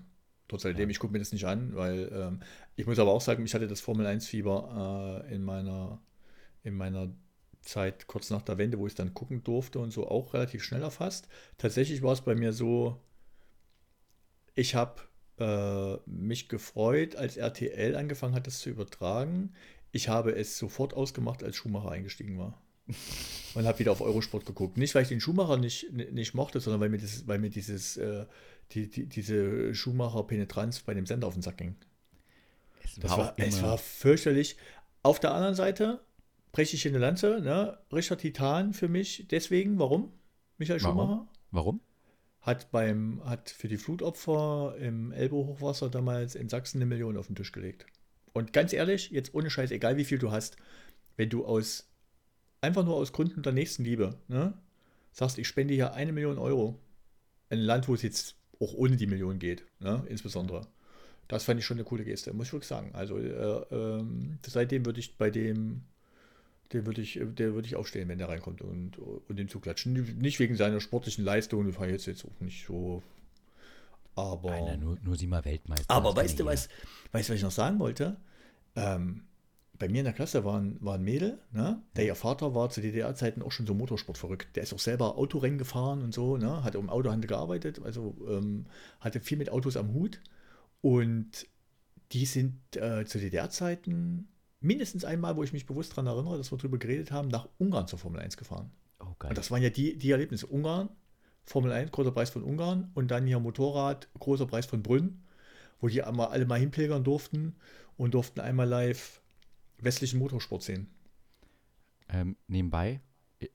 Trotz 0.48 0.64
alledem, 0.64 0.88
ja. 0.88 0.92
ich 0.92 0.98
gucke 0.98 1.12
mir 1.12 1.18
das 1.20 1.32
nicht 1.32 1.46
an, 1.46 1.74
weil 1.74 2.10
ähm, 2.12 2.40
ich 2.76 2.86
muss 2.86 2.98
aber 2.98 3.12
auch 3.12 3.20
sagen, 3.20 3.44
ich 3.44 3.54
hatte 3.54 3.68
das 3.68 3.80
Formel 3.80 4.06
1-Fieber 4.06 5.24
äh, 5.28 5.34
in 5.34 5.44
meiner 5.44 6.00
in 6.62 6.74
meiner 6.74 7.14
Zeit 7.60 8.06
kurz 8.08 8.30
nach 8.30 8.42
der 8.42 8.58
Wende, 8.58 8.78
wo 8.78 8.86
ich 8.86 8.94
dann 8.94 9.14
gucken 9.14 9.44
durfte 9.44 9.78
und 9.78 9.92
so 9.92 10.08
auch 10.08 10.34
relativ 10.34 10.64
schnell 10.64 10.82
erfasst. 10.82 11.28
Tatsächlich 11.58 12.02
war 12.02 12.12
es 12.12 12.20
bei 12.22 12.34
mir 12.34 12.52
so, 12.52 13.00
ich 14.54 14.74
habe 14.74 15.02
äh, 15.38 15.98
mich 16.10 16.48
gefreut, 16.48 17.16
als 17.16 17.36
RTL 17.36 17.96
angefangen 17.96 18.34
hat, 18.34 18.46
das 18.46 18.60
zu 18.60 18.70
übertragen. 18.70 19.54
Ich 19.92 20.08
habe 20.08 20.34
es 20.34 20.58
sofort 20.58 20.94
ausgemacht, 20.94 21.44
als 21.44 21.56
Schumacher 21.56 21.90
eingestiegen 21.90 22.38
war 22.38 22.60
und 23.54 23.66
habe 23.66 23.78
wieder 23.78 23.92
auf 23.92 24.00
Eurosport 24.00 24.46
geguckt. 24.46 24.76
Nicht, 24.76 24.94
weil 24.94 25.02
ich 25.02 25.08
den 25.08 25.20
Schumacher 25.20 25.56
nicht, 25.56 25.92
nicht 25.92 26.34
mochte, 26.34 26.60
sondern 26.60 26.80
weil 26.80 26.88
mir, 26.88 26.98
das, 26.98 27.26
weil 27.26 27.38
mir 27.38 27.50
dieses, 27.50 27.96
äh, 27.96 28.26
die, 28.72 28.88
die, 28.88 29.06
diese 29.06 29.74
Schumacher-Penetranz 29.74 30.80
bei 30.80 30.94
dem 30.94 31.06
Sender 31.06 31.26
auf 31.26 31.34
den 31.34 31.42
Sack 31.42 31.58
ging. 31.58 31.76
Es 32.84 33.02
war, 33.02 33.18
war 33.18 33.34
es 33.36 33.62
war 33.62 33.78
fürchterlich. 33.78 34.56
Auf 35.02 35.20
der 35.20 35.32
anderen 35.32 35.54
Seite 35.54 36.00
breche 36.52 36.76
ich 36.76 36.86
in 36.86 36.94
eine 36.94 37.04
Lanze, 37.04 37.40
ne? 37.40 37.78
Richard 37.92 38.20
Titan 38.20 38.72
für 38.72 38.88
mich. 38.88 39.26
Deswegen, 39.30 39.78
warum? 39.78 40.12
Michael 40.58 40.82
warum? 40.82 40.98
Schumacher? 40.98 41.28
Warum? 41.50 41.80
Hat 42.40 42.70
beim, 42.70 43.22
hat 43.24 43.50
für 43.50 43.68
die 43.68 43.76
Flutopfer 43.76 44.76
im 44.78 45.12
Elbe-Hochwasser 45.12 45.90
damals 45.90 46.34
in 46.34 46.48
Sachsen 46.48 46.78
eine 46.78 46.86
Million 46.86 47.16
auf 47.16 47.26
den 47.26 47.36
Tisch 47.36 47.52
gelegt. 47.52 47.86
Und 48.32 48.52
ganz 48.52 48.72
ehrlich, 48.72 49.10
jetzt 49.10 49.34
ohne 49.34 49.50
Scheiß, 49.50 49.70
egal 49.70 49.96
wie 49.96 50.04
viel 50.04 50.18
du 50.18 50.30
hast, 50.30 50.56
wenn 51.16 51.28
du 51.28 51.44
aus 51.44 51.88
einfach 52.60 52.84
nur 52.84 52.96
aus 52.96 53.12
Gründen 53.12 53.42
der 53.42 53.52
Nächstenliebe, 53.52 54.16
ne, 54.28 54.54
sagst, 55.12 55.38
ich 55.38 55.48
spende 55.48 55.74
hier 55.74 55.94
eine 55.94 56.12
Million 56.12 56.38
Euro. 56.38 56.78
Ein 57.48 57.60
Land, 57.60 57.88
wo 57.88 57.94
es 57.94 58.02
jetzt 58.02 58.36
auch 58.60 58.74
ohne 58.74 58.96
die 58.96 59.06
Million 59.06 59.38
geht, 59.38 59.64
ne, 59.80 60.04
insbesondere. 60.08 60.66
Das 61.28 61.44
fand 61.44 61.58
ich 61.58 61.66
schon 61.66 61.76
eine 61.76 61.84
coole 61.84 62.04
Geste, 62.04 62.32
muss 62.32 62.48
ich 62.48 62.52
wirklich 62.52 62.68
sagen. 62.68 62.90
Also 62.94 63.18
äh, 63.18 63.30
äh, 63.30 64.04
seitdem 64.46 64.86
würde 64.86 65.00
ich 65.00 65.16
bei 65.16 65.30
dem, 65.30 65.82
der 66.72 66.86
würde 66.86 67.02
ich, 67.02 67.14
der 67.20 67.54
würde 67.54 67.66
ich 67.66 67.76
aufstehen, 67.76 68.08
wenn 68.08 68.18
der 68.18 68.28
reinkommt 68.28 68.62
und, 68.62 68.98
und 68.98 69.36
den 69.36 69.48
zuklatschen. 69.48 69.92
Nicht 70.18 70.38
wegen 70.38 70.56
seiner 70.56 70.80
sportlichen 70.80 71.24
Leistung, 71.24 71.66
das 71.66 71.78
war 71.78 71.88
jetzt, 71.88 72.06
jetzt 72.06 72.24
auch 72.24 72.40
nicht 72.40 72.66
so. 72.66 73.02
Aber. 74.14 74.50
Nein, 74.50 74.80
nur, 74.80 74.98
nur 75.02 75.16
sie 75.16 75.26
mal 75.26 75.44
Weltmeister. 75.44 75.92
Aber 75.92 76.14
weißt 76.14 76.38
du, 76.38 76.44
was, 76.44 76.68
weißt, 77.12 77.30
was 77.30 77.36
ich 77.36 77.42
noch 77.42 77.50
sagen 77.50 77.78
wollte? 77.78 78.16
Ähm, 78.76 79.24
bei 79.78 79.88
mir 79.88 79.98
in 79.98 80.04
der 80.04 80.14
Klasse 80.14 80.44
war 80.44 80.58
ein, 80.58 80.76
war 80.80 80.94
ein 80.94 81.02
Mädel, 81.02 81.38
ne? 81.52 81.82
der 81.96 82.06
ihr 82.06 82.14
Vater 82.14 82.54
war 82.54 82.70
zu 82.70 82.80
DDR-Zeiten 82.80 83.42
auch 83.42 83.52
schon 83.52 83.66
so 83.66 83.74
Motorsport 83.74 84.18
verrückt. 84.18 84.56
Der 84.56 84.62
ist 84.62 84.72
auch 84.72 84.78
selber 84.78 85.18
Autorennen 85.18 85.58
gefahren 85.58 86.02
und 86.02 86.14
so, 86.14 86.36
ne? 86.36 86.62
hat 86.64 86.74
im 86.74 86.90
Autohandel 86.90 87.28
gearbeitet, 87.28 87.80
also 87.84 88.16
ähm, 88.28 88.66
hatte 89.00 89.20
viel 89.20 89.38
mit 89.38 89.50
Autos 89.50 89.76
am 89.76 89.92
Hut. 89.92 90.20
Und 90.80 91.46
die 92.12 92.26
sind 92.26 92.60
äh, 92.76 93.04
zu 93.04 93.18
DDR-Zeiten 93.18 94.28
mindestens 94.60 95.04
einmal, 95.04 95.36
wo 95.36 95.42
ich 95.42 95.52
mich 95.52 95.66
bewusst 95.66 95.92
daran 95.92 96.06
erinnere, 96.06 96.38
dass 96.38 96.52
wir 96.52 96.58
darüber 96.58 96.78
geredet 96.78 97.10
haben, 97.10 97.28
nach 97.28 97.48
Ungarn 97.58 97.88
zur 97.88 97.98
Formel 97.98 98.20
1 98.20 98.36
gefahren. 98.36 98.70
Oh. 99.00 99.26
Und 99.28 99.36
das 99.36 99.50
waren 99.50 99.62
ja 99.62 99.70
die, 99.70 99.98
die 99.98 100.10
Erlebnisse. 100.10 100.46
Ungarn, 100.46 100.88
Formel 101.44 101.72
1, 101.72 101.92
großer 101.92 102.12
Preis 102.12 102.30
von 102.30 102.42
Ungarn 102.42 102.90
und 102.94 103.10
dann 103.10 103.26
hier 103.26 103.38
Motorrad, 103.38 104.08
großer 104.18 104.46
Preis 104.46 104.66
von 104.66 104.82
Brünn, 104.82 105.22
wo 105.80 105.88
die 105.88 106.02
einmal, 106.02 106.28
alle 106.28 106.46
mal 106.46 106.58
hinpilgern 106.58 107.04
durften 107.04 107.56
und 107.96 108.14
durften 108.14 108.40
einmal 108.40 108.68
live 108.68 109.20
westlichen 109.78 110.18
Motorsport 110.18 110.62
sehen. 110.62 110.88
Ähm, 112.08 112.36
nebenbei, 112.46 113.00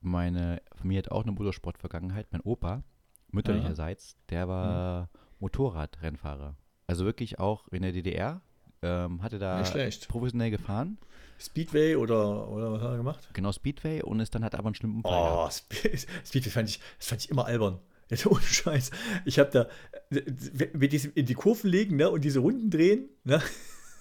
meine 0.01 0.61
Familie 0.75 1.03
hat 1.03 1.11
auch 1.11 1.23
eine 1.23 1.31
Motorsport-Vergangenheit. 1.31 2.27
Mein 2.31 2.41
Opa, 2.41 2.83
mütterlicherseits, 3.31 4.17
der 4.29 4.47
war 4.47 5.03
mhm. 5.03 5.07
Motorradrennfahrer. 5.39 6.57
Also 6.87 7.05
wirklich 7.05 7.39
auch 7.39 7.67
in 7.69 7.81
der 7.81 7.91
DDR, 7.91 8.41
ähm, 8.81 9.21
hatte 9.21 9.39
da 9.39 9.63
professionell 10.07 10.51
gefahren. 10.51 10.97
Speedway 11.39 11.95
oder, 11.95 12.49
oder 12.49 12.73
was 12.73 12.81
hat 12.81 12.91
er 12.91 12.97
gemacht? 12.97 13.29
Genau, 13.33 13.51
Speedway 13.51 14.01
und 14.01 14.19
ist 14.19 14.35
dann 14.35 14.43
hat 14.43 14.55
aber 14.55 14.67
einen 14.67 14.75
schlimmen 14.75 14.97
Unfall 14.97 15.13
Oh, 15.13 15.35
gehabt. 15.35 16.07
Speedway 16.27 16.49
fand 16.49 16.69
ich, 16.69 16.79
das 16.97 17.07
fand 17.07 17.23
ich 17.23 17.29
immer 17.29 17.45
albern. 17.45 17.79
Ja, 18.11 18.29
ohne 18.29 18.41
Scheiß. 18.41 18.91
Ich 19.23 19.39
habe 19.39 19.51
da, 19.51 19.69
wenn 20.09 20.89
die 20.89 21.11
in 21.15 21.25
die 21.25 21.33
Kurven 21.33 21.69
legen 21.69 21.95
ne, 21.95 22.09
und 22.09 22.25
diese 22.25 22.39
Runden 22.39 22.69
drehen, 22.69 23.07
ne? 23.23 23.41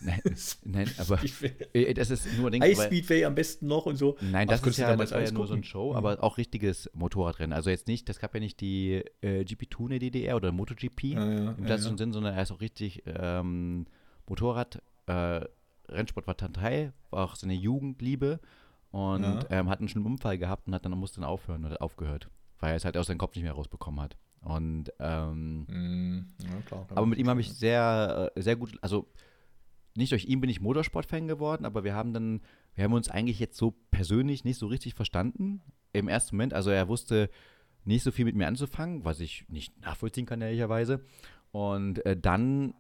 Nein, 0.01 0.21
nein 0.65 0.91
aber 0.99 1.19
äh, 1.73 1.95
das 1.95 2.11
ist 2.11 2.27
nur 2.39 2.51
Ding, 2.51 2.63
Ice 2.63 2.85
Speedway 2.85 3.25
am 3.25 3.35
besten 3.35 3.67
noch 3.67 3.87
und 3.87 3.97
so. 3.97 4.17
Nein, 4.21 4.49
das, 4.49 4.63
ist 4.63 4.79
ja, 4.79 4.97
das 4.97 5.13
war 5.13 5.23
ja 5.23 5.31
nur 5.31 5.47
so 5.47 5.55
ein 5.55 5.65
Show, 5.65 5.91
mhm. 5.91 5.97
aber 5.97 6.23
auch 6.23 6.39
richtiges 6.39 6.91
Motorradrennen. 6.95 7.53
Also 7.53 7.71
jetzt 7.71 7.87
nicht, 7.87 8.09
das 8.09 8.19
gab 8.19 8.35
ja 8.35 8.41
nicht 8.41 8.61
die 8.61 9.03
äh, 9.21 9.43
GP2 9.43 9.81
in 9.81 9.89
der 9.91 9.99
DDR 9.99 10.37
oder 10.37 10.53
MotoGP 10.53 11.03
ja, 11.05 11.33
ja, 11.33 11.51
im 11.53 11.65
klassischen 11.65 11.93
ja, 11.93 11.99
Sinn, 11.99 12.13
sondern 12.13 12.35
er 12.35 12.43
ist 12.43 12.51
auch 12.51 12.61
richtig 12.61 13.03
ähm, 13.07 13.87
Motorrad, 14.27 14.83
äh, 15.07 15.45
Rennsport 15.89 16.27
war 16.27 16.37
Teil, 16.37 16.93
war 17.11 17.25
auch 17.25 17.35
seine 17.35 17.55
Jugendliebe 17.55 18.41
und 18.91 19.47
ähm, 19.51 19.69
hat 19.69 19.81
einen 19.81 19.89
schlimmen 19.89 20.07
Unfall 20.07 20.39
gehabt 20.39 20.67
und 20.67 20.75
hat 20.75 20.85
dann 20.85 20.93
musste 20.93 21.21
dann 21.21 21.29
aufhören 21.29 21.65
oder 21.65 21.83
aufgehört, 21.83 22.29
weil 22.59 22.71
er 22.71 22.77
es 22.77 22.85
halt 22.85 22.97
aus 22.97 23.07
seinem 23.07 23.19
Kopf 23.19 23.35
nicht 23.35 23.45
mehr 23.45 23.53
rausbekommen 23.53 24.01
hat. 24.01 24.17
Und 24.43 24.93
ähm, 24.99 25.65
mm, 25.67 26.35
ja, 26.43 26.61
klar, 26.65 26.87
aber 26.89 27.07
mit 27.07 27.19
ihm 27.19 27.29
habe 27.29 27.41
ich 27.41 27.53
sehr, 27.53 28.33
äh, 28.35 28.41
sehr 28.41 28.57
gut, 28.57 28.79
also 28.81 29.07
nicht 30.01 30.13
durch 30.13 30.25
ihn 30.25 30.41
bin 30.41 30.51
ich 30.51 30.61
Motorsport-Fan 30.61 31.29
geworden, 31.29 31.65
aber 31.65 31.85
wir 31.85 31.95
haben 31.95 32.13
dann, 32.13 32.41
wir 32.75 32.85
haben 32.85 32.93
uns 32.93 33.09
eigentlich 33.09 33.39
jetzt 33.39 33.57
so 33.57 33.75
persönlich 33.91 34.45
nicht 34.45 34.59
so 34.59 34.67
richtig 34.67 34.95
verstanden 34.95 35.61
im 35.93 36.09
ersten 36.09 36.37
Moment. 36.37 36.55
Also 36.55 36.71
er 36.71 36.89
wusste 36.89 37.31
nicht 37.85 38.03
so 38.03 38.11
viel 38.11 38.25
mit 38.25 38.35
mir 38.35 38.47
anzufangen, 38.47 39.05
was 39.05 39.21
ich 39.21 39.45
nicht 39.49 39.81
nachvollziehen 39.81 40.27
kann, 40.27 40.41
ehrlicherweise. 40.41 41.01
Und 41.53 42.05
äh, 42.05 42.17
dann 42.17 42.75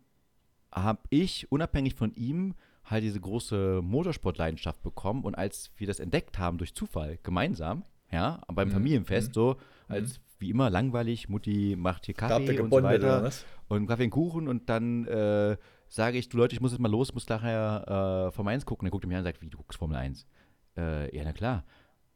habe 0.73 1.01
ich 1.11 1.51
unabhängig 1.51 1.95
von 1.95 2.15
ihm 2.15 2.55
halt 2.85 3.05
diese 3.05 3.21
große 3.21 3.81
Motorsportleidenschaft 3.83 4.83
bekommen 4.83 5.25
und 5.25 5.37
als 5.37 5.71
wir 5.77 5.87
das 5.87 6.01
entdeckt 6.01 6.39
haben 6.39 6.59
durch 6.59 6.75
Zufall 6.75 7.19
gemeinsam, 7.23 7.85
ja, 8.11 8.41
beim 8.49 8.69
mhm. 8.69 8.73
Familienfest, 8.73 9.29
mhm. 9.29 9.35
so 9.35 9.57
als 9.89 10.19
mhm. 10.19 10.23
wie 10.39 10.51
immer 10.51 10.71
langweilig, 10.71 11.29
Mutti 11.29 11.77
macht 11.79 12.07
hier 12.07 12.15
Kaffee 12.15 12.59
und 12.61 12.73
so 12.73 12.83
weiter 12.83 13.31
und 13.69 13.87
Kaffee 13.87 14.05
und 14.05 14.11
Kuchen 14.11 14.49
und 14.49 14.69
dann 14.69 15.07
äh, 15.07 15.57
sage 15.91 16.17
ich, 16.17 16.31
du 16.31 16.39
Leute, 16.39 16.55
ich 16.55 16.63
muss 16.63 16.73
jetzt 16.73 16.81
mal 16.81 16.91
los, 16.91 17.13
muss 17.13 17.29
nachher 17.29 18.29
äh, 18.29 18.33
Formel 18.33 18.55
1 18.55 18.65
gucken. 18.65 18.87
Dann 18.87 18.91
guckt 18.91 19.05
er 19.05 19.09
mir 19.09 19.17
an 19.17 19.21
und 19.21 19.25
sagt, 19.25 19.43
wie, 19.43 19.51
du 19.51 19.59
guckst 19.59 19.79
Formel 19.79 19.99
1? 19.99 20.27
Äh, 20.79 21.15
ja, 21.15 21.23
na 21.25 21.35
klar. 21.35 21.65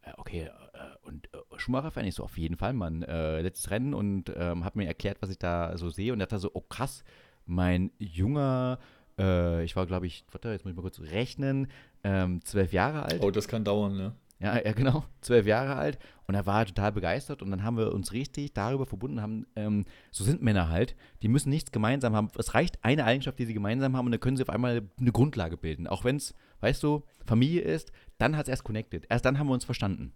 Äh, 0.01 0.13
okay, 0.17 0.49
äh, 0.73 1.07
und 1.07 1.27
äh, 1.33 1.37
Schumacher-Fan? 1.59 2.05
Ich 2.05 2.15
so, 2.15 2.23
auf 2.23 2.39
jeden 2.39 2.57
Fall, 2.57 2.73
Mann. 2.73 3.01
letztes 3.01 3.69
Rennen 3.69 3.93
und 3.93 4.31
ähm, 4.35 4.65
hat 4.65 4.75
mir 4.75 4.87
erklärt, 4.87 5.21
was 5.21 5.29
ich 5.29 5.37
da 5.37 5.77
so 5.77 5.91
sehe 5.91 6.13
und 6.13 6.19
er 6.19 6.23
hat 6.23 6.31
da 6.31 6.39
so, 6.39 6.49
oh 6.53 6.61
krass, 6.61 7.03
mein 7.45 7.91
junger 7.99 8.79
äh, 9.17 9.63
ich 9.63 9.75
war, 9.75 9.85
glaube 9.85 10.07
ich, 10.07 10.25
warte, 10.31 10.49
jetzt 10.49 10.65
muss 10.65 10.71
ich 10.71 10.75
mal 10.75 10.81
kurz 10.81 10.99
rechnen, 10.99 11.67
ähm, 12.03 12.41
zwölf 12.43 12.73
Jahre 12.73 13.03
alt. 13.03 13.21
Oh, 13.21 13.31
das 13.31 13.47
kann 13.47 13.63
dauern, 13.63 13.95
ne? 13.95 14.13
Ja, 14.39 14.61
ja, 14.61 14.73
genau, 14.73 15.05
zwölf 15.21 15.45
Jahre 15.45 15.75
alt. 15.75 15.97
Und 16.27 16.35
er 16.35 16.45
war 16.45 16.65
total 16.65 16.91
begeistert 16.91 17.41
und 17.41 17.51
dann 17.51 17.63
haben 17.63 17.77
wir 17.77 17.93
uns 17.93 18.11
richtig 18.11 18.53
darüber 18.53 18.85
verbunden, 18.85 19.21
haben, 19.21 19.45
ähm, 19.55 19.85
so 20.11 20.23
sind 20.23 20.41
Männer 20.41 20.69
halt, 20.69 20.95
die 21.21 21.27
müssen 21.27 21.49
nichts 21.49 21.71
gemeinsam 21.71 22.15
haben. 22.15 22.29
Es 22.37 22.53
reicht 22.53 22.83
eine 22.83 23.05
Eigenschaft, 23.05 23.39
die 23.39 23.45
sie 23.45 23.53
gemeinsam 23.53 23.95
haben 23.95 24.05
und 24.07 24.11
dann 24.11 24.19
können 24.19 24.35
sie 24.35 24.43
auf 24.43 24.49
einmal 24.49 24.81
eine 24.99 25.11
Grundlage 25.11 25.55
bilden. 25.55 25.87
Auch 25.87 26.03
wenn 26.03 26.17
es, 26.17 26.33
weißt 26.61 26.81
du, 26.83 27.03
Familie 27.25 27.61
ist, 27.61 27.91
dann 28.17 28.35
hat 28.35 28.47
es 28.47 28.49
erst 28.49 28.63
connected. 28.63 29.05
Erst 29.09 29.25
dann 29.25 29.37
haben 29.39 29.47
wir 29.47 29.53
uns 29.53 29.65
verstanden. 29.65 30.13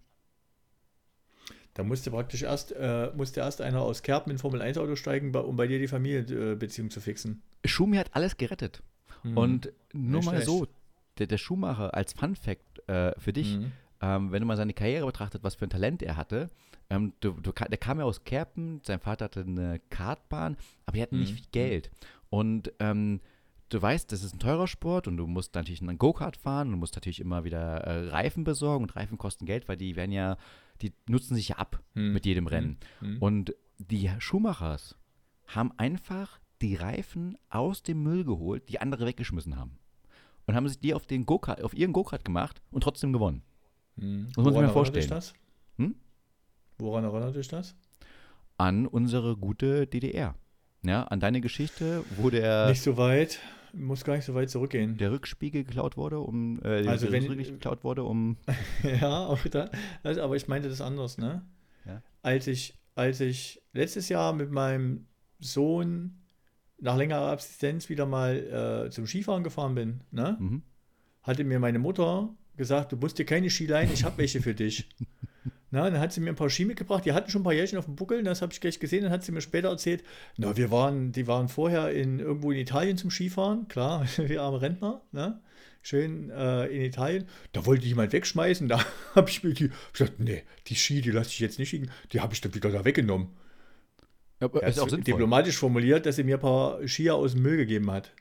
Da 1.74 1.84
musste 1.84 2.10
praktisch 2.10 2.42
erst, 2.42 2.72
äh, 2.72 3.10
musste 3.16 3.40
erst 3.40 3.60
einer 3.60 3.80
aus 3.80 4.02
Kerpen 4.02 4.32
in 4.32 4.38
Formel 4.38 4.60
1 4.60 4.76
Auto 4.78 4.96
steigen, 4.96 5.34
um 5.34 5.56
bei 5.56 5.68
dir 5.68 5.78
die 5.78 5.88
Familienbeziehung 5.88 6.90
zu 6.90 7.00
fixen. 7.00 7.42
Schumi 7.64 7.96
hat 7.96 8.14
alles 8.14 8.36
gerettet. 8.36 8.82
Mhm. 9.22 9.36
Und 9.36 9.72
nur 9.92 10.24
mal 10.24 10.42
so, 10.42 10.66
der, 11.18 11.26
der, 11.26 11.38
Schuhmacher 11.38 11.94
als 11.94 12.12
Fun 12.12 12.34
Fact 12.34 12.88
äh, 12.88 13.12
für 13.18 13.32
dich, 13.32 13.58
mhm. 13.58 13.72
Ähm, 14.00 14.32
wenn 14.32 14.40
du 14.40 14.46
mal 14.46 14.56
seine 14.56 14.74
Karriere 14.74 15.06
betrachtet, 15.06 15.42
was 15.42 15.54
für 15.54 15.66
ein 15.66 15.70
Talent 15.70 16.02
er 16.02 16.16
hatte, 16.16 16.50
ähm, 16.88 17.12
du, 17.20 17.32
du, 17.32 17.52
der 17.52 17.78
kam 17.78 17.98
ja 17.98 18.04
aus 18.04 18.24
Kerpen, 18.24 18.80
sein 18.84 19.00
Vater 19.00 19.26
hatte 19.26 19.40
eine 19.40 19.80
Kartbahn, 19.90 20.56
aber 20.86 20.96
er 20.96 21.02
hatte 21.02 21.14
mhm. 21.14 21.20
nicht 21.22 21.34
viel 21.34 21.46
Geld. 21.52 21.90
Und 22.28 22.72
ähm, 22.80 23.20
du 23.68 23.80
weißt, 23.80 24.10
das 24.10 24.22
ist 24.22 24.34
ein 24.34 24.40
teurer 24.40 24.66
Sport 24.66 25.08
und 25.08 25.16
du 25.16 25.26
musst 25.26 25.54
natürlich 25.54 25.80
einen 25.80 25.98
Go-Kart 25.98 26.36
fahren 26.36 26.68
und 26.68 26.72
du 26.74 26.78
musst 26.78 26.94
natürlich 26.94 27.20
immer 27.20 27.44
wieder 27.44 27.78
äh, 27.78 28.08
Reifen 28.08 28.44
besorgen 28.44 28.84
und 28.84 28.96
Reifen 28.96 29.18
kosten 29.18 29.46
Geld, 29.46 29.68
weil 29.68 29.76
die 29.76 29.96
werden 29.96 30.12
ja, 30.12 30.36
die 30.82 30.92
nutzen 31.08 31.34
sich 31.34 31.48
ja 31.48 31.56
ab 31.56 31.82
hm. 31.94 32.12
mit 32.12 32.26
jedem 32.26 32.46
Rennen. 32.46 32.78
Hm. 33.00 33.18
Und 33.18 33.54
die 33.78 34.10
Schuhmachers 34.18 34.96
haben 35.46 35.72
einfach 35.76 36.40
die 36.60 36.74
Reifen 36.74 37.38
aus 37.48 37.82
dem 37.82 38.02
Müll 38.02 38.24
geholt, 38.24 38.68
die 38.68 38.80
andere 38.80 39.06
weggeschmissen 39.06 39.56
haben. 39.56 39.78
Und 40.46 40.54
haben 40.56 40.68
sich 40.68 40.80
die 40.80 40.94
auf, 40.94 41.06
den 41.06 41.26
Go 41.26 41.40
auf 41.62 41.74
ihren 41.74 41.92
Go-Kart 41.92 42.24
gemacht 42.24 42.60
und 42.70 42.82
trotzdem 42.82 43.12
gewonnen. 43.12 43.42
Hm. 43.98 44.28
Muss 44.36 44.36
man 44.36 44.54
sich 44.54 44.62
mal 44.62 44.68
vorstellen. 44.68 45.08
Das? 45.08 45.34
Hm? 45.76 45.94
Woran 46.78 47.04
erinnert 47.04 47.36
dich 47.36 47.48
das? 47.48 47.74
An 48.56 48.86
unsere 48.86 49.36
gute 49.36 49.86
DDR. 49.86 50.34
Ja, 50.82 51.04
an 51.04 51.20
deine 51.20 51.40
Geschichte, 51.40 52.04
wo 52.16 52.30
der. 52.30 52.68
Nicht 52.68 52.82
so 52.82 52.96
weit, 52.96 53.38
muss 53.72 54.04
gar 54.04 54.16
nicht 54.16 54.24
so 54.24 54.34
weit 54.34 54.50
zurückgehen. 54.50 54.96
Der 54.96 55.12
Rückspiegel 55.12 55.64
geklaut 55.64 55.96
wurde, 55.96 56.20
um. 56.20 56.60
Äh, 56.62 56.86
also 56.88 57.10
wenn, 57.12 57.24
Rückspiegel 57.24 57.52
geklaut 57.52 57.84
wurde, 57.84 58.04
um. 58.04 58.36
ja, 58.82 59.26
auch 59.26 59.42
da, 59.50 59.70
also, 60.02 60.22
aber 60.22 60.36
ich 60.36 60.48
meinte 60.48 60.68
das 60.68 60.80
anders, 60.80 61.18
ne? 61.18 61.42
Ja. 61.86 62.02
Als 62.22 62.46
ich, 62.46 62.78
als 62.94 63.20
ich 63.20 63.62
letztes 63.72 64.08
Jahr 64.08 64.32
mit 64.32 64.50
meinem 64.50 65.06
Sohn 65.38 66.22
nach 66.78 66.96
längerer 66.96 67.30
Absistenz 67.30 67.88
wieder 67.90 68.06
mal 68.06 68.86
äh, 68.86 68.90
zum 68.90 69.06
Skifahren 69.06 69.44
gefahren 69.44 69.74
bin, 69.74 70.00
ne? 70.10 70.36
Mhm. 70.40 70.62
hatte 71.22 71.44
mir 71.44 71.58
meine 71.58 71.78
Mutter 71.78 72.34
gesagt, 72.56 72.92
du 72.92 72.96
musst 72.96 73.18
dir 73.18 73.24
keine 73.24 73.50
Ski 73.50 73.66
leihen, 73.66 73.90
ich 73.92 74.04
habe 74.04 74.18
welche 74.18 74.40
für 74.40 74.54
dich. 74.54 74.88
Na, 75.72 75.88
dann 75.88 76.00
hat 76.00 76.12
sie 76.12 76.20
mir 76.20 76.30
ein 76.30 76.36
paar 76.36 76.50
Ski 76.50 76.64
mitgebracht, 76.64 77.04
die 77.04 77.12
hatten 77.12 77.30
schon 77.30 77.42
ein 77.42 77.44
paar 77.44 77.52
Jährchen 77.52 77.78
auf 77.78 77.84
dem 77.84 77.94
Buckel, 77.94 78.24
das 78.24 78.42
habe 78.42 78.52
ich 78.52 78.60
gleich 78.60 78.80
gesehen, 78.80 79.04
dann 79.04 79.12
hat 79.12 79.22
sie 79.22 79.30
mir 79.30 79.40
später 79.40 79.68
erzählt, 79.68 80.02
na, 80.36 80.56
wir 80.56 80.72
waren, 80.72 81.12
die 81.12 81.28
waren 81.28 81.48
vorher 81.48 81.92
in, 81.92 82.18
irgendwo 82.18 82.50
in 82.50 82.58
Italien 82.58 82.96
zum 82.96 83.10
Skifahren, 83.10 83.68
klar, 83.68 84.04
wir 84.16 84.42
arme 84.42 84.60
Rentner, 84.60 85.02
ne? 85.12 85.40
schön 85.82 86.30
äh, 86.30 86.66
in 86.66 86.82
Italien, 86.82 87.26
da 87.52 87.64
wollte 87.66 87.86
jemand 87.86 88.12
wegschmeißen, 88.12 88.68
da 88.68 88.84
habe 89.14 89.30
ich 89.30 89.44
mir 89.44 89.54
die, 89.54 89.70
gesagt, 89.92 90.18
nee, 90.18 90.42
die 90.66 90.74
Ski, 90.74 91.00
die 91.02 91.12
lasse 91.12 91.30
ich 91.30 91.38
jetzt 91.38 91.60
nicht 91.60 91.70
liegen, 91.70 91.90
die 92.12 92.20
habe 92.20 92.34
ich 92.34 92.40
dann 92.40 92.54
wieder 92.54 92.70
da 92.70 92.84
weggenommen. 92.84 93.28
Ja, 94.40 94.46
aber 94.46 94.62
ist 94.62 94.80
auch 94.80 94.88
diplomatisch 94.88 95.56
formuliert, 95.56 96.06
dass 96.06 96.16
sie 96.16 96.24
mir 96.24 96.36
ein 96.36 96.40
paar 96.40 96.86
Skier 96.88 97.14
aus 97.14 97.32
dem 97.32 97.42
Müll 97.42 97.58
gegeben 97.58 97.90
hat. 97.90 98.12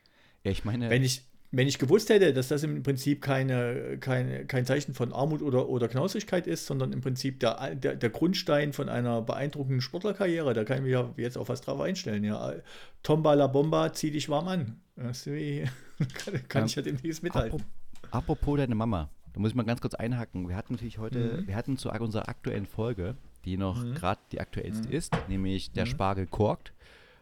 Ja, 0.44 0.52
ich 0.52 0.66
meine. 0.66 0.90
Wenn 0.90 1.04
ich, 1.04 1.24
wenn 1.52 1.68
ich 1.68 1.80
gewusst 1.80 2.10
hätte, 2.10 2.32
dass 2.34 2.50
das 2.50 2.64
im 2.64 2.84
Prinzip 2.84 3.22
keine, 3.22 3.98
keine, 4.00 4.46
kein 4.46 4.66
Zeichen 4.66 4.94
von 4.94 5.12
Armut 5.14 5.42
oder, 5.42 5.68
oder 5.68 5.88
Knausigkeit 5.88 6.46
ist, 6.46 6.68
sondern 6.68 6.94
im 6.94 7.02
Prinzip 7.02 7.40
der, 7.40 7.76
der, 7.76 7.96
der 7.96 8.10
Grundstein 8.10 8.72
von 8.72 8.88
einer 8.88 9.22
beeindruckenden 9.22 9.82
Sportlerkarriere, 9.82 10.54
da 10.54 10.64
kann 10.64 10.78
ich 10.78 10.84
mich 10.84 10.92
ja 10.92 11.12
jetzt 11.18 11.38
auf 11.38 11.50
was 11.50 11.62
drauf 11.62 11.82
einstellen. 11.82 12.24
Ja. 12.24 12.54
Tomba 13.02 13.34
la 13.34 13.48
Bomba, 13.48 13.92
zieh 13.94 14.12
dich 14.12 14.30
warm 14.30 14.48
an. 14.48 14.82
Das 14.96 15.24
kann, 15.26 16.48
kann 16.48 16.62
ja, 16.62 16.66
ich 16.66 16.76
ja 16.76 16.82
demnächst 16.84 17.24
mithalten. 17.24 17.64
Apropos 18.12 18.58
deine 18.58 18.76
Mama, 18.76 19.10
da 19.34 19.40
muss 19.40 19.50
ich 19.52 19.56
mal 19.56 19.64
ganz 19.64 19.82
kurz 19.82 19.96
einhaken. 19.96 20.50
Wir 20.50 20.56
hatten 20.56 20.74
natürlich 20.74 21.00
heute, 21.00 21.42
mhm. 21.42 21.48
wir 21.48 21.56
hatten 21.56 21.78
zu 21.78 21.90
unserer 21.90 22.30
aktuellen 22.30 22.66
Folge 22.68 23.16
die 23.46 23.58
noch 23.58 23.84
mhm. 23.84 23.94
gerade 23.96 24.22
die 24.32 24.40
aktuellste 24.40 24.88
mhm. 24.88 24.94
ist, 24.94 25.18
nämlich 25.28 25.72
der 25.72 25.86
mhm. 25.86 25.90
Spargel 25.90 26.28
korkt. 26.28 26.74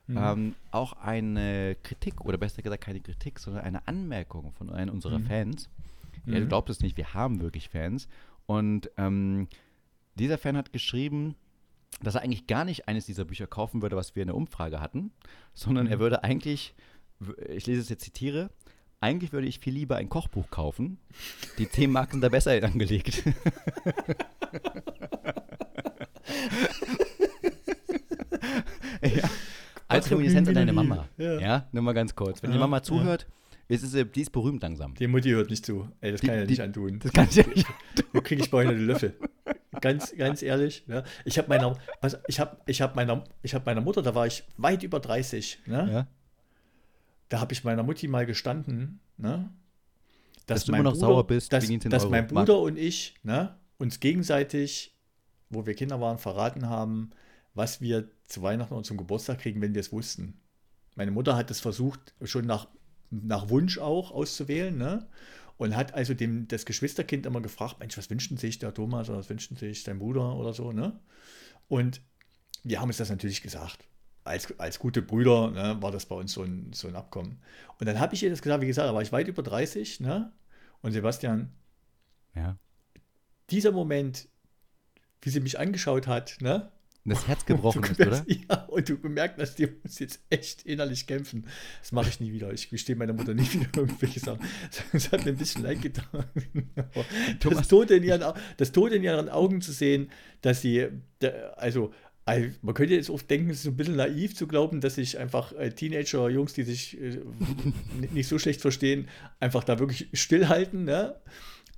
Mhm. 0.07 0.17
Ähm, 0.17 0.55
auch 0.71 0.93
eine 0.93 1.75
Kritik, 1.83 2.21
oder 2.21 2.37
besser 2.37 2.61
gesagt 2.61 2.83
keine 2.83 3.01
Kritik, 3.01 3.39
sondern 3.39 3.63
eine 3.63 3.87
Anmerkung 3.87 4.53
von 4.53 4.69
einem 4.69 4.93
unserer 4.93 5.19
mhm. 5.19 5.25
Fans. 5.25 5.69
Ja, 6.25 6.35
du 6.35 6.45
mhm. 6.45 6.49
glaubst 6.49 6.69
es 6.69 6.81
nicht, 6.81 6.97
wir 6.97 7.13
haben 7.13 7.41
wirklich 7.41 7.69
Fans. 7.69 8.07
Und 8.45 8.89
ähm, 8.97 9.47
dieser 10.15 10.37
Fan 10.37 10.57
hat 10.57 10.73
geschrieben, 10.73 11.35
dass 12.01 12.15
er 12.15 12.21
eigentlich 12.21 12.47
gar 12.47 12.65
nicht 12.65 12.87
eines 12.87 13.05
dieser 13.05 13.25
Bücher 13.25 13.47
kaufen 13.47 13.81
würde, 13.81 13.95
was 13.95 14.15
wir 14.15 14.23
in 14.23 14.27
der 14.27 14.35
Umfrage 14.35 14.79
hatten, 14.79 15.11
sondern 15.53 15.87
er 15.87 15.99
würde 15.99 16.23
eigentlich, 16.23 16.73
ich 17.49 17.65
lese 17.65 17.81
es 17.81 17.89
jetzt 17.89 18.03
zitiere, 18.03 18.49
eigentlich 18.99 19.31
würde 19.31 19.47
ich 19.47 19.59
viel 19.59 19.73
lieber 19.73 19.97
ein 19.97 20.09
Kochbuch 20.09 20.49
kaufen. 20.49 20.99
Die 21.57 21.65
Themenmarken 21.65 22.13
sind 22.13 22.21
da 22.21 22.29
besser 22.29 22.51
angelegt. 22.63 23.23
ja. 29.01 29.29
Als 29.97 30.11
Reminiszenz 30.11 30.47
an 30.47 30.55
deine 30.55 30.73
Mama. 30.73 31.07
Ja. 31.17 31.39
ja, 31.39 31.67
nur 31.71 31.83
mal 31.83 31.93
ganz 31.93 32.15
kurz. 32.15 32.41
Wenn 32.41 32.51
ja, 32.51 32.55
die 32.55 32.59
Mama 32.59 32.81
zuhört, 32.83 33.27
ja. 33.69 33.75
ist 33.75 33.83
es, 33.83 34.11
die 34.11 34.21
ist 34.21 34.31
berühmt 34.31 34.61
langsam. 34.61 34.95
Die 34.95 35.07
Mutti 35.07 35.29
hört 35.29 35.49
nicht 35.49 35.65
zu. 35.65 35.89
Ey, 36.01 36.11
das 36.11 36.21
die, 36.21 36.27
kann 36.27 36.37
ja 36.37 36.45
nicht 36.45 36.61
antun. 36.61 36.99
Das 36.99 37.11
kann 37.11 37.27
ich 37.29 37.35
ja 37.35 37.47
nicht 37.47 37.67
antun. 37.67 38.05
Da 38.13 38.19
kriege 38.21 38.41
ich 38.41 38.51
bei 38.51 38.65
die 38.65 38.73
Löffel. 38.75 39.17
ganz, 39.81 40.15
ganz 40.15 40.41
ehrlich. 40.41 40.87
Ne? 40.87 41.03
Ich 41.25 41.37
habe 41.37 41.49
meiner, 41.49 41.77
also 42.01 42.17
ich 42.27 42.39
habe, 42.39 42.57
ich 42.65 42.81
habe 42.81 42.95
meiner, 42.95 43.23
ich 43.41 43.53
habe 43.53 43.65
meiner 43.65 43.81
Mutter, 43.81 44.01
da 44.01 44.15
war 44.15 44.27
ich 44.27 44.43
weit 44.57 44.83
über 44.83 44.99
30. 44.99 45.59
Ne? 45.65 45.89
Ja. 45.91 46.07
Da 47.29 47.39
habe 47.39 47.53
ich 47.53 47.63
meiner 47.63 47.83
Mutti 47.83 48.07
mal 48.07 48.25
gestanden, 48.25 48.99
ne? 49.17 49.49
dass, 50.47 50.61
dass 50.61 50.65
du 50.65 50.71
immer 50.73 50.83
noch 50.83 50.93
Bruder, 50.93 51.07
sauer 51.07 51.27
bist, 51.27 51.51
dass, 51.51 51.67
dass 51.67 52.09
mein 52.09 52.27
Bruder 52.27 52.59
und 52.59 52.77
ich 52.77 53.15
ne, 53.23 53.55
uns 53.77 53.99
gegenseitig, 53.99 54.95
wo 55.49 55.65
wir 55.65 55.73
Kinder 55.75 55.99
waren, 55.99 56.17
verraten 56.17 56.69
haben, 56.69 57.11
was 57.53 57.81
wir 57.81 58.09
zu 58.27 58.41
Weihnachten 58.41 58.73
und 58.73 58.85
zum 58.85 58.97
Geburtstag 58.97 59.39
kriegen, 59.39 59.61
wenn 59.61 59.73
wir 59.73 59.81
es 59.81 59.91
wussten. 59.91 60.39
Meine 60.95 61.11
Mutter 61.11 61.35
hat 61.35 61.49
es 61.49 61.59
versucht, 61.59 62.13
schon 62.23 62.45
nach, 62.45 62.67
nach 63.09 63.49
Wunsch 63.49 63.77
auch 63.77 64.11
auszuwählen, 64.11 64.77
ne? 64.77 65.07
Und 65.57 65.75
hat 65.75 65.95
also 65.95 66.13
dem, 66.13 66.47
das 66.47 66.65
Geschwisterkind 66.65 67.25
immer 67.25 67.41
gefragt, 67.41 67.79
Mensch, 67.79 67.97
was 67.97 68.11
wünschen 68.11 68.37
sich 68.37 68.59
der 68.59 68.73
Thomas 68.73 69.09
oder 69.09 69.17
was 69.17 69.29
wünschen 69.29 69.57
sich 69.57 69.83
dein 69.83 69.97
Bruder 69.97 70.35
oder 70.35 70.53
so, 70.53 70.71
ne? 70.71 70.99
Und 71.67 72.01
wir 72.63 72.79
haben 72.79 72.89
uns 72.89 72.97
das 72.97 73.09
natürlich 73.09 73.41
gesagt. 73.41 73.87
Als, 74.23 74.59
als 74.59 74.77
gute 74.77 75.01
Brüder 75.01 75.51
ne, 75.51 75.81
war 75.81 75.91
das 75.91 76.05
bei 76.05 76.15
uns 76.15 76.33
so 76.33 76.43
ein, 76.43 76.73
so 76.73 76.89
ein 76.89 76.95
Abkommen. 76.95 77.41
Und 77.79 77.87
dann 77.87 77.99
habe 77.99 78.13
ich 78.13 78.23
ihr 78.23 78.29
das 78.29 78.41
gesagt, 78.41 78.61
wie 78.61 78.67
gesagt, 78.67 78.87
da 78.87 78.93
war 78.93 79.01
ich 79.01 79.13
weit 79.13 79.27
über 79.27 79.41
30, 79.41 80.01
ne? 80.01 80.33
Und 80.81 80.91
Sebastian, 80.91 81.53
ja. 82.35 82.57
dieser 83.49 83.71
Moment, 83.71 84.27
wie 85.21 85.29
sie 85.29 85.39
mich 85.39 85.59
angeschaut 85.59 86.07
hat, 86.07 86.37
ne? 86.41 86.71
Das 87.09 87.27
Herz 87.27 87.45
gebrochen 87.45 87.83
ist, 87.83 87.99
oder? 87.99 88.25
Ja, 88.27 88.65
und 88.65 88.87
du 88.89 88.97
bemerkt 88.97 89.39
hast, 89.39 89.55
die 89.55 89.67
muss 89.83 89.99
jetzt 89.99 90.19
echt 90.29 90.63
innerlich 90.63 91.07
kämpfen. 91.07 91.45
Das 91.81 91.91
mache 91.91 92.09
ich 92.09 92.19
nie 92.19 92.31
wieder. 92.33 92.51
Ich 92.53 92.69
gestehe 92.69 92.95
meiner 92.95 93.13
Mutter 93.13 93.33
nicht 93.33 93.53
wieder 93.53 93.69
irgendwelche 93.75 94.19
Sachen. 94.19 94.39
Es 94.93 95.11
hat 95.11 95.25
mir 95.25 95.31
ein 95.31 95.37
bisschen 95.37 95.63
leid 95.63 95.81
getan. 95.81 96.25
das, 97.39 97.67
Tod 97.67 97.91
in 97.91 98.03
ihren, 98.03 98.23
das 98.57 98.71
Tod 98.71 98.91
in 98.91 99.03
ihren 99.03 99.29
Augen 99.29 99.61
zu 99.61 99.71
sehen, 99.71 100.11
dass 100.41 100.61
sie, 100.61 100.87
also, 101.55 101.91
man 102.61 102.73
könnte 102.73 102.95
jetzt 102.95 103.09
oft 103.09 103.29
denken, 103.29 103.49
es 103.49 103.61
ist 103.61 103.67
ein 103.67 103.77
bisschen 103.77 103.95
naiv 103.95 104.35
zu 104.35 104.47
glauben, 104.47 104.81
dass 104.81 104.95
sich 104.95 105.17
einfach 105.17 105.53
äh, 105.53 105.69
Teenager-Jungs, 105.71 106.53
die 106.53 106.63
sich 106.63 106.99
äh, 106.99 107.21
nicht 108.11 108.27
so 108.27 108.37
schlecht 108.37 108.61
verstehen, 108.61 109.07
einfach 109.39 109.63
da 109.63 109.79
wirklich 109.79 110.09
stillhalten. 110.13 110.83
Ne? 110.83 111.15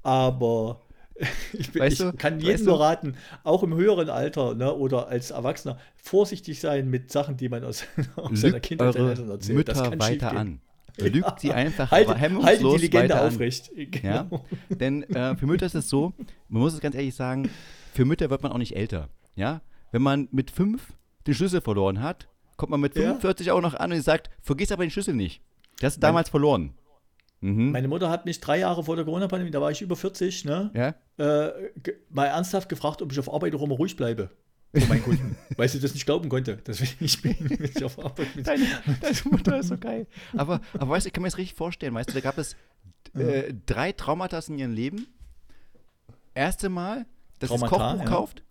Aber 0.02 0.82
ich, 1.54 1.72
bin, 1.72 1.84
ich 1.84 2.18
kann 2.18 2.40
jedem 2.40 2.66
nur 2.66 2.80
raten, 2.80 3.16
auch 3.44 3.64
im 3.64 3.74
höheren 3.74 4.10
Alter 4.10 4.56
ne, 4.56 4.74
oder 4.74 5.08
als 5.08 5.32
Erwachsener, 5.32 5.78
vorsichtig 5.96 6.60
sein 6.60 6.90
mit 6.90 7.12
Sachen, 7.12 7.38
die 7.38 7.50
man 7.50 7.64
aus, 7.64 7.84
aus 8.16 8.42
seiner 8.42 8.60
Kindheit 8.60 8.96
eure 8.96 9.32
erzählt. 9.32 9.58
Mütter 9.58 9.74
das 9.74 9.90
kann 9.90 10.00
weiter 10.00 10.32
an. 10.32 10.62
Lügt 10.98 11.40
sie 11.40 11.54
einfach 11.54 11.92
halt, 11.92 12.10
hemmungslos 12.18 12.46
halt 12.46 12.82
die 12.82 12.86
Legende 12.86 13.22
aufrecht. 13.22 13.72
Genau. 13.76 14.10
Ja? 14.10 14.30
Denn 14.70 15.04
äh, 15.04 15.36
für 15.36 15.46
Mütter 15.46 15.66
ist 15.66 15.76
es 15.76 15.90
so, 15.90 16.14
man 16.50 16.62
muss 16.62 16.74
es 16.74 16.82
ganz 16.82 16.96
ehrlich 16.96 17.16
sagen, 17.16 17.50
für 17.94 18.04
Mütter 18.04 18.30
wird 18.30 18.44
man 18.44 18.52
auch 18.52 18.58
nicht 18.58 18.76
älter. 18.76 19.08
Ja? 19.36 19.62
Wenn 19.92 20.02
man 20.02 20.28
mit 20.32 20.52
fünf 20.52 20.94
den 21.26 21.34
Schlüssel 21.34 21.62
verloren 21.62 22.02
hat, 22.02 22.28
kommt 22.58 22.72
man 22.72 22.82
mit 22.82 22.94
45 22.94 23.48
ja. 23.48 23.54
auch 23.54 23.62
noch 23.62 23.76
an 23.76 23.92
und 23.94 24.02
sagt, 24.02 24.30
vergiss 24.42 24.72
aber 24.72 24.84
den 24.84 24.92
Schlüssel 24.92 25.14
nicht. 25.14 25.42
Das 25.80 25.94
ist 25.94 26.04
damals 26.04 26.30
verloren. 26.30 26.74
Mhm. 27.42 27.72
Meine 27.72 27.88
Mutter 27.88 28.10
hat 28.10 28.26
mich 28.26 28.40
drei 28.40 28.60
Jahre 28.60 28.84
vor 28.84 28.96
der 28.96 29.06
Corona-Pandemie, 29.06 29.52
da 29.52 29.62
war 29.62 29.72
ich 29.72 29.82
über 29.82 29.96
40, 29.96 30.46
ne, 30.46 30.72
ja? 30.74 30.96
äh, 31.18 31.52
mal 32.10 32.26
ernsthaft 32.26 32.68
gefragt, 32.68 33.02
ob 33.02 33.12
ich 33.12 33.20
auf 33.20 33.34
Arbeit 33.34 33.56
auch 33.56 33.62
immer 33.62 33.76
ruhig 33.76 33.96
bleibe. 33.96 34.30
Vor 34.76 34.88
meinen 34.88 35.04
Kunden. 35.04 35.36
weil 35.58 35.68
sie 35.68 35.80
das 35.80 35.94
nicht 35.94 36.06
glauben 36.06 36.30
konnte. 36.30 36.58
Deswegen 36.68 37.04
ich 37.04 37.22
bin 37.22 37.36
ich 37.76 37.84
auf 37.84 37.98
Arbeit 37.98 38.36
mit. 38.36 38.46
Deine, 38.46 38.66
deine, 39.02 39.18
Mutter 39.32 39.60
ist 39.60 39.70
so 39.70 39.78
geil. 39.78 40.06
Aber, 40.38 40.62
aber 40.74 40.90
weißt 40.90 41.06
du, 41.06 41.08
ich 41.08 41.14
kann 41.14 41.24
mir 41.24 41.30
das 41.30 41.38
richtig 41.38 41.58
vorstellen. 41.58 41.96
Weißt 41.96 42.10
du, 42.10 42.14
da 42.14 42.20
gab 42.20 42.38
es 42.38 42.56
äh, 43.16 43.54
drei 43.66 43.94
Traumata 43.94 44.40
in 44.48 44.60
ihrem 44.60 44.74
Leben. 44.74 45.08
Erste 46.36 46.70
Mal, 46.70 47.08
dass 47.40 47.50
sie 47.50 47.58
das 47.58 47.70
Kochbuch 47.70 48.00
ja. 48.00 48.06
kauft 48.06 48.44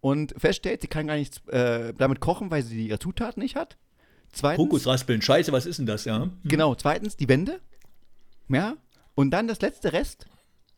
und 0.00 0.34
feststellt, 0.38 0.82
sie 0.82 0.86
kann 0.86 1.08
gar 1.08 1.16
nicht 1.16 1.46
äh, 1.48 1.92
damit 1.94 2.20
kochen, 2.20 2.50
weil 2.50 2.62
sie 2.62 2.86
ihre 2.86 2.98
Zutaten 2.98 3.42
nicht 3.42 3.56
hat. 3.56 3.76
Zweitens, 4.32 4.64
Fokusraspeln, 4.64 5.22
scheiße, 5.22 5.52
was 5.52 5.66
ist 5.66 5.78
denn 5.78 5.86
das, 5.86 6.04
ja? 6.04 6.28
Genau, 6.44 6.74
zweitens 6.74 7.16
die 7.16 7.28
Wände. 7.28 7.60
Ja? 8.48 8.76
Und 9.14 9.30
dann 9.30 9.48
das 9.48 9.60
letzte 9.60 9.92
Rest 9.92 10.26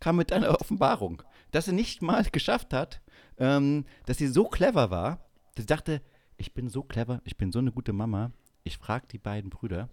kam 0.00 0.16
mit 0.16 0.32
einer 0.32 0.50
Offenbarung, 0.60 1.22
dass 1.50 1.66
sie 1.66 1.72
nicht 1.72 2.02
mal 2.02 2.24
geschafft 2.24 2.72
hat, 2.72 3.00
ähm, 3.38 3.84
dass 4.06 4.18
sie 4.18 4.28
so 4.28 4.44
clever 4.44 4.90
war, 4.90 5.18
dass 5.54 5.64
sie 5.64 5.66
dachte, 5.66 6.02
ich 6.36 6.54
bin 6.54 6.68
so 6.68 6.82
clever, 6.82 7.20
ich 7.24 7.36
bin 7.36 7.52
so 7.52 7.58
eine 7.58 7.72
gute 7.72 7.92
Mama, 7.92 8.32
ich 8.64 8.78
frage 8.78 9.06
die 9.10 9.18
beiden 9.18 9.50
Brüder 9.50 9.88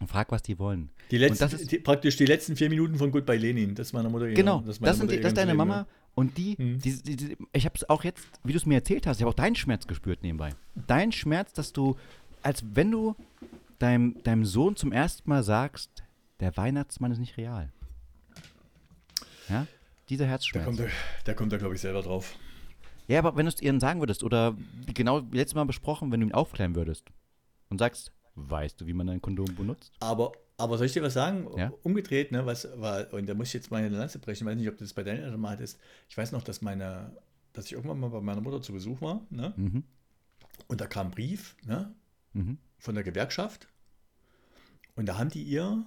und 0.00 0.08
frage, 0.08 0.30
was 0.30 0.42
die 0.42 0.58
wollen. 0.58 0.90
Die 1.10 1.18
letzten, 1.18 1.38
das 1.38 1.52
ist, 1.52 1.72
die, 1.72 1.78
praktisch 1.78 2.16
die 2.16 2.26
letzten 2.26 2.56
vier 2.56 2.68
Minuten 2.68 2.96
von 2.96 3.10
Goodbye 3.10 3.38
Lenin, 3.38 3.74
das 3.74 3.88
ist 3.88 3.92
meine 3.92 4.08
Mutter. 4.08 4.28
Genau, 4.28 4.60
das, 4.60 4.78
das, 4.78 4.98
sind 4.98 5.10
die, 5.10 5.16
das 5.20 5.28
ist 5.28 5.36
deine 5.36 5.52
Leben, 5.52 5.58
Mama 5.58 5.86
und 6.14 6.38
die, 6.38 6.56
hm. 6.56 6.78
die 6.78 7.36
ich 7.52 7.64
habe 7.64 7.74
es 7.74 7.88
auch 7.88 8.04
jetzt, 8.04 8.24
wie 8.44 8.52
du 8.52 8.58
es 8.58 8.66
mir 8.66 8.76
erzählt 8.76 9.06
hast, 9.06 9.16
ich 9.16 9.22
habe 9.22 9.30
auch 9.30 9.34
deinen 9.34 9.56
Schmerz 9.56 9.86
gespürt 9.86 10.22
nebenbei. 10.22 10.50
Dein 10.86 11.12
Schmerz, 11.12 11.52
dass 11.52 11.72
du, 11.72 11.96
als 12.42 12.64
wenn 12.72 12.90
du 12.90 13.16
deinem, 13.78 14.22
deinem 14.22 14.44
Sohn 14.44 14.76
zum 14.76 14.92
ersten 14.92 15.28
Mal 15.28 15.42
sagst, 15.42 16.03
der 16.40 16.56
Weihnachtsmann 16.56 17.12
ist 17.12 17.18
nicht 17.18 17.36
real. 17.36 17.72
Ja? 19.48 19.66
Dieser 20.08 20.26
Herzschmerz. 20.26 20.64
Da 20.64 20.70
kommt, 20.70 20.92
der, 21.26 21.34
kommt 21.34 21.52
da, 21.52 21.56
glaube 21.56 21.74
ich, 21.74 21.80
selber 21.80 22.02
drauf. 22.02 22.36
Ja, 23.06 23.18
aber 23.18 23.36
wenn 23.36 23.46
du 23.46 23.52
es 23.52 23.60
ihnen 23.60 23.80
sagen 23.80 24.00
würdest, 24.00 24.22
oder 24.22 24.56
genau 24.92 25.22
wie 25.30 25.36
letztes 25.36 25.54
Mal 25.54 25.64
besprochen, 25.64 26.10
wenn 26.10 26.20
du 26.20 26.26
ihn 26.26 26.32
aufklären 26.32 26.74
würdest 26.74 27.06
und 27.68 27.78
sagst, 27.78 28.12
weißt 28.34 28.80
du, 28.80 28.86
wie 28.86 28.92
man 28.94 29.08
ein 29.08 29.20
Kondom 29.20 29.54
benutzt? 29.54 29.92
Aber, 30.00 30.32
aber 30.56 30.78
soll 30.78 30.86
ich 30.86 30.92
dir 30.92 31.02
was 31.02 31.14
sagen? 31.14 31.48
Ja? 31.56 31.72
Umgedreht, 31.82 32.32
ne, 32.32 32.46
was 32.46 32.68
war, 32.76 33.12
und 33.12 33.26
da 33.26 33.34
muss 33.34 33.48
ich 33.48 33.54
jetzt 33.54 33.70
meine 33.70 33.88
Lanze 33.88 34.18
brechen, 34.18 34.46
ich 34.46 34.50
weiß 34.50 34.58
nicht, 34.58 34.68
ob 34.68 34.76
du 34.76 34.84
das 34.84 34.94
bei 34.94 35.02
deinen 35.02 35.22
Eltern 35.22 35.40
mal 35.40 35.50
hattest. 35.50 35.78
Ich 36.08 36.16
weiß 36.16 36.32
noch, 36.32 36.42
dass 36.42 36.62
meine, 36.62 37.16
dass 37.52 37.66
ich 37.66 37.72
irgendwann 37.72 38.00
mal 38.00 38.08
bei 38.08 38.20
meiner 38.20 38.40
Mutter 38.40 38.62
zu 38.62 38.72
Besuch 38.72 39.00
war, 39.00 39.26
ne? 39.30 39.52
Mhm. 39.56 39.84
Und 40.66 40.80
da 40.80 40.86
kam 40.86 41.08
ein 41.08 41.10
Brief, 41.10 41.56
ne? 41.64 41.94
Mhm. 42.32 42.58
Von 42.78 42.94
der 42.94 43.04
Gewerkschaft. 43.04 43.68
Und 44.96 45.06
da 45.06 45.18
haben 45.18 45.28
die 45.28 45.42
ihr 45.42 45.84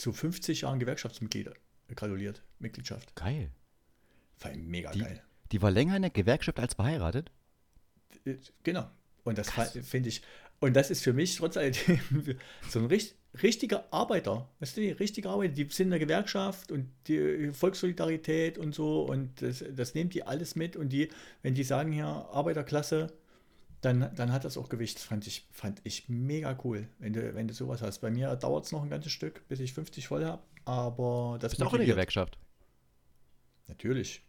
zu 0.00 0.12
50 0.12 0.62
Jahren 0.62 0.78
Gewerkschaftsmitglied 0.78 1.50
gratuliert, 1.94 2.42
Mitgliedschaft. 2.58 3.14
Geil. 3.14 3.50
War 4.40 4.52
mega 4.56 4.90
die, 4.92 5.00
geil. 5.00 5.22
Die 5.52 5.62
war 5.62 5.70
länger 5.70 5.96
in 5.96 6.02
der 6.02 6.10
Gewerkschaft 6.10 6.58
als 6.58 6.74
verheiratet? 6.74 7.30
Äh, 8.24 8.36
genau. 8.62 8.90
Und 9.24 9.38
das 9.38 9.50
finde 9.50 10.08
ich, 10.08 10.22
und 10.60 10.74
das 10.74 10.90
ist 10.90 11.02
für 11.02 11.12
mich 11.12 11.36
trotz 11.36 11.56
alledem 11.56 12.00
so 12.68 12.78
ein 12.78 12.86
richtig, 12.86 13.16
richtiger 13.42 13.92
Arbeiter. 13.92 14.48
Weißt 14.60 14.76
du, 14.76 14.80
die 14.80 14.90
richtige 14.90 15.28
Arbeiter, 15.28 15.54
die 15.54 15.68
sind 15.70 15.86
in 15.86 15.90
der 15.90 15.98
Gewerkschaft 15.98 16.72
und 16.72 16.88
die 17.06 17.50
Volkssolidarität 17.52 18.58
und 18.58 18.74
so 18.74 19.02
und 19.02 19.42
das, 19.42 19.64
das 19.70 19.94
nehmen 19.94 20.10
die 20.10 20.22
alles 20.22 20.56
mit 20.56 20.76
und 20.76 20.90
die, 20.90 21.10
wenn 21.42 21.54
die 21.54 21.64
sagen 21.64 21.92
hier 21.92 22.06
Arbeiterklasse, 22.06 23.12
dann, 23.80 24.10
dann 24.14 24.32
hat 24.32 24.44
das 24.44 24.56
auch 24.56 24.68
Gewicht. 24.68 24.96
Das 24.96 25.04
fand 25.04 25.26
ich, 25.26 25.46
fand 25.50 25.80
ich 25.84 26.08
mega 26.08 26.58
cool, 26.64 26.88
wenn 26.98 27.12
du, 27.12 27.34
wenn 27.34 27.48
du 27.48 27.54
sowas 27.54 27.82
hast. 27.82 28.00
Bei 28.00 28.10
mir 28.10 28.34
dauert 28.36 28.66
es 28.66 28.72
noch 28.72 28.82
ein 28.82 28.90
ganzes 28.90 29.12
Stück, 29.12 29.46
bis 29.48 29.60
ich 29.60 29.72
50 29.72 30.06
voll 30.08 30.24
habe, 30.24 30.42
aber 30.64 31.38
das 31.40 31.52
ist 31.54 31.62
auch 31.62 31.72
in 31.72 31.78
der 31.78 31.86
Gewerkschaft. 31.86 32.38
Natürlich. 33.68 34.22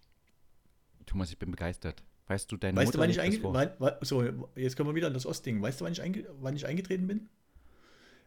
Thomas, 1.06 1.32
ich 1.32 1.40
bin 1.40 1.52
begeistert. 1.52 2.04
Weißt 2.28 2.50
du, 2.52 2.56
deine 2.56 2.78
weißt 2.78 2.88
Mutter 2.88 2.98
du, 2.98 3.02
wann 3.02 3.10
ich 3.10 3.20
eingetreten 3.20 3.98
So, 4.02 4.24
jetzt 4.56 4.78
kommen 4.78 4.90
wir 4.90 4.96
wieder 4.96 5.08
an 5.08 5.14
das 5.14 5.26
Ostding. 5.26 5.62
Weißt 5.62 5.82
du, 5.82 5.86
wann 5.86 5.92
ich, 5.92 6.02
wann 6.40 6.56
ich 6.56 6.66
eingetreten 6.66 7.08
bin? 7.08 7.30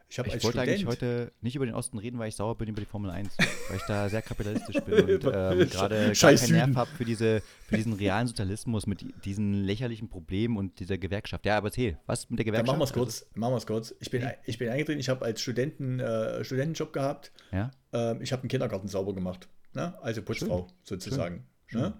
Ich, 0.07 0.17
ich 0.17 0.25
wollte 0.25 0.39
Student 0.39 0.59
eigentlich 0.59 0.85
heute 0.85 1.31
nicht 1.41 1.55
über 1.55 1.65
den 1.65 1.73
Osten 1.75 1.97
reden, 1.97 2.19
weil 2.19 2.29
ich 2.29 2.35
sauer 2.35 2.57
bin 2.57 2.69
über 2.69 2.79
die 2.79 2.85
Formel 2.85 3.09
1, 3.09 3.35
weil 3.69 3.77
ich 3.77 3.83
da 3.87 4.07
sehr 4.07 4.21
kapitalistisch 4.21 4.79
bin 4.81 4.93
und 5.03 5.23
ähm, 5.23 5.69
gerade 5.69 6.13
keinen 6.13 6.51
Nerv 6.51 6.75
habe 6.75 6.89
für, 6.91 7.05
diese, 7.05 7.41
für 7.67 7.75
diesen 7.75 7.93
realen 7.93 8.27
Sozialismus 8.27 8.85
mit 8.85 9.05
diesen 9.25 9.63
lächerlichen 9.63 10.09
Problemen 10.09 10.57
und 10.57 10.79
dieser 10.79 10.97
Gewerkschaft. 10.97 11.45
Ja, 11.45 11.57
aber 11.57 11.67
erzähl, 11.67 11.97
was 12.05 12.29
mit 12.29 12.39
der 12.39 12.45
Gewerkschaft? 12.45 12.67
Dann 12.67 12.77
machen 12.77 12.81
wir 12.81 12.85
es 12.85 12.93
kurz. 12.93 13.27
Machen 13.33 13.53
wir 13.53 13.57
es 13.57 13.67
kurz. 13.67 13.95
Ich 13.99 14.11
bin, 14.11 14.29
ich 14.45 14.57
bin 14.57 14.69
eingetreten, 14.69 14.99
ich 14.99 15.09
habe 15.09 15.25
als 15.25 15.41
Studenten, 15.41 15.99
äh, 15.99 16.43
Studentenjob 16.43 16.93
gehabt. 16.93 17.31
Ja? 17.51 17.71
Ähm, 17.91 18.21
ich 18.21 18.31
habe 18.31 18.43
einen 18.43 18.49
Kindergarten 18.49 18.87
sauber 18.87 19.13
gemacht. 19.15 19.49
Ne? 19.73 19.93
Also 20.01 20.21
Putzfrau 20.21 20.67
Schön. 20.67 20.77
sozusagen. 20.83 21.47
Schön. 21.65 21.81
Ne? 21.81 21.93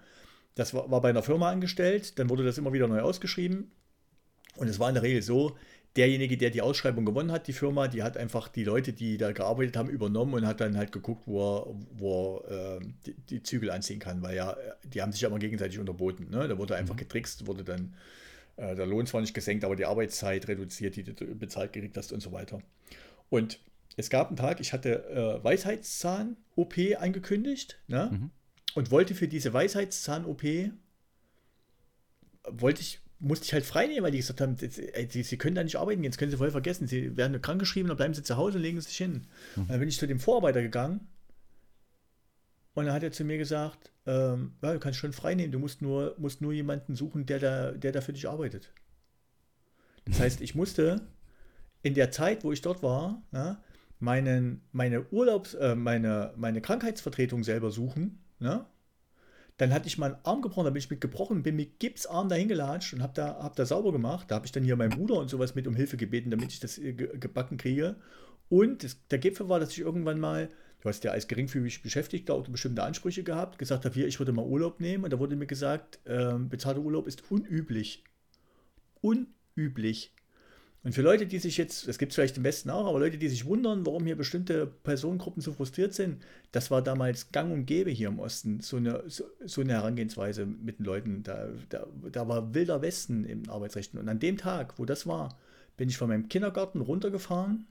Das 0.53 0.73
war, 0.73 0.89
war 0.89 1.01
bei 1.01 1.09
einer 1.09 1.23
Firma 1.23 1.49
angestellt, 1.49 2.17
dann 2.17 2.29
wurde 2.29 2.45
das 2.45 2.57
immer 2.57 2.71
wieder 2.71 2.87
neu 2.87 3.01
ausgeschrieben. 3.01 3.71
Und 4.55 4.69
es 4.69 4.79
war 4.79 4.87
in 4.87 4.95
der 4.95 5.03
Regel 5.03 5.21
so, 5.21 5.57
derjenige, 5.95 6.38
der 6.38 6.49
die 6.49 6.62
Ausschreibung 6.62 7.05
gewonnen 7.05 7.31
hat, 7.31 7.47
die 7.47 7.53
Firma, 7.53 7.88
die 7.88 8.03
hat 8.03 8.17
einfach 8.17 8.47
die 8.49 8.63
Leute, 8.63 8.91
die 8.93 9.17
da 9.17 9.31
gearbeitet 9.31 9.77
haben, 9.77 9.89
übernommen 9.89 10.34
und 10.34 10.45
hat 10.45 10.60
dann 10.60 10.77
halt 10.77 10.91
geguckt, 10.91 11.23
wo 11.25 11.41
er, 11.41 11.75
wo 11.97 12.38
er 12.47 12.77
äh, 12.77 12.79
die, 13.05 13.13
die, 13.13 13.43
Zügel 13.43 13.71
anziehen 13.71 13.99
kann, 13.99 14.21
weil 14.21 14.36
ja, 14.36 14.58
die 14.84 15.01
haben 15.01 15.12
sich 15.12 15.21
ja 15.21 15.29
immer 15.29 15.39
gegenseitig 15.39 15.79
unterboten. 15.79 16.29
Ne? 16.29 16.47
Da 16.47 16.58
wurde 16.58 16.75
einfach 16.75 16.95
mhm. 16.95 16.99
getrickst, 16.99 17.47
wurde 17.47 17.63
dann 17.63 17.95
äh, 18.58 18.75
der 18.75 18.86
Lohn 18.86 19.05
zwar 19.05 19.21
nicht 19.21 19.34
gesenkt, 19.34 19.63
aber 19.63 19.75
die 19.75 19.86
Arbeitszeit 19.86 20.47
reduziert, 20.47 20.97
die 20.97 21.03
du 21.03 21.13
bezahlt 21.36 21.71
gekriegt 21.71 21.95
hast 21.95 22.12
und 22.12 22.21
so 22.21 22.31
weiter. 22.34 22.62
Und 23.29 23.60
es 23.95 24.10
gab 24.10 24.27
einen 24.27 24.38
Tag, 24.38 24.60
ich 24.60 24.73
hatte 24.73 25.05
äh, 25.10 25.43
Weisheitszahn-OP 25.43 26.75
angekündigt 26.99 27.79
ne? 27.88 28.10
Mhm. 28.12 28.31
und 28.73 28.91
wollte 28.91 29.15
für 29.15 29.29
diese 29.29 29.53
Weisheitszahn-OP 29.53 30.43
wollte 32.47 32.81
ich 32.81 32.99
musste 33.19 33.45
ich 33.45 33.54
halt 33.54 33.65
frei 33.65 33.88
nehmen, 33.88 34.04
weil 34.04 34.12
die 34.12 34.19
gesagt 34.19 34.41
haben, 34.41 34.58
sie, 34.58 35.23
sie, 35.23 35.38
können 35.38 35.56
da 35.56 35.63
nicht 35.63 35.78
arbeiten, 35.78 36.04
jetzt 36.04 36.17
können 36.17 36.32
sie 36.32 36.38
voll 36.38 36.51
vergessen. 36.51 36.88
Sie 36.88 37.15
werden 37.15 37.41
krankgeschrieben, 37.41 37.88
dann 37.88 37.97
bleiben 37.97 38.13
sie 38.13 38.23
zu 38.23 38.38
Hause 38.38 38.58
und 38.58 38.63
legen 38.63 38.80
sich 38.82 38.97
hin. 38.97 39.28
Mhm. 39.56 39.62
Und 39.63 39.71
dann 39.71 39.80
bin 39.80 39.89
ich 39.89 39.97
zu 39.97 40.08
dem 40.08 40.19
Vorarbeiter 40.19 40.62
gegangen 40.62 41.08
Und 42.73 42.86
dann 42.86 42.93
hat 42.93 43.04
er 43.04 43.12
zu 43.12 43.23
mir 43.23 43.38
gesagt, 43.38 43.91
ähm, 44.06 44.56
ja, 44.62 44.73
du 44.73 44.80
kannst 44.80 44.99
schon 44.99 45.13
frei 45.13 45.36
nehmen, 45.36 45.51
du 45.51 45.60
musst 45.60 45.82
nur, 45.82 46.15
musst 46.17 46.41
nur 46.41 46.54
jemanden 46.54 46.95
suchen, 46.95 47.25
der 47.25 47.39
da, 47.39 47.71
der 47.71 47.91
da 47.91 48.01
für 48.01 48.13
dich 48.13 48.28
arbeitet. 48.28 48.71
Das 50.06 50.19
heißt, 50.19 50.41
ich 50.41 50.54
musste 50.54 51.01
in 51.82 51.93
der 51.93 52.12
Zeit, 52.12 52.43
wo 52.43 52.51
ich 52.51 52.62
dort 52.62 52.84
war, 52.84 53.23
na, 53.32 53.63
meinen, 53.99 54.62
meine 54.71 55.04
Urlaubs-, 55.12 55.56
äh, 55.56 55.75
meine, 55.75 56.34
meine 56.36 56.62
Krankheitsvertretung 56.62 57.43
selber 57.43 57.71
suchen. 57.71 58.23
Ne? 58.39 58.65
Dann 59.57 59.73
hatte 59.73 59.87
ich 59.87 59.97
meinen 59.97 60.17
Arm 60.23 60.41
gebrochen, 60.41 60.65
da 60.65 60.69
bin 60.69 60.79
ich 60.79 60.89
mit 60.89 60.99
gebrochen, 60.99 61.41
bin 61.41 61.55
mit 61.55 61.79
Gipsarm 61.79 62.27
dahin 62.27 62.49
gelatscht 62.49 62.93
und 62.93 63.01
habe 63.01 63.13
da, 63.13 63.37
hab 63.41 63.55
da 63.55 63.65
sauber 63.65 63.93
gemacht. 63.93 64.29
Da 64.29 64.35
habe 64.35 64.45
ich 64.45 64.51
dann 64.51 64.63
hier 64.63 64.75
meinen 64.75 64.89
Bruder 64.89 65.15
und 65.15 65.29
sowas 65.29 65.55
mit 65.55 65.65
um 65.65 65.75
Hilfe 65.75 65.95
gebeten, 65.95 66.29
damit 66.29 66.51
ich 66.51 66.59
das 66.59 66.77
äh, 66.77 66.93
gebacken 66.93 67.57
kriege. 67.57 67.95
Und 68.49 68.83
das, 68.83 68.97
der 69.07 69.19
Gipfel 69.19 69.47
war, 69.47 69.59
dass 69.59 69.71
ich 69.71 69.79
irgendwann 69.79 70.19
mal, 70.19 70.49
du 70.81 70.89
hast 70.89 71.05
ja 71.05 71.11
als 71.11 71.27
geringfügig 71.27 71.81
Beschäftigter 71.81 72.33
auch 72.33 72.47
bestimmte 72.47 72.83
Ansprüche 72.83 73.23
gehabt, 73.23 73.57
gesagt 73.57 73.85
habe, 73.85 73.95
hier, 73.95 74.07
ich 74.07 74.19
würde 74.19 74.33
mal 74.33 74.45
Urlaub 74.45 74.81
nehmen. 74.81 75.05
Und 75.05 75.13
da 75.13 75.19
wurde 75.19 75.37
mir 75.37 75.47
gesagt, 75.47 75.99
äh, 76.03 76.33
bezahlter 76.37 76.81
Urlaub 76.81 77.07
ist 77.07 77.31
unüblich. 77.31 78.03
Unüblich. 79.01 80.13
Und 80.86 80.93
für 80.93 81.02
Leute, 81.02 81.26
die 81.26 81.39
sich 81.39 81.58
jetzt, 81.58 81.88
das 81.88 81.98
gibt 81.98 82.12
es 82.12 82.15
vielleicht 82.15 82.38
im 82.38 82.43
Westen 82.43 82.69
auch, 82.69 82.86
aber 82.86 83.00
Leute, 83.00 83.17
die 83.17 83.28
sich 83.28 83.45
wundern, 83.45 83.88
warum 83.88 84.06
hier 84.06 84.15
bestimmte 84.15 84.67
Personengruppen 84.67 85.41
so 85.41 85.52
frustriert 85.52 85.95
sind, 85.95 86.24
das 86.52 86.69
war 86.69 86.84
damals 86.84 87.32
gang 87.32 87.52
und 87.52 87.65
gäbe 87.65 87.89
hier 87.89 88.08
im 88.08 88.19
Osten, 88.19 88.60
so 88.60 88.78
eine, 88.78 89.02
so, 89.08 89.24
so 89.43 89.62
eine 89.62 89.74
Herangehensweise 89.74 90.45
mit 90.45 90.78
den 90.78 90.86
Leuten. 90.86 91.24
Da, 91.24 91.50
da, 91.69 91.88
da 92.12 92.28
war 92.28 92.54
wilder 92.54 92.84
Westen 92.84 93.24
im 93.24 93.50
Arbeitsrecht. 93.50 93.95
Und 93.95 94.08
an 94.08 94.19
dem 94.19 94.38
Tag, 94.38 94.78
wo 94.78 94.86
das 94.86 95.08
war, 95.08 95.36
bin 95.76 95.89
ich 95.89 95.98
von 95.98 96.08
meinem 96.08 96.30
Kindergarten 96.30 96.82
runtergefahren, 96.82 97.65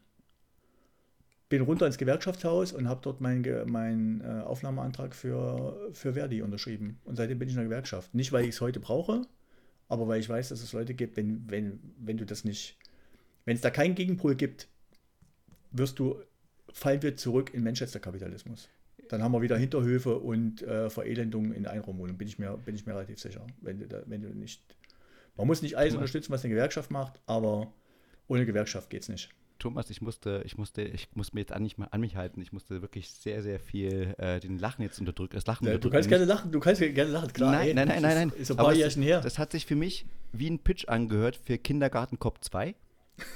bin 1.48 1.62
runter 1.62 1.87
ins 1.87 1.98
Gewerkschaftshaus 1.98 2.72
und 2.72 2.88
habe 2.88 2.98
dort 3.00 3.20
meinen 3.20 3.44
mein, 3.70 4.22
äh, 4.22 4.42
Aufnahmeantrag 4.42 5.14
für, 5.14 5.88
für 5.92 6.14
Verdi 6.14 6.42
unterschrieben. 6.42 6.98
Und 7.05 7.14
seitdem 7.14 7.38
bin 7.38 7.46
ich 7.46 7.55
in 7.55 7.59
der 7.61 7.68
Gewerkschaft. 7.68 8.12
Nicht, 8.12 8.33
weil 8.33 8.42
ich 8.42 8.57
es 8.57 8.61
heute 8.61 8.81
brauche, 8.81 9.22
aber 9.87 10.09
weil 10.09 10.18
ich 10.18 10.29
weiß, 10.29 10.48
dass 10.48 10.64
es 10.64 10.72
Leute 10.72 10.94
gibt, 10.94 11.16
wenn, 11.16 11.48
wenn, 11.48 11.79
wenn 12.00 12.16
du 12.16 12.27
das 12.27 12.42
nicht 12.42 12.77
wenn 13.44 13.57
es 13.57 13.61
da 13.61 13.70
keinen 13.70 13.94
Gegenpol 13.94 14.35
gibt, 14.35 14.68
wirst 15.70 15.98
du, 15.98 16.16
fallen 16.72 17.02
wir 17.02 17.16
zurück 17.16 17.52
in 17.52 17.62
Manchester-Kapitalismus. 17.62 18.68
Dann 19.09 19.22
haben 19.22 19.33
wir 19.33 19.42
wieder 19.42 19.59
Hinterhöfe 19.59 20.18
und 20.18 20.62
äh, 20.62 20.88
Verelendungen 20.88 21.52
in 21.52 21.66
Einraumwohnungen, 21.66 22.16
bin 22.16 22.28
ich 22.28 22.38
mir, 22.38 22.57
bin 22.57 22.74
ich 22.74 22.87
mir 22.87 22.94
relativ 22.94 23.18
sicher. 23.18 23.46
Wenn 23.61 23.78
du, 23.78 23.87
da, 23.87 24.02
wenn 24.07 24.22
du 24.22 24.28
nicht. 24.28 24.62
Man 25.37 25.46
muss 25.46 25.62
nicht 25.62 25.76
alles 25.76 25.90
Thomas. 25.92 26.02
unterstützen, 26.02 26.33
was 26.33 26.44
eine 26.44 26.54
Gewerkschaft 26.54 26.90
macht, 26.90 27.20
aber 27.26 27.72
ohne 28.28 28.46
Gewerkschaft 28.46 28.88
geht 28.88 29.02
es 29.02 29.09
nicht. 29.09 29.30
Thomas, 29.59 29.88
ich 29.88 30.02
musste, 30.02 30.42
ich 30.44 30.59
musste, 30.59 30.83
ich 30.83 31.09
muss 31.14 31.33
mir 31.33 31.40
jetzt 31.40 31.52
an 31.52 31.62
mich, 31.62 31.76
an 31.78 32.00
mich 32.00 32.16
halten. 32.16 32.40
Ich 32.40 32.52
musste 32.52 32.83
wirklich 32.83 33.11
sehr, 33.11 33.42
sehr 33.42 33.61
viel 33.61 34.14
äh, 34.18 34.40
den 34.40 34.59
Lachen 34.59 34.83
jetzt 34.83 34.98
unterdrücken. 34.98 35.35
Das 35.35 35.46
Lachen 35.46 35.66
ja, 35.66 35.78
Du 35.78 35.90
kannst 35.90 36.09
gerne 36.09 36.24
lachen, 36.24 36.50
du 36.50 36.61
kannst 36.61 36.80
gerne 36.80 37.11
lachen, 37.11 37.33
klar. 37.33 37.52
Nein, 37.52 37.68
ey, 37.68 37.74
nein, 37.74 37.88
nein, 37.88 38.02
nein, 38.02 38.14
nein. 38.14 38.28
Ist, 38.30 38.40
ist 38.40 38.50
ein 38.50 38.57
paar 38.57 38.74
Jährchen 38.74 39.02
her. 39.02 39.20
Das 39.20 39.38
hat 39.38 39.52
sich 39.52 39.64
für 39.64 39.76
mich 39.76 40.07
wie 40.33 40.50
ein 40.50 40.59
Pitch 40.59 40.88
angehört 40.88 41.37
für 41.37 41.57
Kindergarten 41.59 42.18
Cop 42.18 42.42
2. 42.42 42.74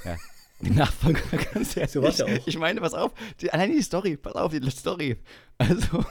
Ja. 0.05 0.17
Die 0.61 0.71
Nachfolger 0.71 1.21
ganz 1.53 1.77
ehrlich. 1.77 1.93
So 1.93 2.03
was 2.03 2.19
ja 2.19 2.27
auch. 2.27 2.47
Ich 2.47 2.59
meine, 2.59 2.81
pass 2.81 2.93
auf, 2.93 3.13
die, 3.41 3.53
allein 3.53 3.71
die 3.71 3.81
Story, 3.81 4.17
pass 4.17 4.35
auf, 4.35 4.51
die 4.51 4.71
Story. 4.73 5.17
Also, 5.57 6.05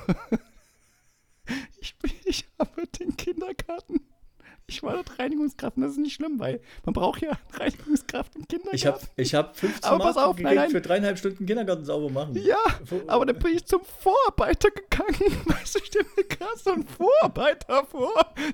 ich, 1.82 1.94
ich 2.24 2.46
habe 2.58 2.88
den 2.88 3.18
Kindergarten. 3.18 4.00
Ich 4.70 4.84
war 4.84 4.96
dort 4.96 5.18
Reinigungskraft 5.18 5.78
und 5.78 5.84
das 5.84 5.94
ist 5.94 5.98
nicht 5.98 6.14
schlimm, 6.14 6.40
weil 6.40 6.60
man 6.84 6.92
braucht 6.92 7.22
ja 7.22 7.32
Reinigungskraft 7.54 8.36
im 8.36 8.46
Kindergarten. 8.46 8.76
Ich 8.76 8.86
habe 8.86 9.00
ich 9.16 9.34
hab 9.34 9.56
15 9.56 9.90
aber 9.90 10.04
pass 10.04 10.18
auf, 10.18 10.38
nein, 10.38 10.56
nein. 10.56 10.70
für 10.70 10.82
dreieinhalb 10.82 11.18
Stunden 11.18 11.46
Kindergarten 11.46 11.86
sauber 11.86 12.10
machen. 12.10 12.36
Ja, 12.36 12.58
aber 13.08 13.26
dann 13.26 13.40
bin 13.40 13.56
ich 13.56 13.66
zum 13.66 13.80
Vorarbeiter 14.00 14.70
gegangen. 14.72 15.38
Weißt 15.46 15.76
du, 15.76 15.80
stell 15.86 16.06
mir 16.18 16.26
gerade 16.26 16.58
so 16.58 16.72
einen 16.72 16.86
Vorarbeiter 16.86 17.86
vor, 17.86 18.12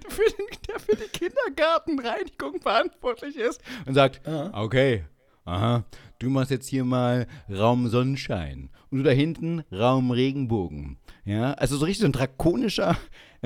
für 0.07 0.21
den, 0.21 0.45
der 0.67 0.79
für 0.79 0.95
die 0.95 1.09
Kindergartenreinigung 1.09 2.61
verantwortlich 2.61 3.35
ist 3.35 3.59
und 3.87 3.95
sagt, 3.95 4.21
Aha. 4.27 4.51
okay, 4.53 5.05
aha, 5.45 5.83
du 6.19 6.29
machst 6.29 6.51
jetzt 6.51 6.69
hier 6.69 6.85
mal 6.85 7.25
Raum 7.49 7.87
Sonnenschein 7.87 8.69
und 8.91 8.99
du 8.99 9.03
da 9.03 9.09
hinten 9.09 9.63
Raum 9.71 10.11
Regenbogen. 10.11 10.97
Ja, 11.25 11.53
also 11.53 11.77
so 11.77 11.85
richtig 11.85 12.01
so 12.01 12.05
ein 12.05 12.11
drakonischer 12.11 12.97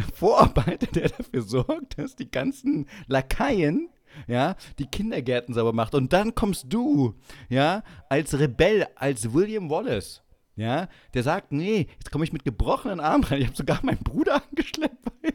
Vorarbeiter, 0.04 0.88
der 0.94 1.10
dafür 1.10 1.42
sorgt, 1.42 1.98
dass 1.98 2.16
die 2.16 2.30
ganzen 2.30 2.88
Lakaien 3.08 3.90
ja, 4.28 4.56
die 4.80 4.88
Kindergärten 4.88 5.54
sauber 5.54 5.74
macht. 5.74 5.94
Und 5.94 6.14
dann 6.14 6.34
kommst 6.34 6.66
du, 6.70 7.16
ja, 7.50 7.84
als 8.10 8.40
Rebell, 8.40 8.88
als 8.96 9.34
William 9.34 9.70
Wallace, 9.70 10.24
ja, 10.56 10.88
der 11.14 11.24
sagt, 11.24 11.52
nee, 11.52 11.88
jetzt 11.98 12.12
komme 12.12 12.24
ich 12.24 12.34
mit 12.34 12.44
gebrochenen 12.44 13.00
Armen 13.00 13.24
rein. 13.24 13.42
Ich 13.42 13.48
habe 13.48 13.58
sogar 13.58 13.80
meinen 13.84 14.04
Bruder 14.04 14.42
angeschleppt, 14.50 15.06
weil 15.22 15.34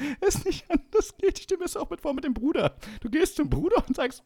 es 0.20 0.44
nicht 0.44 0.70
anders 0.70 1.16
geht. 1.16 1.38
Ich 1.38 1.44
stimme 1.44 1.64
es 1.64 1.76
auch 1.76 1.88
mit 1.88 2.00
vor 2.00 2.14
mit 2.14 2.24
dem 2.24 2.34
Bruder. 2.34 2.76
Du 3.00 3.08
gehst 3.10 3.36
zum 3.36 3.48
Bruder 3.48 3.82
und 3.86 3.96
sagst, 3.96 4.22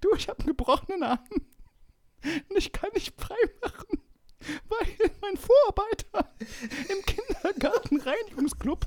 du, 0.00 0.08
ich 0.16 0.28
habe 0.28 0.40
einen 0.40 0.48
gebrochenen 0.48 1.02
Arm 1.02 1.20
und 1.30 2.56
ich 2.56 2.72
kann 2.72 2.90
nicht 2.94 3.18
frei 3.20 3.36
machen, 3.62 4.00
weil 4.68 5.10
mein 5.20 5.36
Vorarbeiter 5.36 6.32
im 6.88 7.04
Kindergartenreinigungsclub, 7.04 8.86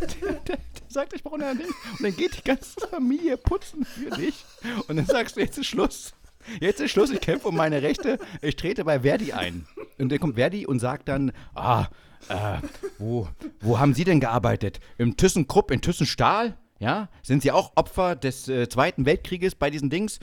der, 0.00 0.32
der, 0.32 0.40
der 0.44 0.58
sagt, 0.88 1.12
ich 1.14 1.22
brauche 1.22 1.36
eine 1.36 1.56
Ding. 1.56 1.66
Und 1.66 2.02
dann 2.02 2.16
geht 2.16 2.38
die 2.38 2.42
ganze 2.42 2.80
Familie 2.88 3.36
putzen 3.36 3.84
für 3.84 4.10
dich. 4.10 4.44
Und 4.88 4.96
dann 4.96 5.06
sagst 5.06 5.36
du, 5.36 5.40
jetzt 5.40 5.58
ist 5.58 5.66
Schluss. 5.66 6.14
Jetzt 6.60 6.80
ist 6.80 6.92
Schluss, 6.92 7.10
ich 7.10 7.20
kämpfe 7.20 7.48
um 7.48 7.56
meine 7.56 7.82
Rechte. 7.82 8.18
Ich 8.40 8.56
trete 8.56 8.84
bei 8.84 9.00
Verdi 9.00 9.32
ein. 9.32 9.66
Und 9.98 10.10
dann 10.10 10.18
kommt 10.18 10.36
Verdi 10.36 10.66
und 10.66 10.78
sagt 10.78 11.08
dann, 11.08 11.32
ah, 11.54 11.88
äh, 12.28 12.58
wo, 12.98 13.28
wo 13.60 13.78
haben 13.78 13.94
Sie 13.94 14.04
denn 14.04 14.20
gearbeitet? 14.20 14.80
Im 14.98 15.16
ThyssenKrupp, 15.16 15.70
in 15.70 15.80
ThyssenStahl? 15.80 16.56
Ja? 16.78 17.08
Sind 17.22 17.42
Sie 17.42 17.52
auch 17.52 17.72
Opfer 17.74 18.16
des 18.16 18.48
äh, 18.48 18.68
Zweiten 18.68 19.06
Weltkrieges 19.06 19.54
bei 19.54 19.70
diesen 19.70 19.90
Dings? 19.90 20.20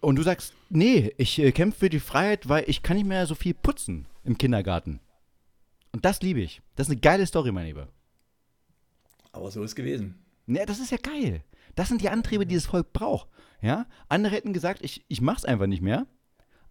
Und 0.00 0.16
du 0.16 0.22
sagst, 0.22 0.54
nee, 0.68 1.12
ich 1.16 1.38
äh, 1.38 1.52
kämpfe 1.52 1.80
für 1.80 1.90
die 1.90 2.00
Freiheit, 2.00 2.48
weil 2.48 2.64
ich 2.66 2.82
kann 2.82 2.96
nicht 2.96 3.06
mehr 3.06 3.26
so 3.26 3.34
viel 3.34 3.54
putzen 3.54 4.06
im 4.24 4.38
Kindergarten. 4.38 5.00
Und 5.92 6.04
das 6.04 6.22
liebe 6.22 6.40
ich. 6.40 6.62
Das 6.76 6.86
ist 6.86 6.92
eine 6.92 7.00
geile 7.00 7.26
Story, 7.26 7.52
mein 7.52 7.66
Lieber. 7.66 7.88
Aber 9.32 9.50
so 9.50 9.62
ist 9.62 9.70
es 9.70 9.76
gewesen. 9.76 10.14
Ja, 10.46 10.66
das 10.66 10.80
ist 10.80 10.90
ja 10.90 10.98
geil. 10.98 11.42
Das 11.74 11.88
sind 11.88 12.00
die 12.00 12.08
Antriebe, 12.08 12.46
die 12.46 12.54
das 12.54 12.66
Volk 12.66 12.92
braucht. 12.92 13.28
Ja? 13.60 13.86
Andere 14.08 14.34
hätten 14.34 14.52
gesagt, 14.52 14.82
ich, 14.82 15.04
ich 15.08 15.20
mach's 15.20 15.44
einfach 15.44 15.66
nicht 15.66 15.82
mehr. 15.82 16.06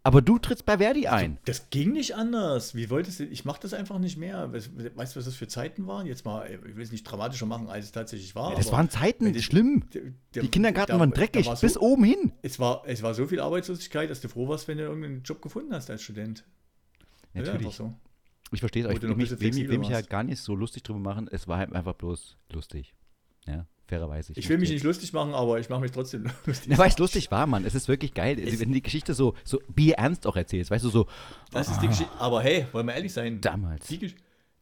Aber 0.07 0.21
du 0.21 0.39
trittst 0.39 0.65
bei 0.65 0.77
Verdi 0.77 1.07
ein. 1.07 1.37
Das 1.43 1.69
ging 1.69 1.91
nicht 1.91 2.15
anders. 2.15 2.75
Wie 2.75 2.89
wolltest 2.89 3.19
du, 3.19 3.25
ich 3.25 3.43
mach 3.43 3.57
das 3.57 3.73
einfach 3.73 3.99
nicht 3.99 4.15
mehr. 4.15 4.53
Weißt 4.53 4.69
du, 4.73 5.19
was 5.19 5.25
das 5.25 5.35
für 5.35 5.49
Zeiten 5.49 5.85
waren? 5.85 6.07
Jetzt 6.07 6.23
mal, 6.23 6.49
ich 6.49 6.77
will 6.77 6.81
es 6.81 6.93
nicht 6.93 7.03
dramatischer 7.03 7.45
machen, 7.45 7.67
als 7.67 7.87
es 7.87 7.91
tatsächlich 7.91 8.33
war. 8.33 8.51
Ja, 8.51 8.55
das 8.55 8.71
waren 8.71 8.89
Zeiten, 8.89 9.33
das, 9.33 9.43
schlimm. 9.43 9.83
Der, 10.33 10.43
die 10.43 10.47
Kindergärten 10.47 10.93
da, 10.93 10.99
waren 11.01 11.11
dreckig, 11.11 11.45
so, 11.45 11.55
bis 11.59 11.77
oben 11.77 12.05
hin. 12.05 12.31
Es 12.41 12.57
war, 12.57 12.83
es 12.85 13.03
war 13.03 13.13
so 13.15 13.27
viel 13.27 13.41
Arbeitslosigkeit, 13.41 14.09
dass 14.09 14.21
du 14.21 14.29
froh 14.29 14.47
warst, 14.47 14.69
wenn 14.69 14.77
du 14.77 14.85
irgendeinen 14.85 15.23
Job 15.23 15.41
gefunden 15.41 15.73
hast 15.73 15.89
als 15.89 16.03
Student. 16.03 16.45
Natürlich. 17.33 17.63
Ja, 17.63 17.71
so. 17.71 17.93
Ich 18.53 18.61
verstehe 18.61 18.83
es 18.83 18.89
euch. 18.89 18.95
Ich 18.95 19.01
will 19.01 19.13
mich, 19.13 19.29
will 19.41 19.77
mich 19.77 19.89
ja 19.89 19.99
gar 19.99 20.23
nicht 20.23 20.39
so 20.39 20.55
lustig 20.55 20.83
drüber 20.83 20.99
machen. 20.99 21.27
Es 21.29 21.49
war 21.49 21.57
halt 21.57 21.73
einfach 21.73 21.95
bloß 21.95 22.37
lustig. 22.53 22.93
Ja 23.45 23.65
fairerweise. 23.87 24.33
Ich, 24.33 24.39
ich 24.39 24.49
will 24.49 24.57
mich 24.57 24.69
nicht 24.69 24.83
lustig 24.83 25.13
machen, 25.13 25.33
aber 25.33 25.59
ich 25.59 25.69
mache 25.69 25.81
mich 25.81 25.91
trotzdem 25.91 26.25
lustig. 26.45 26.71
Ja, 26.71 26.77
weil 26.77 26.89
es 26.89 26.97
lustig 26.97 27.31
war, 27.31 27.47
Mann. 27.47 27.65
Es 27.65 27.75
ist 27.75 27.87
wirklich 27.87 28.13
geil, 28.13 28.39
es 28.39 28.59
wenn 28.59 28.69
du 28.69 28.75
die 28.75 28.83
Geschichte 28.83 29.13
so, 29.13 29.33
so 29.43 29.59
ernst 29.95 30.27
auch 30.27 30.35
erzählst. 30.35 30.71
Weißt 30.71 30.85
du, 30.85 30.89
so. 30.89 31.07
Das 31.51 31.69
oh, 31.69 31.71
ist 31.71 31.81
die 31.81 31.87
Geschichte. 31.87 32.11
Aber 32.19 32.41
hey, 32.41 32.65
wollen 32.71 32.85
wir 32.85 32.95
ehrlich 32.95 33.13
sein. 33.13 33.41
Damals. 33.41 33.87
Die, 33.87 34.13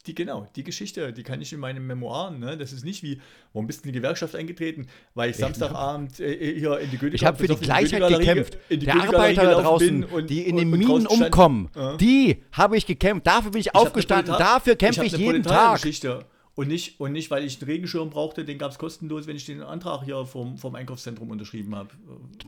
die, 0.05 0.13
genau, 0.13 0.47
die 0.55 0.63
Geschichte, 0.63 1.11
die 1.11 1.23
kann 1.23 1.41
ich 1.41 1.51
in 1.51 1.59
meinen 1.59 1.85
Memoiren. 1.87 2.39
Ne? 2.39 2.57
Das 2.57 2.71
ist 2.71 2.85
nicht 2.85 3.01
wie, 3.01 3.19
warum 3.53 3.65
bist 3.65 3.83
du 3.83 3.89
in 3.89 3.93
die 3.93 3.99
Gewerkschaft 3.99 4.35
eingetreten? 4.35 4.87
Weil 5.15 5.31
ich 5.31 5.37
Samstagabend 5.37 6.19
äh, 6.19 6.59
hier 6.59 6.79
in 6.79 6.91
die 6.91 6.97
Goethe 6.97 7.15
Ich 7.15 7.25
habe 7.25 7.37
für 7.37 7.47
die 7.47 7.55
Gleichheit 7.55 8.07
gekämpft. 8.07 8.57
Der 8.69 8.95
Arbeiter 8.95 9.43
da 9.43 9.61
draußen, 9.61 10.03
und, 10.03 10.29
die 10.29 10.47
in 10.47 10.57
den 10.57 10.69
Minen 10.69 11.07
umkommen, 11.07 11.69
stand, 11.71 12.01
die 12.01 12.43
habe 12.51 12.77
ich 12.77 12.85
gekämpft. 12.85 13.25
Dafür 13.25 13.51
bin 13.51 13.61
ich, 13.61 13.67
ich 13.67 13.75
aufgestanden. 13.75 14.35
Dafür 14.37 14.75
kämpfe 14.75 15.05
ich, 15.05 15.13
ich 15.13 15.19
jeden 15.19 15.43
Tag. 15.43 15.81
Geschichte. 15.81 16.25
Und 16.55 16.69
nicht, 16.69 16.99
und 17.01 17.11
nicht, 17.11 17.29
weil 17.31 17.43
ich 17.43 17.61
einen 17.61 17.69
Regenschirm 17.69 18.09
brauchte, 18.09 18.45
den 18.45 18.57
gab 18.57 18.71
es 18.71 18.77
kostenlos, 18.77 19.27
wenn 19.27 19.35
ich 19.35 19.45
den 19.45 19.61
Antrag 19.61 20.03
hier 20.03 20.25
vom, 20.25 20.57
vom 20.57 20.75
Einkaufszentrum 20.75 21.29
unterschrieben 21.29 21.75
habe. 21.75 21.89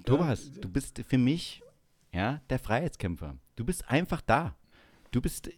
Thomas, 0.06 0.50
ja. 0.56 0.62
du 0.62 0.70
bist 0.70 1.02
für 1.06 1.18
mich 1.18 1.62
ja, 2.14 2.42
der 2.50 2.60
Freiheitskämpfer. 2.60 3.38
Du 3.58 3.66
bist 3.66 3.90
einfach 3.90 4.22
da. 4.22 4.56
Du 5.12 5.22
bist 5.22 5.50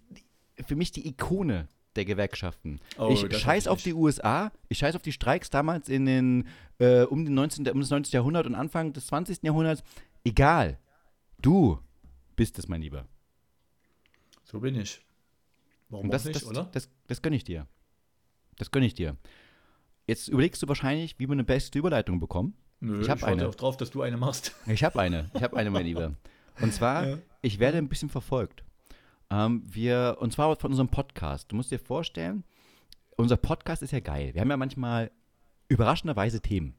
für 0.65 0.75
mich 0.75 0.91
die 0.91 1.07
Ikone 1.07 1.67
der 1.95 2.05
Gewerkschaften. 2.05 2.79
Oh, 2.97 3.09
ich 3.11 3.37
scheiß 3.37 3.67
auf 3.67 3.83
die 3.83 3.93
USA, 3.93 4.51
ich 4.67 4.79
scheiß 4.79 4.95
auf 4.95 5.01
die 5.01 5.11
Streiks 5.11 5.49
damals 5.49 5.89
in 5.89 6.05
den, 6.05 6.47
äh, 6.79 7.03
um, 7.03 7.25
den 7.25 7.33
19, 7.33 7.67
um 7.69 7.79
das 7.79 7.89
19. 7.89 8.13
Jahrhundert 8.13 8.45
und 8.45 8.55
Anfang 8.55 8.93
des 8.93 9.07
20. 9.07 9.43
Jahrhunderts. 9.43 9.83
Egal. 10.23 10.79
Du 11.41 11.79
bist 12.35 12.59
es, 12.59 12.67
mein 12.67 12.81
Lieber. 12.81 13.07
So 14.43 14.59
bin 14.59 14.75
ich. 14.75 15.01
Warum 15.89 16.09
das, 16.09 16.25
nicht, 16.25 16.35
das, 16.35 16.45
oder? 16.45 16.69
Das, 16.71 16.89
das 17.07 17.21
gönne 17.21 17.35
ich 17.35 17.43
dir. 17.43 17.67
Das 18.59 18.69
gönne 18.69 18.85
ich 18.85 18.93
dir. 18.93 19.17
Jetzt 20.05 20.27
überlegst 20.27 20.61
du 20.61 20.67
wahrscheinlich, 20.67 21.17
wie 21.17 21.27
wir 21.27 21.33
eine 21.33 21.43
beste 21.43 21.79
Überleitung 21.79 22.19
bekommen. 22.19 22.53
Nö, 22.81 23.01
ich 23.01 23.09
habe 23.09 23.25
eine. 23.25 23.47
auch 23.47 23.55
drauf, 23.55 23.77
dass 23.77 23.89
du 23.89 24.01
eine 24.03 24.17
machst. 24.17 24.53
Ich 24.67 24.83
habe 24.83 24.99
eine. 24.99 25.31
Ich 25.33 25.41
habe 25.41 25.57
eine, 25.57 25.71
mein 25.71 25.85
Lieber. 25.85 26.13
Und 26.61 26.73
zwar, 26.73 27.07
ja. 27.07 27.17
ich 27.41 27.59
werde 27.59 27.77
ein 27.77 27.89
bisschen 27.89 28.09
verfolgt. 28.09 28.63
Ähm, 29.29 29.63
wir, 29.65 30.17
und 30.19 30.33
zwar 30.33 30.55
von 30.55 30.71
unserem 30.71 30.89
Podcast. 30.89 31.51
Du 31.51 31.55
musst 31.55 31.71
dir 31.71 31.79
vorstellen, 31.79 32.43
unser 33.15 33.37
Podcast 33.37 33.81
ist 33.81 33.91
ja 33.91 33.99
geil. 33.99 34.33
Wir 34.33 34.41
haben 34.41 34.49
ja 34.49 34.57
manchmal 34.57 35.11
überraschenderweise 35.67 36.41
Themen. 36.41 36.75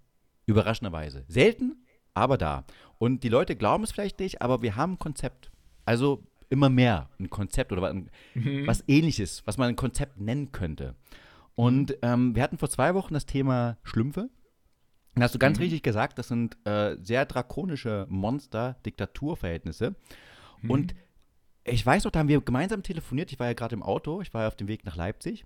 Überraschenderweise. 0.47 1.25
Selten, 1.29 1.85
aber 2.15 2.37
da. 2.37 2.65
Und 2.99 3.25
die 3.25 3.29
Leute 3.29 3.57
glauben 3.57 3.85
es 3.85 3.93
vielleicht 3.93 4.21
nicht, 4.21 4.43
aber 4.43 4.63
wir 4.63 4.77
haben 4.77 4.95
ein 4.95 4.99
Konzept. 4.99 5.51
Also 5.85 6.25
immer 6.51 6.69
mehr 6.69 7.09
ein 7.19 7.31
Konzept 7.31 7.73
oder 7.73 7.83
was, 7.83 7.95
mhm. 8.35 8.67
was 8.67 8.85
ähnliches, 8.89 9.43
was 9.47 9.57
man 9.57 9.69
ein 9.69 9.77
Konzept 9.77 10.21
nennen 10.21 10.53
könnte. 10.53 10.95
Und 11.61 11.99
ähm, 12.01 12.35
wir 12.35 12.43
hatten 12.43 12.57
vor 12.57 12.71
zwei 12.71 12.95
Wochen 12.95 13.13
das 13.13 13.27
Thema 13.27 13.77
Schlümpfe. 13.83 14.31
Und 15.15 15.23
hast 15.23 15.35
du 15.35 15.39
ganz 15.39 15.59
mhm. 15.59 15.65
richtig 15.65 15.83
gesagt, 15.83 16.19
das 16.19 16.29
sind 16.29 16.57
äh, 16.67 16.97
sehr 17.03 17.27
drakonische 17.27 18.07
Monster, 18.09 18.77
Diktaturverhältnisse. 18.87 19.95
Mhm. 20.63 20.71
Und 20.71 20.95
ich 21.65 21.85
weiß 21.85 22.05
noch, 22.05 22.13
da 22.13 22.21
haben 22.21 22.29
wir 22.29 22.41
gemeinsam 22.41 22.83
telefoniert. 22.83 23.31
Ich 23.31 23.39
war 23.39 23.47
ja 23.47 23.53
gerade 23.53 23.75
im 23.75 23.83
Auto, 23.83 24.23
ich 24.23 24.33
war 24.33 24.41
ja 24.41 24.49
auf 24.49 24.57
dem 24.57 24.69
Weg 24.69 24.87
nach 24.87 24.97
Leipzig. 24.97 25.45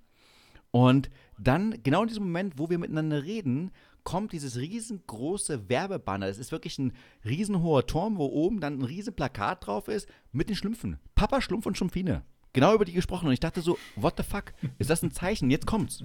Und 0.71 1.11
dann, 1.37 1.83
genau 1.83 2.03
in 2.03 2.09
diesem 2.09 2.23
Moment, 2.23 2.61
wo 2.61 2.71
wir 2.71 2.79
miteinander 2.79 3.25
reden, 3.25 3.73
kommt 4.05 4.31
dieses 4.31 4.57
riesengroße 4.57 5.69
Werbebanner. 5.69 6.29
Es 6.29 6.39
ist 6.39 6.53
wirklich 6.53 6.79
ein 6.79 6.93
riesenhoher 7.25 7.89
Turm, 7.89 8.19
wo 8.19 8.27
oben 8.27 8.61
dann 8.61 8.79
ein 8.79 8.85
riesen 8.85 9.17
Plakat 9.17 9.67
drauf 9.67 9.89
ist 9.89 10.09
mit 10.31 10.49
den 10.49 10.55
Schlümpfen. 10.55 11.01
Papa 11.17 11.41
Schlumpf 11.41 11.67
und 11.67 11.77
Schlumpfine. 11.77 12.23
Genau 12.55 12.75
über 12.75 12.87
die 12.87 12.93
gesprochen. 12.93 13.27
Und 13.27 13.33
ich 13.35 13.41
dachte 13.41 13.61
so, 13.61 13.77
what 13.97 14.15
the 14.17 14.23
fuck? 14.23 14.55
Ist 14.79 14.89
das 14.89 15.03
ein 15.03 15.11
Zeichen? 15.11 15.51
Jetzt 15.51 15.67
kommt's. 15.67 16.03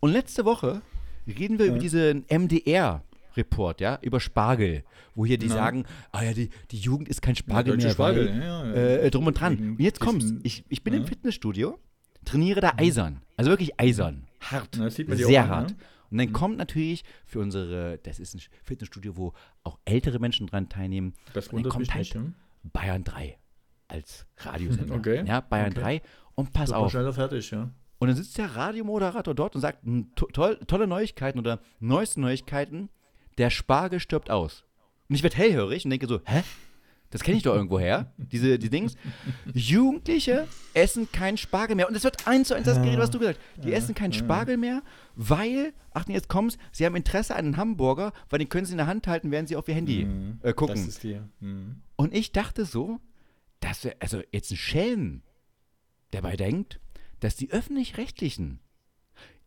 Und 0.00 0.12
letzte 0.12 0.44
Woche 0.44 0.82
reden 1.26 1.58
wir 1.58 1.66
ja. 1.66 1.72
über 1.72 1.80
diesen 1.80 2.26
MDR. 2.28 3.02
Report, 3.36 3.80
ja, 3.80 4.00
über 4.02 4.18
Spargel, 4.18 4.82
wo 5.14 5.24
hier 5.24 5.38
die 5.38 5.46
ja. 5.46 5.52
sagen, 5.52 5.84
ah 6.10 6.24
ja, 6.24 6.32
die, 6.32 6.50
die 6.72 6.78
Jugend 6.78 7.08
ist 7.08 7.22
kein 7.22 7.36
Spargel 7.36 7.76
mehr. 7.76 7.90
Spargel, 7.90 8.30
weil, 8.30 8.42
ja, 8.42 8.72
äh, 8.72 9.10
drum 9.12 9.28
und 9.28 9.38
dran. 9.38 9.56
Und 9.56 9.80
jetzt 9.80 10.00
kommt's. 10.00 10.34
Ich, 10.42 10.64
ich 10.68 10.82
bin 10.82 10.92
im 10.92 11.06
Fitnessstudio, 11.06 11.78
trainiere 12.24 12.60
da 12.60 12.72
eisern. 12.78 13.22
Also 13.36 13.50
wirklich 13.52 13.78
eisern. 13.78 14.26
Hart. 14.40 14.74
sehr 14.74 15.44
an, 15.44 15.48
hart. 15.48 15.70
Ne? 15.70 15.76
Und 16.10 16.18
dann 16.18 16.28
mhm. 16.28 16.32
kommt 16.32 16.56
natürlich 16.56 17.04
für 17.26 17.38
unsere, 17.38 17.98
das 18.02 18.18
ist 18.18 18.34
ein 18.34 18.40
Fitnessstudio, 18.64 19.16
wo 19.16 19.34
auch 19.62 19.78
ältere 19.84 20.18
Menschen 20.18 20.48
dran 20.48 20.68
teilnehmen. 20.68 21.14
Das 21.32 21.46
und 21.48 21.62
dann 21.62 21.70
kommt 21.70 21.94
halt 21.94 22.12
nicht, 22.12 22.34
Bayern 22.64 23.04
3 23.04 23.38
als 23.88 24.26
Radiosender. 24.36 24.94
Okay. 24.94 25.24
Ja, 25.26 25.40
Bayern 25.40 25.72
okay. 25.72 25.80
3. 25.80 26.02
Und 26.34 26.52
pass 26.52 26.70
auf. 26.70 26.90
schneller 26.90 27.12
fertig, 27.12 27.50
ja. 27.50 27.70
Und 27.98 28.08
dann 28.08 28.16
sitzt 28.16 28.38
der 28.38 28.54
Radiomoderator 28.54 29.34
dort 29.34 29.54
und 29.54 29.60
sagt 29.60 29.80
to 30.14 30.26
toll, 30.26 30.58
tolle 30.66 30.86
Neuigkeiten 30.86 31.38
oder 31.38 31.58
neueste 31.80 32.20
Neuigkeiten. 32.20 32.90
Der 33.38 33.50
Spargel 33.50 33.98
stirbt 33.98 34.30
aus. 34.30 34.64
Und 35.08 35.16
ich 35.16 35.22
werde 35.22 35.36
hellhörig 35.36 35.84
und 35.84 35.90
denke 35.90 36.06
so, 36.06 36.20
hä? 36.24 36.42
Das 37.10 37.22
kenne 37.22 37.38
ich 37.38 37.42
doch 37.42 37.54
irgendwo 37.54 37.78
her. 37.78 38.12
Diese 38.18 38.58
die 38.58 38.68
Dings. 38.68 38.94
Jugendliche 39.54 40.46
essen 40.74 41.10
keinen 41.10 41.38
Spargel 41.38 41.74
mehr. 41.74 41.88
Und 41.88 41.94
es 41.94 42.04
wird 42.04 42.26
eins 42.26 42.48
zu 42.48 42.54
eins 42.54 42.66
das 42.66 42.82
Gerät, 42.82 42.98
was 42.98 43.10
du 43.10 43.18
gesagt 43.18 43.40
hast. 43.56 43.64
Die 43.64 43.72
essen 43.72 43.94
keinen 43.94 44.12
Spargel 44.12 44.58
mehr, 44.58 44.82
weil, 45.14 45.72
Achtung, 45.94 46.14
jetzt 46.14 46.28
kommst, 46.28 46.58
sie 46.70 46.84
haben 46.84 46.96
Interesse 46.96 47.34
an 47.34 47.46
einem 47.46 47.56
Hamburger, 47.56 48.12
weil 48.28 48.40
den 48.40 48.50
können 48.50 48.66
sie 48.66 48.72
in 48.72 48.78
der 48.78 48.86
Hand 48.86 49.06
halten, 49.06 49.30
während 49.30 49.48
sie 49.48 49.56
auf 49.56 49.66
ihr 49.68 49.74
Handy 49.74 50.04
mhm. 50.04 50.38
äh, 50.42 50.52
gucken. 50.52 50.76
Das 50.76 50.86
ist 50.86 51.02
die. 51.02 51.18
Mhm. 51.40 51.76
Und 51.96 52.14
ich 52.14 52.32
dachte 52.32 52.66
so, 52.66 53.00
dass 53.60 53.84
wir, 53.84 53.96
also 54.00 54.22
jetzt 54.32 54.50
ein 54.50 54.56
Schelm, 54.56 55.22
der 56.12 56.22
dabei 56.22 56.36
denkt, 56.36 56.80
dass 57.20 57.36
die 57.36 57.50
Öffentlich-Rechtlichen 57.50 58.60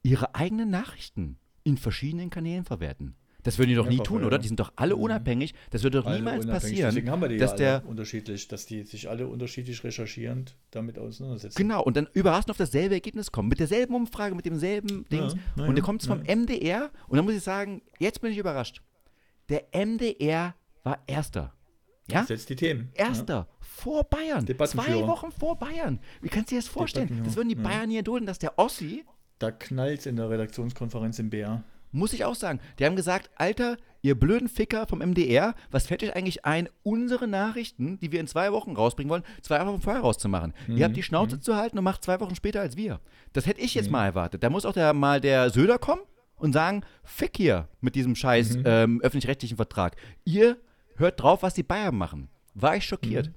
ihre 0.03 0.35
eigenen 0.35 0.69
Nachrichten 0.69 1.37
in 1.63 1.77
verschiedenen 1.77 2.29
Kanälen 2.29 2.65
verwerten. 2.65 3.15
Das 3.43 3.57
würden 3.57 3.69
die 3.69 3.75
doch 3.75 3.89
nie 3.89 3.97
tun, 3.97 4.23
oder? 4.23 4.37
Die 4.37 4.47
sind 4.47 4.59
doch 4.59 4.71
alle 4.75 4.95
mhm. 4.95 5.01
unabhängig. 5.01 5.53
Das 5.71 5.83
würde 5.83 5.99
doch 5.99 6.05
alle 6.05 6.17
niemals 6.17 6.45
passieren. 6.45 6.89
Deswegen 6.89 7.09
haben 7.09 7.21
wir 7.21 7.29
die 7.29 7.37
dass 7.37 7.51
ja 7.51 7.79
der, 7.79 7.87
unterschiedlich, 7.87 8.47
dass 8.47 8.65
die 8.65 8.83
sich 8.83 9.09
alle 9.09 9.27
unterschiedlich 9.27 9.83
recherchierend 9.83 10.55
damit 10.69 10.99
auseinandersetzen. 10.99 11.57
Genau, 11.57 11.83
und 11.83 11.97
dann 11.97 12.07
überraschend 12.13 12.51
auf 12.51 12.57
dasselbe 12.57 12.93
Ergebnis 12.93 13.31
kommen. 13.31 13.49
Mit 13.49 13.59
derselben 13.59 13.95
Umfrage, 13.95 14.35
mit 14.35 14.45
demselben 14.45 15.05
Ding. 15.09 15.31
Ja, 15.55 15.65
und 15.65 15.75
der 15.75 15.83
kommt 15.83 16.03
vom 16.03 16.23
ja. 16.23 16.35
MDR. 16.35 16.91
Und 17.07 17.17
dann 17.17 17.25
muss 17.25 17.33
ich 17.33 17.43
sagen, 17.43 17.81
jetzt 17.99 18.21
bin 18.21 18.31
ich 18.31 18.37
überrascht. 18.37 18.81
Der 19.49 19.65
MDR 19.73 20.55
war 20.83 20.99
Erster. 21.07 21.53
Ja? 22.11 22.25
Setzt 22.25 22.49
die 22.49 22.55
Themen. 22.55 22.89
Erster. 22.93 23.33
Ja. 23.33 23.47
Vor 23.59 24.03
Bayern. 24.03 24.45
Zwei 24.45 25.07
Wochen 25.07 25.31
vor 25.31 25.57
Bayern. 25.57 25.99
Wie 26.21 26.29
kannst 26.29 26.51
du 26.51 26.55
dir 26.55 26.61
das 26.61 26.67
vorstellen? 26.67 27.21
Das 27.23 27.35
würden 27.35 27.49
die 27.49 27.55
Bayern 27.55 27.89
hier 27.89 28.03
dulden, 28.03 28.25
dass 28.25 28.37
der 28.37 28.59
Ossi. 28.59 29.03
Da 29.39 29.49
knallt 29.49 30.05
in 30.05 30.17
der 30.17 30.29
Redaktionskonferenz 30.29 31.17
im 31.17 31.31
BR. 31.31 31.63
Muss 31.91 32.13
ich 32.13 32.23
auch 32.23 32.35
sagen. 32.35 32.59
Die 32.79 32.85
haben 32.85 32.95
gesagt, 32.95 33.29
Alter, 33.35 33.77
ihr 34.01 34.17
blöden 34.17 34.47
Ficker 34.47 34.87
vom 34.87 34.99
MDR, 34.99 35.55
was 35.71 35.87
fällt 35.87 36.03
euch 36.03 36.15
eigentlich 36.15 36.45
ein, 36.45 36.69
unsere 36.83 37.27
Nachrichten, 37.27 37.99
die 37.99 38.11
wir 38.11 38.19
in 38.19 38.27
zwei 38.27 38.51
Wochen 38.51 38.75
rausbringen 38.75 39.09
wollen, 39.09 39.23
zwei 39.41 39.65
Wochen 39.65 39.81
vorher 39.81 40.01
rauszumachen? 40.01 40.53
Mhm. 40.67 40.77
Ihr 40.77 40.85
habt 40.85 40.95
die 40.95 41.03
Schnauze 41.03 41.35
mhm. 41.35 41.41
zu 41.41 41.55
halten 41.55 41.77
und 41.77 41.83
macht 41.83 42.03
zwei 42.03 42.19
Wochen 42.19 42.35
später 42.35 42.61
als 42.61 42.77
wir. 42.77 43.01
Das 43.33 43.45
hätte 43.45 43.61
ich 43.61 43.73
jetzt 43.73 43.87
mhm. 43.87 43.93
mal 43.93 44.05
erwartet. 44.05 44.43
Da 44.43 44.49
muss 44.49 44.65
auch 44.65 44.73
der, 44.73 44.93
mal 44.93 45.19
der 45.19 45.49
Söder 45.49 45.79
kommen 45.79 46.01
und 46.37 46.53
sagen, 46.53 46.83
fick 47.03 47.35
hier 47.35 47.67
mit 47.81 47.95
diesem 47.95 48.15
scheiß 48.15 48.57
mhm. 48.57 48.63
ähm, 48.65 49.01
öffentlich-rechtlichen 49.01 49.57
Vertrag. 49.57 49.95
Ihr 50.23 50.57
hört 51.01 51.21
drauf, 51.21 51.43
was 51.43 51.53
die 51.53 51.63
Bayern 51.63 51.95
machen. 51.95 52.29
War 52.53 52.77
ich 52.77 52.85
schockiert. 52.85 53.27
Mhm. 53.27 53.33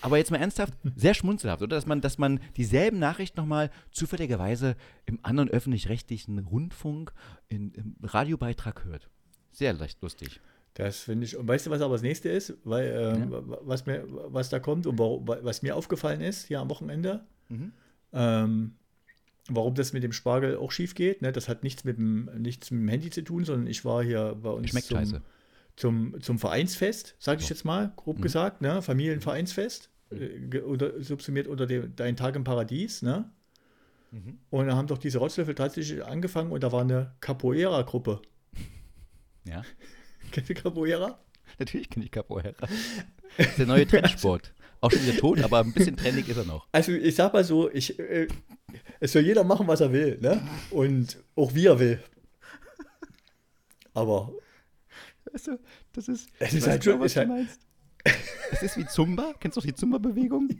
Aber 0.00 0.16
jetzt 0.16 0.30
mal 0.30 0.38
ernsthaft, 0.38 0.74
sehr 0.94 1.14
schmunzelhaft, 1.14 1.62
oder? 1.62 1.76
Dass 1.76 1.86
man, 1.86 2.00
dass 2.00 2.18
man 2.18 2.38
dieselben 2.56 2.98
Nachrichten 3.00 3.40
nochmal 3.40 3.70
zufälligerweise 3.90 4.76
im 5.06 5.18
anderen 5.22 5.48
öffentlich-rechtlichen 5.48 6.38
Rundfunk, 6.38 7.12
in, 7.48 7.72
im 7.72 7.96
Radiobeitrag 8.02 8.84
hört. 8.84 9.08
Sehr 9.50 9.72
leicht 9.72 10.00
lustig. 10.00 10.40
Das 10.74 11.00
finde 11.00 11.26
ich. 11.26 11.36
Und 11.36 11.48
weißt 11.48 11.66
du, 11.66 11.70
was 11.70 11.80
aber 11.80 11.94
das 11.94 12.02
nächste 12.02 12.28
ist? 12.28 12.54
Weil, 12.64 12.86
äh, 12.86 13.18
ja. 13.18 13.26
was, 13.30 13.86
mir, 13.86 14.04
was 14.08 14.48
da 14.48 14.60
kommt 14.60 14.86
und 14.86 14.98
warum, 14.98 15.26
was 15.26 15.62
mir 15.62 15.76
aufgefallen 15.76 16.20
ist 16.20 16.46
hier 16.46 16.60
am 16.60 16.70
Wochenende, 16.70 17.26
mhm. 17.48 17.72
ähm, 18.12 18.76
warum 19.48 19.74
das 19.74 19.92
mit 19.92 20.04
dem 20.04 20.12
Spargel 20.12 20.56
auch 20.56 20.70
schief 20.70 20.94
geht. 20.94 21.22
Ne? 21.22 21.32
Das 21.32 21.48
hat 21.48 21.64
nichts 21.64 21.84
mit, 21.84 21.98
dem, 21.98 22.30
nichts 22.38 22.70
mit 22.70 22.80
dem 22.82 22.88
Handy 22.88 23.10
zu 23.10 23.22
tun, 23.22 23.44
sondern 23.44 23.66
ich 23.66 23.84
war 23.84 24.02
hier 24.02 24.36
bei 24.40 24.50
uns. 24.50 24.70
Schmeckt 24.70 24.86
zum, 24.86 24.98
scheiße 24.98 25.22
zum, 25.76 26.20
zum 26.20 26.38
Vereinsfest, 26.38 27.16
sage 27.18 27.42
ich 27.42 27.48
jetzt 27.48 27.64
mal, 27.64 27.92
grob 27.96 28.18
mhm. 28.18 28.22
gesagt, 28.22 28.60
ne? 28.60 28.82
Familienvereinsfest, 28.82 29.90
mhm. 30.10 30.52
äh, 30.52 30.58
unter, 30.60 31.02
subsumiert 31.02 31.46
unter 31.46 31.66
dem 31.66 31.94
Dein 31.96 32.16
Tag 32.16 32.36
im 32.36 32.44
Paradies, 32.44 33.02
ne? 33.02 33.30
Mhm. 34.10 34.38
Und 34.50 34.66
da 34.66 34.76
haben 34.76 34.86
doch 34.86 34.98
diese 34.98 35.18
Rotzlöffel 35.18 35.54
tatsächlich 35.54 36.04
angefangen 36.04 36.52
und 36.52 36.62
da 36.62 36.72
war 36.72 36.82
eine 36.82 37.14
Capoeira-Gruppe. 37.20 38.20
Ja. 39.44 39.64
Kennst 40.30 40.50
du 40.50 40.54
Capoeira? 40.54 41.18
Natürlich 41.58 41.90
kenne 41.90 42.04
ich 42.04 42.12
Capoeira. 42.12 42.54
Das 43.36 43.46
ist 43.48 43.58
der 43.58 43.66
neue 43.66 43.88
Trendsport. 43.88 44.52
Auch 44.80 44.92
schon 44.92 45.02
wieder 45.04 45.16
tot, 45.16 45.42
aber 45.42 45.58
ein 45.58 45.72
bisschen 45.72 45.96
trendig 45.96 46.28
ist 46.28 46.36
er 46.36 46.44
noch. 46.44 46.68
Also 46.70 46.92
ich 46.92 47.16
sag 47.16 47.32
mal 47.32 47.42
so, 47.42 47.68
ich, 47.68 47.98
äh, 47.98 48.28
es 49.00 49.12
soll 49.12 49.22
jeder 49.22 49.42
machen, 49.42 49.66
was 49.66 49.80
er 49.80 49.92
will, 49.92 50.18
ne? 50.20 50.40
Und 50.70 51.18
auch 51.34 51.54
wie 51.54 51.66
er 51.66 51.80
will. 51.80 52.00
Aber 53.94 54.32
Weißt 55.32 55.46
du, 55.48 55.58
das 55.92 56.08
ist. 56.08 56.28
Es 56.38 56.54
ist 56.54 56.66
halt 56.66 56.84
schon, 56.84 57.00
was 57.00 57.14
du 57.14 57.26
meinst. 57.26 57.60
Es 58.50 58.62
ist 58.62 58.76
wie 58.76 58.84
Zumba. 58.84 59.32
Kennst 59.40 59.56
du 59.56 59.60
die 59.62 59.74
Zumba-Bewegung? 59.74 60.50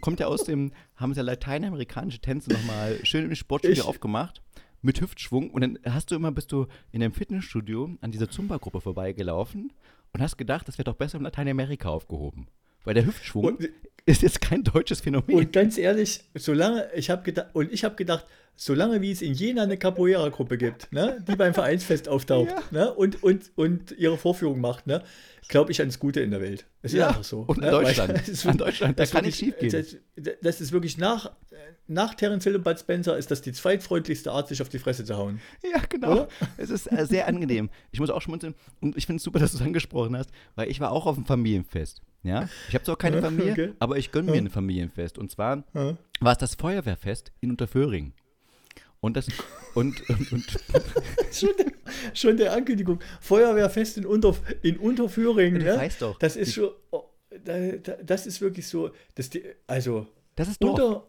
Kommt 0.00 0.20
ja 0.20 0.26
aus 0.26 0.44
dem, 0.44 0.72
haben 0.94 1.14
sie 1.14 1.18
ja 1.18 1.24
lateinamerikanische 1.24 2.20
Tänze 2.20 2.52
nochmal 2.52 3.00
schön 3.04 3.24
im 3.24 3.34
Sportstudio 3.34 3.82
ich, 3.82 3.88
aufgemacht. 3.88 4.42
Mit 4.82 5.00
Hüftschwung. 5.00 5.50
Und 5.50 5.62
dann 5.62 5.78
hast 5.84 6.10
du 6.10 6.14
immer, 6.14 6.30
bist 6.30 6.52
du 6.52 6.66
in 6.92 7.00
dem 7.00 7.12
Fitnessstudio 7.12 7.96
an 8.00 8.12
dieser 8.12 8.30
Zumba-Gruppe 8.30 8.80
vorbeigelaufen 8.80 9.72
und 10.12 10.22
hast 10.22 10.36
gedacht, 10.36 10.68
das 10.68 10.78
wäre 10.78 10.84
doch 10.84 10.94
besser 10.94 11.18
in 11.18 11.24
Lateinamerika 11.24 11.88
aufgehoben. 11.88 12.48
Weil 12.84 12.94
der 12.94 13.06
Hüftschwung 13.06 13.44
und, 13.44 13.68
ist 14.10 14.22
jetzt 14.22 14.40
kein 14.40 14.64
deutsches 14.64 15.00
Phänomen. 15.00 15.36
Und 15.36 15.52
ganz 15.52 15.78
ehrlich, 15.78 16.22
solange, 16.34 16.88
ich 16.94 17.10
habe 17.10 17.22
gedacht, 17.22 17.48
und 17.54 17.72
ich 17.72 17.84
habe 17.84 17.96
gedacht, 17.96 18.26
solange 18.56 19.00
wie 19.00 19.10
es 19.10 19.22
in 19.22 19.32
Jena 19.32 19.62
eine 19.62 19.78
Capoeira-Gruppe 19.78 20.58
gibt, 20.58 20.92
ne, 20.92 21.24
die 21.26 21.36
beim 21.36 21.54
Vereinsfest 21.54 22.08
auftaucht 22.08 22.50
ja. 22.50 22.62
ne, 22.70 22.92
und, 22.92 23.22
und, 23.22 23.50
und 23.56 23.92
ihre 23.92 24.18
Vorführung 24.18 24.60
macht, 24.60 24.86
ne, 24.86 25.02
glaube 25.48 25.72
ich 25.72 25.80
ans 25.80 25.98
Gute 25.98 26.20
in 26.20 26.30
der 26.30 26.40
Welt. 26.40 26.66
Es 26.82 26.92
ist 26.92 26.98
ja, 26.98 27.08
einfach 27.08 27.24
so. 27.24 27.40
Und 27.46 27.58
in 27.58 27.64
ne? 27.64 27.70
Deutschland. 27.70 28.12
Das 28.18 28.28
ist, 28.28 28.44
in 28.44 28.58
Deutschland, 28.58 28.98
da 28.98 29.06
kann 29.06 29.24
nicht 29.24 29.38
schief 29.38 29.58
gehen. 29.58 29.70
Das, 29.70 29.96
das, 30.42 30.60
ist 30.60 30.72
wirklich 30.72 30.98
nach, 30.98 31.30
nach 31.86 32.14
Terence 32.14 32.44
Hill 32.44 32.56
und 32.56 32.64
Bud 32.64 32.78
Spencer 32.78 33.16
ist 33.16 33.30
das 33.30 33.40
die 33.40 33.52
zweitfreundlichste 33.52 34.30
Art, 34.30 34.48
sich 34.48 34.60
auf 34.60 34.68
die 34.68 34.78
Fresse 34.78 35.04
zu 35.04 35.16
hauen. 35.16 35.40
Ja, 35.62 35.80
genau. 35.88 36.12
Oder? 36.12 36.28
Es 36.58 36.70
ist 36.70 36.86
äh, 36.92 37.06
sehr 37.06 37.26
angenehm. 37.26 37.70
Ich 37.92 38.00
muss 38.00 38.10
auch 38.10 38.20
schmunzeln 38.20 38.54
und 38.80 38.96
ich 38.96 39.06
finde 39.06 39.18
es 39.18 39.22
super, 39.22 39.38
dass 39.38 39.52
du 39.52 39.58
es 39.58 39.62
angesprochen 39.62 40.16
hast, 40.16 40.30
weil 40.54 40.68
ich 40.70 40.80
war 40.80 40.92
auch 40.92 41.06
auf 41.06 41.16
einem 41.16 41.26
Familienfest. 41.26 42.02
Ja, 42.22 42.48
ich 42.68 42.74
habe 42.74 42.84
zwar 42.84 42.96
keine 42.96 43.22
Familie, 43.22 43.52
okay. 43.52 43.72
aber 43.78 43.96
ich 43.96 44.12
gönne 44.12 44.30
mir 44.30 44.38
ein 44.38 44.50
Familienfest. 44.50 45.18
Und 45.18 45.30
zwar 45.30 45.64
war 45.72 46.32
es 46.32 46.38
das 46.38 46.54
Feuerwehrfest 46.54 47.32
in 47.40 47.50
Unterföhring. 47.50 48.12
Und 49.00 49.16
das 49.16 49.28
und, 49.74 50.08
und, 50.10 50.32
und 50.32 50.44
schon, 51.32 51.50
der, 51.56 51.66
schon, 52.12 52.36
der, 52.36 52.52
Ankündigung. 52.52 53.00
Feuerwehrfest 53.20 53.96
in, 53.96 54.04
Unterf 54.04 54.42
in 54.62 54.76
Unterföhring. 54.76 55.54
Du 55.54 55.64
ne? 55.64 55.76
weißt 55.76 56.02
doch. 56.02 56.18
Das 56.18 56.36
ist 56.36 56.54
schon. 56.54 56.70
Oh, 56.90 57.04
das 58.04 58.26
ist 58.26 58.40
wirklich 58.42 58.66
so. 58.66 58.90
Das 59.14 59.30
die, 59.30 59.42
also. 59.66 60.06
Das 60.36 60.48
ist 60.48 60.62
Dorf. 60.62 61.04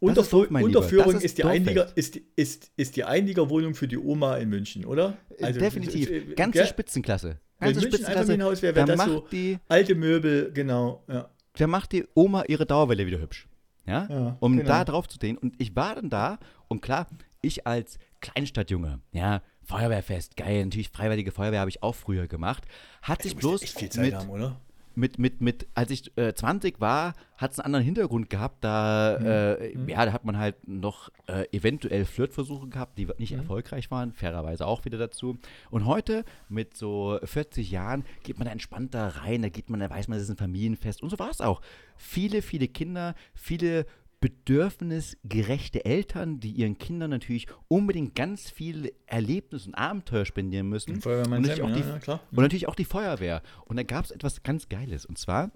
Unter, 0.00 0.22
Dorf, 0.22 0.50
Unterführung 0.50 1.14
ist, 1.14 1.24
ist, 1.24 1.38
die 1.38 1.44
Einiger, 1.44 1.96
ist, 1.96 2.16
ist, 2.36 2.70
ist 2.76 2.96
die 2.96 3.04
Einigerwohnung 3.04 3.74
für 3.74 3.88
die 3.88 3.96
Oma 3.96 4.36
in 4.36 4.50
München, 4.50 4.84
oder? 4.84 5.16
Äh, 5.38 5.44
also, 5.44 5.60
Definitiv. 5.60 6.10
Äh, 6.10 6.34
Ganze 6.34 6.58
ja, 6.58 6.66
Spitzenklasse. 6.66 7.38
Ganze 7.60 7.80
Spitzenklasse. 7.82 8.38
Wäre, 8.38 8.74
wär 8.74 8.86
das 8.86 9.04
so 9.04 9.26
die, 9.30 9.58
alte 9.68 9.94
Möbel, 9.94 10.52
genau. 10.52 11.02
Ja. 11.08 11.28
Da 11.56 11.66
macht 11.66 11.92
die 11.92 12.04
Oma 12.14 12.44
ihre 12.48 12.66
Dauerwelle 12.66 13.06
wieder 13.06 13.20
hübsch. 13.20 13.48
ja, 13.86 14.06
ja 14.10 14.36
um 14.40 14.56
genau. 14.56 14.68
da 14.68 14.84
drauf 14.84 15.08
zu 15.08 15.16
stehen. 15.16 15.38
Und 15.38 15.54
ich 15.60 15.74
war 15.76 15.94
dann 15.94 16.10
da 16.10 16.38
und 16.68 16.82
klar, 16.82 17.06
ich 17.40 17.66
als 17.66 17.98
Kleinstadtjunge, 18.20 19.00
ja, 19.12 19.42
Feuerwehrfest, 19.62 20.36
geil, 20.36 20.64
natürlich 20.64 20.90
freiwillige 20.90 21.30
Feuerwehr 21.30 21.60
habe 21.60 21.70
ich 21.70 21.82
auch 21.82 21.94
früher 21.94 22.26
gemacht. 22.26 22.64
Hat 23.02 23.22
sich 23.22 23.36
bloß 23.36 23.62
echt 23.62 23.78
viel 23.78 23.88
Zeit 23.88 24.04
mit, 24.06 24.14
haben, 24.14 24.28
oder? 24.30 24.60
Mit, 24.94 25.18
mit, 25.18 25.40
mit, 25.40 25.66
als 25.74 25.90
ich 25.90 26.16
äh, 26.16 26.34
20 26.34 26.80
war, 26.80 27.14
hat 27.36 27.52
es 27.52 27.58
einen 27.58 27.66
anderen 27.66 27.84
Hintergrund 27.84 28.30
gehabt. 28.30 28.62
Da, 28.62 29.18
mhm. 29.18 29.26
Äh, 29.26 29.74
mhm. 29.74 29.88
ja, 29.88 30.06
da 30.06 30.12
hat 30.12 30.24
man 30.24 30.38
halt 30.38 30.68
noch 30.68 31.10
äh, 31.26 31.46
eventuell 31.52 32.04
Flirtversuche 32.04 32.68
gehabt, 32.68 32.98
die 32.98 33.08
nicht 33.18 33.32
mhm. 33.32 33.40
erfolgreich 33.40 33.90
waren, 33.90 34.12
fairerweise 34.12 34.66
auch 34.66 34.84
wieder 34.84 34.98
dazu. 34.98 35.38
Und 35.70 35.86
heute, 35.86 36.24
mit 36.48 36.76
so 36.76 37.18
40 37.22 37.70
Jahren, 37.70 38.04
geht 38.22 38.38
man 38.38 38.46
da 38.46 38.52
entspannter 38.52 39.08
rein, 39.22 39.42
da 39.42 39.48
geht 39.48 39.70
man, 39.70 39.80
da 39.80 39.90
weiß 39.90 40.08
man, 40.08 40.18
es 40.18 40.24
ist 40.24 40.30
ein 40.30 40.36
Familienfest. 40.36 41.02
Und 41.02 41.10
so 41.10 41.18
war 41.18 41.30
es 41.30 41.40
auch. 41.40 41.60
Viele, 41.96 42.42
viele 42.42 42.68
Kinder, 42.68 43.14
viele 43.34 43.86
bedürfnisgerechte 44.24 45.84
Eltern, 45.84 46.40
die 46.40 46.52
ihren 46.52 46.78
Kindern 46.78 47.10
natürlich 47.10 47.46
unbedingt 47.68 48.14
ganz 48.14 48.48
viel 48.48 48.90
Erlebnis 49.04 49.66
und 49.66 49.74
Abenteuer 49.74 50.24
spendieren 50.24 50.66
müssen. 50.66 50.94
Und, 50.94 51.28
natürlich 51.28 51.60
auch 51.60 51.70
die, 51.70 51.80
ja, 51.80 52.00
ja, 52.06 52.20
und 52.30 52.38
natürlich 52.38 52.66
auch 52.66 52.74
die 52.74 52.86
Feuerwehr. 52.86 53.42
Und 53.66 53.76
da 53.76 53.82
gab 53.82 54.06
es 54.06 54.10
etwas 54.10 54.42
ganz 54.42 54.70
Geiles. 54.70 55.04
Und 55.04 55.18
zwar 55.18 55.50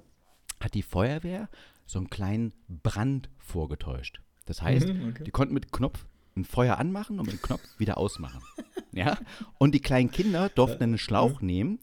hat 0.61 0.75
die 0.75 0.83
Feuerwehr 0.83 1.49
so 1.87 1.99
einen 1.99 2.11
kleinen 2.11 2.53
Brand 2.69 3.31
vorgetäuscht. 3.39 4.21
Das 4.45 4.61
heißt, 4.61 4.87
mhm, 4.87 5.09
okay. 5.09 5.25
die 5.25 5.31
konnten 5.31 5.55
mit 5.55 5.73
Knopf 5.73 6.05
ein 6.37 6.45
Feuer 6.45 6.77
anmachen 6.77 7.19
und 7.19 7.25
mit 7.25 7.37
dem 7.37 7.43
Knopf 7.43 7.63
wieder 7.79 7.97
ausmachen. 7.97 8.43
ja? 8.93 9.17
Und 9.57 9.75
die 9.75 9.81
kleinen 9.81 10.11
Kinder 10.11 10.51
durften 10.51 10.83
einen 10.83 10.99
Schlauch 10.99 11.41
nehmen 11.41 11.79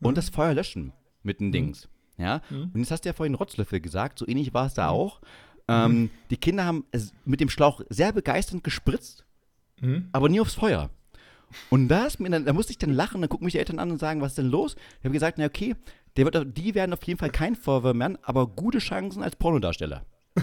und 0.00 0.16
das 0.16 0.30
Feuer 0.30 0.54
löschen 0.54 0.94
mit 1.22 1.40
den 1.40 1.52
Dings. 1.52 1.90
Ja? 2.16 2.40
Und 2.50 2.78
jetzt 2.78 2.90
hast 2.90 3.04
du 3.04 3.10
ja 3.10 3.12
vorhin 3.12 3.34
Rotzlöffel 3.34 3.82
gesagt, 3.82 4.18
so 4.18 4.26
ähnlich 4.26 4.54
war 4.54 4.64
es 4.64 4.72
da 4.72 4.88
auch. 4.88 5.20
Ähm, 5.68 6.10
die 6.30 6.36
Kinder 6.36 6.64
haben 6.64 6.84
mit 7.24 7.40
dem 7.40 7.48
Schlauch 7.48 7.82
sehr 7.88 8.12
begeisternd 8.12 8.64
gespritzt, 8.64 9.24
mhm. 9.80 10.08
aber 10.12 10.28
nie 10.28 10.40
aufs 10.40 10.54
Feuer. 10.54 10.90
Und 11.70 11.88
das, 11.88 12.16
da 12.18 12.52
musste 12.52 12.72
ich 12.72 12.78
dann 12.78 12.92
lachen, 12.92 13.20
dann 13.20 13.28
gucken 13.28 13.44
mich 13.44 13.52
die 13.52 13.58
Eltern 13.58 13.78
an 13.78 13.90
und 13.90 13.98
sagen, 13.98 14.20
was 14.20 14.32
ist 14.32 14.38
denn 14.38 14.50
los? 14.50 14.76
Ich 14.98 15.04
habe 15.04 15.12
gesagt, 15.12 15.38
na 15.38 15.46
okay, 15.46 15.76
der 16.16 16.24
wird, 16.24 16.56
die 16.56 16.74
werden 16.74 16.92
auf 16.92 17.02
jeden 17.04 17.18
Fall 17.18 17.30
kein 17.30 17.56
Feuerwehrmann, 17.56 18.18
aber 18.22 18.46
gute 18.46 18.78
Chancen 18.78 19.22
als 19.22 19.36
Pornodarsteller. 19.36 20.04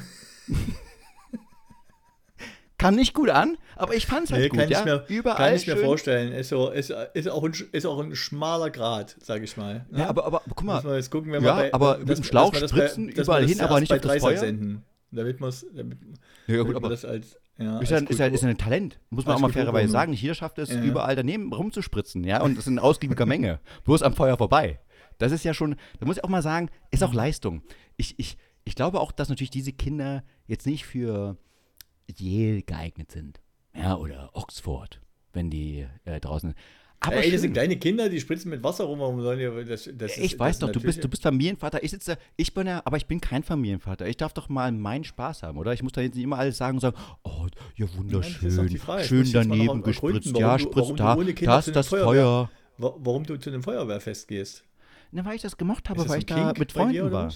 Kam 2.77 2.95
nicht 2.95 3.13
gut 3.13 3.29
an, 3.29 3.57
aber 3.75 3.93
ich 3.93 4.05
fand 4.05 4.25
es 4.25 4.31
halt 4.31 4.43
nee, 4.43 4.49
gut. 4.49 4.59
Kann 4.59 4.69
ja? 4.69 4.79
ich 4.79 4.85
mir, 4.85 5.03
Überall 5.09 5.35
kann 5.35 5.55
ich 5.55 5.67
mir 5.67 5.75
vorstellen. 5.77 6.31
Ist, 6.31 6.47
so, 6.47 6.69
ist, 6.69 6.93
ist, 7.13 7.27
auch 7.27 7.43
ein, 7.43 7.53
ist 7.73 7.85
auch 7.85 7.99
ein 7.99 8.15
schmaler 8.15 8.69
Grad, 8.69 9.17
sag 9.21 9.43
ich 9.43 9.57
mal. 9.57 9.85
Ne? 9.91 9.99
Ja, 9.99 10.07
aber, 10.07 10.25
aber 10.25 10.41
guck 10.47 10.63
mal. 10.63 10.81
wir 10.85 10.95
jetzt 10.95 11.11
gucken, 11.11 11.33
wenn 11.33 11.43
ja, 11.43 11.57
wir 11.57 11.63
bei, 11.63 11.73
aber 11.73 11.97
mit 11.97 12.17
dem 12.17 12.23
Schlauch 12.23 12.55
spritzen 12.55 13.07
bei, 13.07 13.21
überall 13.21 13.45
hin, 13.45 13.59
aber 13.59 13.81
nicht 13.81 13.91
auf 13.91 13.99
das 13.99 14.17
Feuer. 14.19 14.37
Senden. 14.37 14.85
Damit 15.11 15.39
muss 15.39 15.65
ja, 16.47 16.63
gut, 16.63 16.75
aber 16.75 16.89
das 16.89 17.05
als 17.05 17.37
ja, 17.57 17.79
ist, 17.79 17.89
ja, 17.89 17.97
ist, 17.97 18.19
ja, 18.19 18.27
ist 18.27 18.43
ja 18.43 18.49
ein 18.49 18.57
Talent, 18.57 18.99
muss 19.09 19.25
man 19.25 19.35
auch 19.35 19.39
mal 19.39 19.51
fairerweise 19.51 19.91
sagen. 19.91 20.13
Jeder 20.13 20.33
schafft 20.33 20.59
es, 20.59 20.69
ja. 20.69 20.81
überall 20.81 21.15
daneben 21.15 21.51
rumzuspritzen, 21.51 22.23
ja, 22.23 22.41
und 22.41 22.57
das 22.57 22.65
ist 22.65 22.71
eine 22.71 22.81
ausgiebige 22.81 23.25
Menge. 23.25 23.59
Bloß 23.83 24.03
am 24.03 24.13
Feuer 24.13 24.37
vorbei. 24.37 24.79
Das 25.17 25.31
ist 25.31 25.43
ja 25.43 25.53
schon, 25.53 25.75
da 25.99 26.05
muss 26.05 26.17
ich 26.17 26.23
auch 26.23 26.29
mal 26.29 26.41
sagen, 26.41 26.69
ist 26.91 27.03
auch 27.03 27.13
Leistung. 27.13 27.61
Ich, 27.97 28.17
ich, 28.17 28.37
ich 28.63 28.75
glaube 28.75 29.01
auch, 29.01 29.11
dass 29.11 29.29
natürlich 29.29 29.49
diese 29.49 29.73
Kinder 29.73 30.23
jetzt 30.47 30.65
nicht 30.65 30.85
für 30.85 31.37
Yale 32.07 32.61
geeignet 32.63 33.11
sind. 33.11 33.41
Ja, 33.75 33.97
oder 33.97 34.29
Oxford, 34.33 35.01
wenn 35.33 35.49
die 35.49 35.85
äh, 36.05 36.19
draußen 36.19 36.51
sind. 36.51 36.59
Aber 37.01 37.15
Ey, 37.15 37.31
das 37.31 37.41
sind 37.41 37.53
kleine 37.53 37.77
Kinder, 37.77 38.09
die 38.09 38.19
spritzen 38.19 38.49
mit 38.51 38.61
Wasser 38.61 38.83
rum. 38.83 38.99
Warum 38.99 39.21
sollen 39.21 39.39
die, 39.39 39.65
das, 39.65 39.89
das 39.93 40.17
ich 40.17 40.33
ist, 40.33 40.39
weiß 40.39 40.59
doch, 40.59 40.69
du 40.69 40.81
bist, 40.81 41.01
du 41.01 41.07
bist 41.07 41.23
Familienvater. 41.23 41.81
Ich 41.81 41.91
sitze, 41.91 42.17
ich 42.35 42.53
bin 42.53 42.67
ja, 42.67 42.81
aber 42.83 42.97
ich 42.97 43.05
bin 43.05 43.21
kein 43.21 43.43
Familienvater. 43.43 44.05
Ich 44.05 44.17
darf 44.17 44.33
doch 44.33 44.49
mal 44.49 44.69
meinen 44.73 45.05
Spaß 45.05 45.43
haben, 45.43 45.57
oder? 45.57 45.71
Ich 45.71 45.81
muss 45.81 45.93
da 45.93 46.01
jetzt 46.01 46.15
nicht 46.15 46.25
immer 46.25 46.37
alles 46.37 46.57
sagen 46.57 46.75
und 46.75 46.81
sagen, 46.81 46.97
oh, 47.23 47.47
ja, 47.75 47.85
wunderschön, 47.95 48.67
ja, 48.67 49.03
schön 49.03 49.31
daneben 49.31 49.81
gespritzt, 49.81 50.37
ja, 50.37 50.59
spritzt 50.59 50.99
da, 50.99 51.15
da 51.15 51.59
ist 51.59 51.75
das 51.75 51.87
Feuer. 51.87 52.49
Warum 52.77 53.25
du 53.25 53.37
zu 53.37 53.49
einem 53.49 53.63
Feuerwehrfest 53.63 54.27
gehst? 54.27 54.63
Na, 55.11 55.23
weil 55.25 55.35
ich 55.35 55.41
das 55.41 55.57
gemacht 55.57 55.89
habe, 55.89 56.07
weil 56.07 56.19
ich 56.19 56.25
da 56.25 56.53
mit 56.57 56.71
Freunden 56.71 57.11
war. 57.11 57.31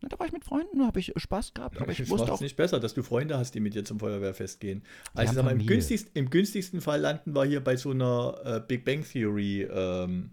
Na, 0.00 0.08
da 0.08 0.18
war 0.18 0.26
ich 0.26 0.32
mit 0.32 0.44
Freunden, 0.44 0.86
habe 0.86 1.00
ich 1.00 1.12
Spaß 1.16 1.54
gehabt. 1.54 1.80
Aber 1.80 1.90
ich 1.90 2.08
wusste 2.08 2.32
auch. 2.32 2.40
nicht 2.40 2.56
besser, 2.56 2.78
dass 2.78 2.94
du 2.94 3.02
Freunde 3.02 3.36
hast, 3.36 3.54
die 3.54 3.60
mit 3.60 3.74
dir 3.74 3.84
zum 3.84 3.98
Feuerwehrfest 3.98 4.60
gehen. 4.60 4.82
Also 5.14 5.34
sag 5.34 5.44
mal, 5.44 5.52
im, 5.52 5.66
günstigsten, 5.66 6.12
im 6.14 6.30
günstigsten 6.30 6.80
Fall 6.80 7.00
landen 7.00 7.34
wir 7.34 7.44
hier 7.44 7.62
bei 7.62 7.76
so 7.76 7.90
einer 7.90 8.40
äh, 8.44 8.60
Big 8.66 8.84
Bang 8.84 9.04
Theory 9.04 9.62
ähm. 9.62 10.30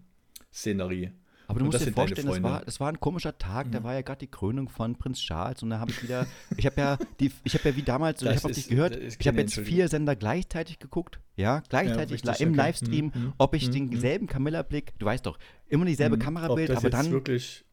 Aber 1.48 1.58
du 1.60 1.66
und 1.66 1.72
musst 1.72 1.86
dir 1.86 1.92
vorstellen, 1.92 2.26
das 2.26 2.42
war, 2.42 2.64
das 2.64 2.80
war 2.80 2.88
ein 2.88 2.98
komischer 2.98 3.36
Tag, 3.36 3.68
mhm. 3.68 3.72
da 3.72 3.84
war 3.84 3.94
ja 3.94 4.02
gerade 4.02 4.18
die 4.20 4.30
Krönung 4.30 4.68
von 4.68 4.96
Prinz 4.96 5.20
Charles 5.20 5.62
und 5.62 5.70
da 5.70 5.78
habe 5.78 5.90
ich 5.90 6.02
wieder, 6.02 6.26
ich 6.56 6.66
habe 6.66 6.80
ja 6.80 6.98
die, 7.20 7.30
ich 7.44 7.54
habe 7.54 7.68
ja 7.68 7.76
wie 7.76 7.82
damals, 7.82 8.22
ich 8.22 8.42
habe 8.42 8.52
dich 8.52 8.68
gehört, 8.68 8.96
ich 8.96 9.28
habe 9.28 9.40
jetzt 9.40 9.54
vier 9.54 9.88
Sender 9.88 10.16
gleichzeitig 10.16 10.78
geguckt, 10.78 11.20
ja, 11.36 11.62
gleichzeitig 11.68 12.24
ja, 12.24 12.32
im 12.34 12.50
okay. 12.50 12.56
Livestream, 12.56 13.12
mhm. 13.14 13.32
ob 13.38 13.54
ich 13.54 13.68
mhm. 13.68 13.90
denselben 13.90 14.24
mhm. 14.24 14.30
Camilla-Blick, 14.30 14.98
du 14.98 15.06
weißt 15.06 15.26
doch, 15.26 15.38
immer 15.68 15.84
dieselbe 15.84 16.16
mhm. 16.16 16.20
Kamerabild, 16.20 16.70
aber 16.70 16.90
dann 16.90 17.10
wirklich 17.12 17.65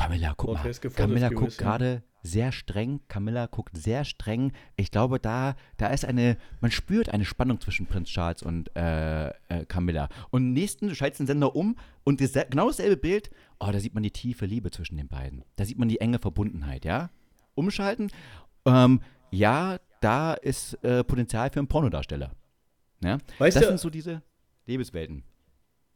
Camilla, 0.00 0.34
guck 0.36 0.54
mal. 0.54 0.72
Camilla 0.94 1.28
guckt 1.28 1.58
gerade 1.58 2.02
sehr 2.22 2.52
streng. 2.52 3.00
Camilla 3.08 3.46
guckt 3.46 3.76
sehr 3.76 4.04
streng. 4.04 4.52
Ich 4.76 4.90
glaube, 4.90 5.20
da, 5.20 5.56
da 5.76 5.88
ist 5.88 6.04
eine, 6.04 6.36
man 6.60 6.70
spürt 6.70 7.08
eine 7.08 7.24
Spannung 7.24 7.60
zwischen 7.60 7.86
Prinz 7.86 8.08
Charles 8.08 8.42
und 8.42 8.74
äh, 8.76 9.28
äh, 9.28 9.32
Camilla. 9.68 10.08
Und 10.30 10.52
nächsten, 10.52 10.88
du 10.88 10.94
schaltest 10.94 11.20
den 11.20 11.26
Sender 11.26 11.54
um 11.54 11.76
und 12.04 12.20
das, 12.20 12.32
genau 12.50 12.68
dasselbe 12.68 12.96
Bild, 12.96 13.30
oh, 13.58 13.70
da 13.70 13.78
sieht 13.80 13.94
man 13.94 14.02
die 14.02 14.10
tiefe 14.10 14.46
Liebe 14.46 14.70
zwischen 14.70 14.96
den 14.96 15.08
beiden. 15.08 15.44
Da 15.56 15.64
sieht 15.64 15.78
man 15.78 15.88
die 15.88 16.00
enge 16.00 16.18
Verbundenheit, 16.18 16.84
ja? 16.84 17.10
Umschalten. 17.54 18.10
Ähm, 18.64 19.00
ja, 19.30 19.78
da 20.00 20.34
ist 20.34 20.74
äh, 20.84 21.04
Potenzial 21.04 21.50
für 21.50 21.60
einen 21.60 21.68
Pornodarsteller. 21.68 22.32
Ja? 23.02 23.18
Weißt 23.38 23.56
das 23.56 23.62
du, 23.62 23.68
sind 23.68 23.80
so 23.80 23.90
diese 23.90 24.22
Lebenswelten. 24.66 25.24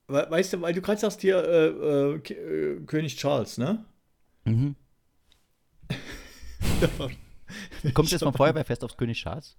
Weißt 0.06 0.52
du, 0.52 0.60
weil 0.60 0.74
du 0.74 0.82
gerade 0.82 1.00
sagst 1.00 1.22
hier 1.22 1.42
äh, 1.42 1.66
äh, 1.68 2.32
äh, 2.32 2.80
König 2.84 3.16
Charles, 3.16 3.56
ne? 3.56 3.84
Mhm. 4.44 4.76
Kommst 7.94 8.12
du 8.12 8.16
jetzt 8.16 8.22
vom 8.22 8.34
Feuerwehrfest 8.34 8.84
aufs 8.84 8.96
König 8.96 9.20
Charles? 9.20 9.56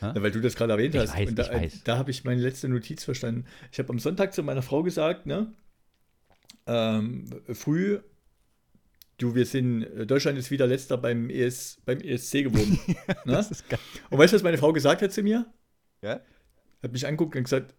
Ja? 0.00 0.14
weil 0.22 0.30
du 0.30 0.40
das 0.40 0.54
gerade 0.54 0.72
erwähnt 0.72 0.94
ich 0.94 1.00
hast. 1.00 1.16
Weiß, 1.16 1.34
da, 1.34 1.48
da 1.84 1.98
habe 1.98 2.10
ich 2.10 2.24
meine 2.24 2.40
letzte 2.40 2.68
Notiz 2.68 3.04
verstanden. 3.04 3.46
Ich 3.72 3.78
habe 3.78 3.90
am 3.90 3.98
Sonntag 3.98 4.32
zu 4.32 4.42
meiner 4.42 4.62
Frau 4.62 4.82
gesagt, 4.82 5.26
ne? 5.26 5.52
Ähm, 6.66 7.28
früh, 7.52 8.00
du, 9.16 9.34
wir 9.34 9.46
sind, 9.46 9.86
Deutschland 10.08 10.38
ist 10.38 10.50
wieder 10.50 10.66
letzter 10.66 10.98
beim, 10.98 11.30
ES, 11.30 11.80
beim 11.84 12.00
ESC 12.00 12.44
geworden. 12.44 12.78
ne? 13.24 13.46
Und 14.10 14.18
weißt 14.18 14.32
du, 14.32 14.36
was 14.36 14.42
meine 14.42 14.58
Frau 14.58 14.72
gesagt 14.72 15.02
hat 15.02 15.12
zu 15.12 15.22
mir? 15.22 15.46
Ja? 16.02 16.20
Hat 16.82 16.92
mich 16.92 17.06
angeguckt 17.06 17.34
und 17.34 17.44
gesagt, 17.44 17.74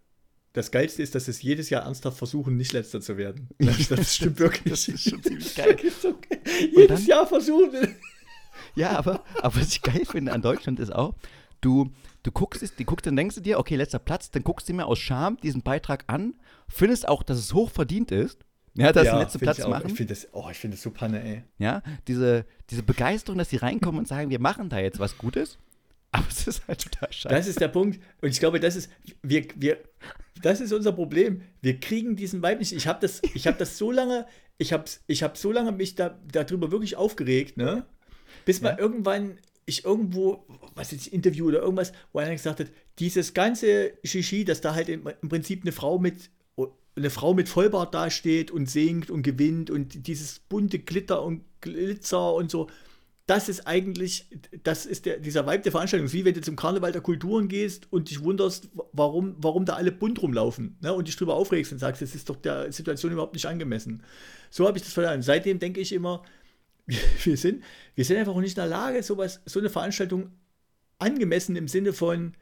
das 0.52 0.70
Geilste 0.70 1.02
ist, 1.02 1.14
dass 1.14 1.28
es 1.28 1.42
jedes 1.42 1.70
Jahr 1.70 1.84
ernsthaft 1.84 2.18
versuchen, 2.18 2.56
nicht 2.56 2.72
letzter 2.72 3.00
zu 3.00 3.16
werden. 3.16 3.48
Das, 3.58 3.88
das 3.88 4.16
stimmt 4.16 4.38
wirklich. 4.38 4.72
das 4.72 4.88
ist 4.88 5.08
schon 5.08 5.22
ziemlich 5.22 5.54
geil. 5.54 5.76
jedes 6.72 6.88
dann, 6.88 7.06
Jahr 7.06 7.26
versuchen. 7.26 7.96
Ja, 8.74 8.98
aber, 8.98 9.24
aber 9.40 9.56
was 9.56 9.68
ich 9.68 9.82
geil 9.82 10.04
finde 10.04 10.32
an 10.32 10.42
Deutschland 10.42 10.80
ist 10.80 10.92
auch, 10.92 11.14
du, 11.60 11.90
du 12.22 12.32
guckst 12.32 12.62
es, 12.62 12.74
du 12.74 12.84
guckst, 12.84 13.06
dann 13.06 13.16
denkst 13.16 13.36
du 13.36 13.40
dir, 13.40 13.58
okay, 13.58 13.76
letzter 13.76 13.98
Platz, 13.98 14.30
dann 14.30 14.42
guckst 14.42 14.68
du 14.68 14.74
mir 14.74 14.86
aus 14.86 14.98
Scham 14.98 15.36
diesen 15.38 15.62
Beitrag 15.62 16.04
an, 16.08 16.34
findest 16.68 17.08
auch, 17.08 17.22
dass 17.22 17.38
es 17.38 17.54
hoch 17.54 17.70
verdient 17.70 18.10
ist. 18.10 18.44
Ja, 18.74 18.92
dass 18.92 19.06
ja, 19.06 19.14
den 19.14 19.20
letzten 19.20 19.40
Platz 19.40 19.58
ich 19.58 19.66
machen. 19.66 19.88
Ich 19.88 19.94
finde 19.94 20.14
das, 20.14 20.28
oh, 20.32 20.46
ich 20.50 20.56
finde 20.56 20.76
das 20.76 20.82
so 20.82 20.90
panne, 20.90 21.22
ey. 21.22 21.42
Ja, 21.58 21.82
diese, 22.06 22.46
diese 22.70 22.84
Begeisterung, 22.84 23.36
dass 23.38 23.50
sie 23.50 23.56
reinkommen 23.56 23.98
und 23.98 24.06
sagen, 24.06 24.30
wir 24.30 24.40
machen 24.40 24.68
da 24.68 24.78
jetzt 24.78 25.00
was 25.00 25.18
Gutes. 25.18 25.58
Aber 26.12 26.26
es 26.28 26.46
ist 26.46 26.66
halt 26.66 26.82
total 26.82 27.12
scheiße. 27.12 27.34
Das 27.34 27.46
ist 27.46 27.60
der 27.60 27.68
Punkt. 27.68 28.00
Und 28.20 28.30
ich 28.30 28.40
glaube, 28.40 28.58
das 28.58 28.76
ist, 28.76 28.90
wir, 29.22 29.46
wir, 29.56 29.78
das 30.42 30.60
ist 30.60 30.72
unser 30.72 30.92
Problem. 30.92 31.42
Wir 31.62 31.78
kriegen 31.78 32.16
diesen 32.16 32.42
Vibe 32.42 32.58
nicht. 32.58 32.72
Ich 32.72 32.86
habe 32.86 32.98
das, 33.00 33.22
hab 33.22 33.58
das 33.58 33.78
so 33.78 33.92
lange, 33.92 34.26
ich 34.58 34.72
habe 34.72 34.84
ich 35.06 35.22
hab 35.22 35.36
so 35.36 35.52
lange 35.52 35.72
mich 35.72 35.94
da, 35.94 36.18
darüber 36.32 36.72
wirklich 36.72 36.96
aufgeregt, 36.96 37.56
ne? 37.56 37.86
Bis 38.44 38.60
mal 38.60 38.76
irgendwann 38.78 39.38
ich 39.66 39.84
irgendwo, 39.84 40.46
was 40.74 40.90
jetzt 40.90 41.06
Interview 41.06 41.46
oder 41.46 41.60
irgendwas, 41.60 41.92
wo 42.12 42.18
einer 42.18 42.32
gesagt 42.32 42.58
hat, 42.58 42.68
dieses 42.98 43.34
ganze 43.34 43.92
Shishi, 44.02 44.44
dass 44.44 44.60
da 44.60 44.74
halt 44.74 44.88
im, 44.88 45.08
im 45.22 45.28
Prinzip 45.28 45.62
eine 45.62 45.72
Frau 45.72 45.98
mit 45.98 46.30
eine 46.96 47.10
Frau 47.10 47.34
mit 47.34 47.48
Vollbart 47.48 47.94
dasteht 47.94 48.50
und 48.50 48.68
singt 48.68 49.10
und 49.10 49.22
gewinnt 49.22 49.70
und 49.70 50.06
dieses 50.06 50.38
bunte 50.38 50.78
Glitter 50.78 51.22
und 51.22 51.44
Glitzer 51.60 52.34
und 52.34 52.50
so 52.50 52.68
das 53.30 53.48
ist 53.48 53.64
eigentlich, 53.64 54.26
das 54.64 54.86
ist 54.86 55.06
der, 55.06 55.18
dieser 55.18 55.46
Vibe 55.46 55.60
der 55.60 55.70
Veranstaltung. 55.70 56.06
Es 56.06 56.12
ist 56.12 56.18
wie 56.18 56.24
wenn 56.24 56.34
du 56.34 56.40
zum 56.40 56.56
Karneval 56.56 56.90
der 56.90 57.00
Kulturen 57.00 57.46
gehst 57.46 57.86
und 57.92 58.10
dich 58.10 58.24
wunderst, 58.24 58.68
warum, 58.92 59.36
warum 59.38 59.64
da 59.64 59.74
alle 59.74 59.92
bunt 59.92 60.20
rumlaufen 60.20 60.76
ne? 60.80 60.92
und 60.92 61.06
dich 61.06 61.14
drüber 61.14 61.36
aufregst 61.36 61.70
und 61.70 61.78
sagst, 61.78 62.02
das 62.02 62.16
ist 62.16 62.28
doch 62.28 62.34
der 62.34 62.72
Situation 62.72 63.12
überhaupt 63.12 63.34
nicht 63.34 63.46
angemessen. 63.46 64.02
So 64.50 64.66
habe 64.66 64.78
ich 64.78 64.82
das 64.82 64.94
verstanden. 64.94 65.22
Seitdem 65.22 65.60
denke 65.60 65.78
ich 65.78 65.92
immer, 65.92 66.24
wir 67.22 67.36
sind, 67.36 67.62
wir 67.94 68.04
sind 68.04 68.16
einfach 68.16 68.34
nicht 68.34 68.56
in 68.56 68.62
der 68.62 68.66
Lage, 68.66 69.00
sowas, 69.04 69.40
so 69.46 69.60
eine 69.60 69.70
Veranstaltung 69.70 70.32
angemessen 70.98 71.54
im 71.54 71.68
Sinne 71.68 71.92
von 71.92 72.34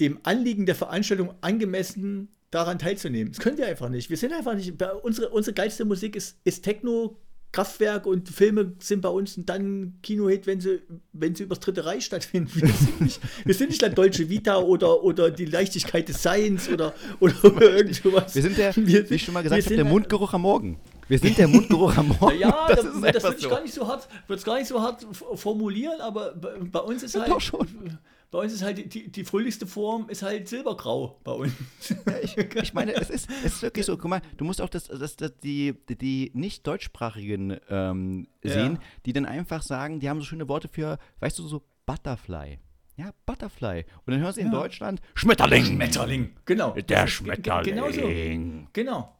dem 0.00 0.20
Anliegen 0.22 0.66
der 0.66 0.74
Veranstaltung 0.74 1.32
angemessen 1.40 2.28
daran 2.50 2.78
teilzunehmen. 2.78 3.32
Das 3.32 3.42
können 3.42 3.56
wir 3.56 3.66
einfach 3.66 3.88
nicht. 3.88 4.10
Wir 4.10 4.18
sind 4.18 4.34
einfach 4.34 4.54
nicht. 4.54 4.74
Unsere, 5.02 5.30
unsere 5.30 5.54
geilste 5.54 5.86
Musik 5.86 6.14
ist, 6.14 6.38
ist 6.44 6.62
Techno, 6.62 7.16
Kraftwerk 7.52 8.06
und 8.06 8.28
Filme 8.28 8.74
sind 8.78 9.00
bei 9.00 9.08
uns 9.08 9.36
und 9.36 9.48
dann 9.48 9.98
Kinohit, 10.02 10.46
wenn 10.46 10.60
sie, 10.60 10.82
wenn 11.12 11.34
sie 11.34 11.44
übers 11.44 11.60
Dritte 11.60 11.84
Reich 11.84 12.04
stattfinden. 12.04 12.50
Wir 12.54 12.68
sind 12.68 13.00
nicht, 13.00 13.20
wir 13.44 13.54
sind 13.54 13.70
nicht 13.70 13.80
der 13.80 13.88
Deutsche 13.90 14.28
Vita 14.28 14.58
oder, 14.58 15.02
oder 15.02 15.30
die 15.30 15.46
Leichtigkeit 15.46 16.08
des 16.08 16.22
Seins 16.22 16.68
oder, 16.68 16.94
oder 17.20 17.42
irgend 17.76 17.94
sowas. 17.94 18.34
Wir 18.34 18.42
sind 18.42 18.58
der, 18.58 18.76
wir, 18.76 19.08
wie 19.08 19.14
ich 19.14 19.24
schon 19.24 19.34
mal 19.34 19.42
gesagt 19.42 19.64
habe, 19.64 19.76
der 19.76 19.84
Mundgeruch 19.84 20.34
am 20.34 20.42
Morgen. 20.42 20.78
Wir 21.08 21.18
sind 21.18 21.38
der 21.38 21.48
Mundgeruch 21.48 21.96
am 21.96 22.08
Morgen. 22.08 22.38
Ja, 22.38 22.66
das, 22.68 22.82
das, 22.82 23.00
das 23.00 23.22
würde 23.24 23.36
ich 23.38 23.48
gar 23.48 23.62
nicht 23.62 23.74
so 23.74 23.88
hart, 23.88 24.08
gar 24.44 24.58
nicht 24.58 24.68
so 24.68 24.82
hart 24.82 25.06
formulieren, 25.34 26.00
aber 26.00 26.34
bei 26.34 26.80
uns 26.80 27.02
ist 27.02 27.18
halt. 27.18 27.30
Doch 27.30 27.40
schon 27.40 27.98
bei 28.30 28.40
uns 28.40 28.52
ist 28.52 28.62
halt 28.62 28.92
die, 28.92 29.10
die 29.10 29.24
fröhlichste 29.24 29.66
Form 29.66 30.08
ist 30.10 30.22
halt 30.22 30.48
silbergrau 30.48 31.20
bei 31.24 31.32
uns. 31.32 31.52
Ja, 32.06 32.18
ich, 32.22 32.36
ich, 32.36 32.74
meine, 32.74 32.94
es 32.94 33.08
ist, 33.08 33.28
es 33.44 33.54
ist 33.54 33.62
wirklich 33.62 33.86
so, 33.86 33.96
guck 33.96 34.10
mal, 34.10 34.22
du 34.36 34.44
musst 34.44 34.60
auch 34.60 34.68
das, 34.68 34.84
das, 34.84 35.16
das 35.16 35.38
die, 35.38 35.74
die 35.88 36.30
nicht 36.34 36.66
deutschsprachigen 36.66 37.58
ähm, 37.70 38.28
sehen, 38.42 38.74
ja. 38.74 38.80
die 39.06 39.12
dann 39.12 39.24
einfach 39.24 39.62
sagen, 39.62 40.00
die 40.00 40.08
haben 40.08 40.20
so 40.20 40.26
schöne 40.26 40.48
Worte 40.48 40.68
für, 40.68 40.98
weißt 41.20 41.38
du, 41.38 41.46
so 41.46 41.62
Butterfly. 41.86 42.58
Ja, 42.96 43.12
Butterfly. 43.24 43.84
Und 44.04 44.12
dann 44.12 44.20
hören 44.20 44.32
sie 44.32 44.40
ja. 44.40 44.46
in 44.46 44.52
Deutschland 44.52 45.00
Schmetterling. 45.14 45.64
Schmetterling, 45.64 46.36
genau. 46.44 46.72
Der 46.72 47.06
Schmetterling. 47.06 47.74
Genau 47.74 47.90
so. 47.90 48.08
Genau. 48.72 49.18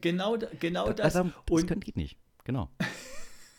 Genau, 0.00 0.36
genau 0.60 0.92
das. 0.92 1.14
das. 1.14 1.26
Und 1.50 1.70
das 1.70 1.80
geht 1.80 1.96
nicht. 1.96 2.18
Genau. 2.44 2.70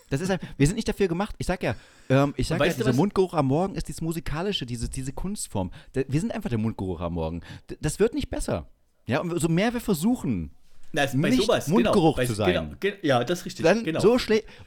Das 0.09 0.21
ist 0.21 0.31
ein, 0.31 0.39
wir 0.57 0.67
sind 0.67 0.75
nicht 0.75 0.87
dafür 0.87 1.07
gemacht. 1.07 1.35
Ich 1.37 1.47
sag 1.47 1.61
ja, 1.63 1.75
ähm, 2.09 2.33
ich 2.37 2.47
sag 2.47 2.59
ja, 2.59 2.71
dieser 2.71 2.93
Mundgeruch 2.93 3.33
am 3.33 3.47
Morgen 3.47 3.75
ist 3.75 3.87
dieses 3.87 4.01
musikalische, 4.01 4.65
diese, 4.65 4.89
diese 4.89 5.11
Kunstform. 5.11 5.71
wir 5.93 6.19
sind 6.19 6.33
einfach 6.33 6.49
der 6.49 6.59
Mundgeruch 6.59 7.01
am 7.01 7.13
Morgen. 7.13 7.41
das 7.81 7.99
wird 7.99 8.13
nicht 8.13 8.29
besser. 8.29 8.67
Ja, 9.05 9.19
und 9.19 9.39
so 9.39 9.47
mehr 9.47 9.73
wir 9.73 9.81
versuchen, 9.81 10.51
Na, 10.91 11.05
bei 11.05 11.29
nicht 11.29 11.43
sowas, 11.43 11.65
genau. 11.65 11.75
Mundgeruch 11.79 12.17
genau, 12.17 12.27
zu 12.27 12.35
sein. 12.35 12.75
Genau, 12.79 12.95
ja, 13.01 13.23
das 13.23 13.39
ist 13.39 13.45
richtig. 13.45 13.63
Dann 13.63 13.83
genau. 13.83 13.99
so 13.99 14.17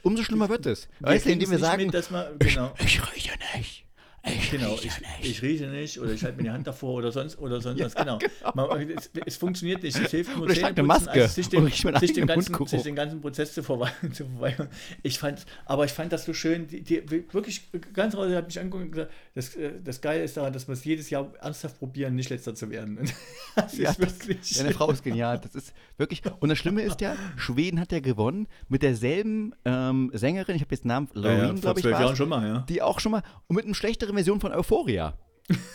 umso 0.01 0.23
schlimmer 0.23 0.49
wird 0.49 0.65
es. 0.65 0.87
Weißt 0.99 1.25
du, 1.25 1.31
indem 1.31 1.51
wir 1.51 1.59
sagen, 1.59 1.87
mit, 1.87 2.11
man, 2.11 2.25
genau. 2.39 2.73
ich, 2.79 2.85
ich 2.85 3.15
rieche 3.15 3.31
nicht. 3.55 3.85
Ich 4.23 4.51
genau, 4.51 4.73
rieche 4.73 4.87
ich, 4.87 4.99
nicht. 4.99 5.31
ich 5.31 5.41
rieche 5.41 5.67
nicht 5.67 5.99
oder 5.99 6.11
ich 6.11 6.23
halte 6.23 6.37
mir 6.37 6.43
die 6.43 6.51
Hand 6.51 6.67
davor 6.67 6.93
oder 6.93 7.11
sonst 7.11 7.39
oder 7.39 7.59
sonst 7.59 7.79
ja, 7.79 7.85
was. 7.85 7.95
Genau. 7.95 8.19
genau. 8.19 8.51
Man, 8.53 8.89
es, 8.91 9.09
es, 9.25 9.35
funktioniert 9.35 9.81
nicht. 9.81 9.99
Es 9.99 10.11
hilft 10.11 10.35
nur 10.35 10.45
oder 10.45 10.53
ich 10.53 10.63
eine 10.63 10.83
Maske 10.83 11.09
also 11.09 11.27
sich, 11.27 11.49
den, 11.49 11.67
sich, 11.67 12.13
den 12.13 12.27
ganzen, 12.27 12.67
sich 12.67 12.83
den 12.83 12.95
ganzen 12.95 13.19
Prozess 13.19 13.53
zu, 13.53 13.63
verweigern. 13.63 14.69
Ich 15.03 15.17
fand, 15.17 15.45
aber 15.65 15.85
ich 15.85 15.91
fand 15.91 16.13
das 16.13 16.25
so 16.25 16.33
schön. 16.33 16.67
Die, 16.67 16.83
die 16.83 17.09
wirklich 17.33 17.71
ganz 17.93 18.15
raus 18.15 18.31
hat 18.31 18.45
mich 18.45 18.59
angeguckt 18.59 18.83
und 18.83 18.91
gesagt, 18.91 19.11
das, 19.33 19.55
äh, 19.55 19.71
das 19.83 20.01
Geile 20.01 20.23
ist 20.23 20.37
daran, 20.37 20.53
dass 20.53 20.67
wir 20.67 20.73
es 20.73 20.83
jedes 20.83 21.09
Jahr 21.09 21.33
ernsthaft 21.41 21.79
probieren, 21.79 22.13
nicht 22.13 22.29
letzter 22.29 22.53
zu 22.53 22.69
werden. 22.69 22.99
das 23.55 23.75
ja, 23.75 23.89
ist 23.89 23.99
wirklich. 23.99 24.53
Deine 24.53 24.71
Frau 24.71 24.91
ist 24.91 25.03
genial. 25.03 25.39
Das 25.39 25.55
ist 25.55 25.73
wirklich. 25.97 26.21
Und 26.39 26.49
das 26.49 26.59
Schlimme 26.59 26.83
ist 26.83 27.01
ja, 27.01 27.15
Schweden 27.37 27.79
hat 27.79 27.91
ja 27.91 27.99
gewonnen 27.99 28.47
mit 28.69 28.83
derselben 28.83 29.55
ähm, 29.65 30.11
Sängerin. 30.13 30.55
Ich 30.55 30.61
habe 30.61 30.75
jetzt 30.75 30.83
den 30.83 30.89
Namen 30.89 31.09
Loreen, 31.13 31.37
ja, 31.39 31.47
ja, 31.47 31.53
glaube 31.53 31.79
ich, 31.79 31.85
Jahren 31.87 32.15
schon 32.15 32.29
mal, 32.29 32.47
ja. 32.47 32.65
die 32.69 32.83
auch 32.83 32.99
schon 32.99 33.13
mal 33.13 33.23
und 33.47 33.55
mit 33.55 33.65
einem 33.65 33.73
schlechteren 33.73 34.10
Version 34.15 34.39
von 34.39 34.51
Euphoria. 34.51 35.17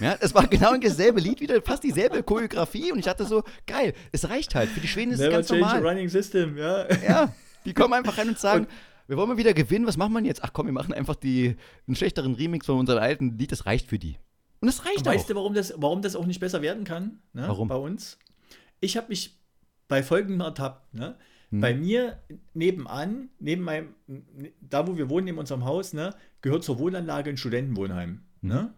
Ja, 0.01 0.17
es 0.21 0.35
war 0.35 0.47
genau 0.47 0.77
dasselbe 0.77 1.21
Lied 1.21 1.41
wieder, 1.41 1.61
fast 1.63 1.85
dieselbe 1.85 2.23
Choreografie 2.23 2.93
und 2.93 2.99
ich 2.99 3.05
dachte 3.05 3.25
so, 3.25 3.43
geil, 3.67 3.93
es 4.13 4.29
reicht 4.29 4.55
halt. 4.55 4.71
Für 4.71 4.81
die 4.81 4.89
Schweden 4.89 5.13
ist 5.13 5.21
es 5.21 5.31
ganz 5.31 5.51
normal. 5.51 5.87
running 5.87 6.09
system, 6.09 6.57
ja. 6.57 6.87
Ja, 7.07 7.35
die 7.65 7.75
kommen 7.75 7.93
einfach 7.93 8.17
rein 8.17 8.29
und 8.29 8.39
sagen, 8.39 8.65
und, 8.65 8.71
wir 9.09 9.17
wollen 9.17 9.29
mal 9.29 9.37
wieder 9.37 9.53
gewinnen, 9.53 9.87
was 9.87 9.97
machen 9.97 10.13
wir 10.15 10.23
jetzt? 10.23 10.43
Ach 10.43 10.53
komm, 10.53 10.67
wir 10.67 10.73
machen 10.73 10.95
einfach 10.95 11.15
die, 11.15 11.57
einen 11.87 11.97
schlechteren 11.97 12.35
Remix 12.35 12.67
von 12.67 12.79
unserem 12.79 13.03
alten 13.03 13.39
Lied, 13.39 13.53
das 13.53 13.67
reicht 13.67 13.89
für 13.89 13.99
die. 13.99 14.17
Und 14.61 14.69
es 14.69 14.85
reicht 14.85 14.99
und 14.99 15.09
auch. 15.09 15.13
Weißt 15.13 15.31
du, 15.31 15.35
warum 15.35 15.55
das, 15.55 15.75
warum 15.77 16.03
das 16.03 16.17
auch 16.17 16.27
nicht 16.27 16.41
besser 16.41 16.63
werden 16.63 16.85
kann? 16.85 17.19
Ne, 17.33 17.45
warum? 17.47 17.69
Bei 17.69 17.77
uns. 17.77 18.19
Ich 18.81 18.97
habe 18.97 19.09
mich 19.09 19.39
bei 19.89 20.03
folgendem 20.03 20.41
ertappt. 20.41 20.95
Ne? 20.95 21.17
Hm. 21.51 21.61
Bei 21.61 21.75
mir 21.75 22.19
nebenan, 22.55 23.29
neben 23.39 23.63
meinem, 23.63 23.95
da 24.61 24.87
wo 24.87 24.97
wir 24.97 25.09
wohnen, 25.09 25.29
in 25.29 25.39
unserem 25.39 25.65
Haus, 25.65 25.93
ne, 25.93 26.15
gehört 26.41 26.65
zur 26.65 26.79
Wohnanlage 26.79 27.31
ein 27.31 27.37
Studentenwohnheim. 27.37 28.23
Ne? 28.47 28.73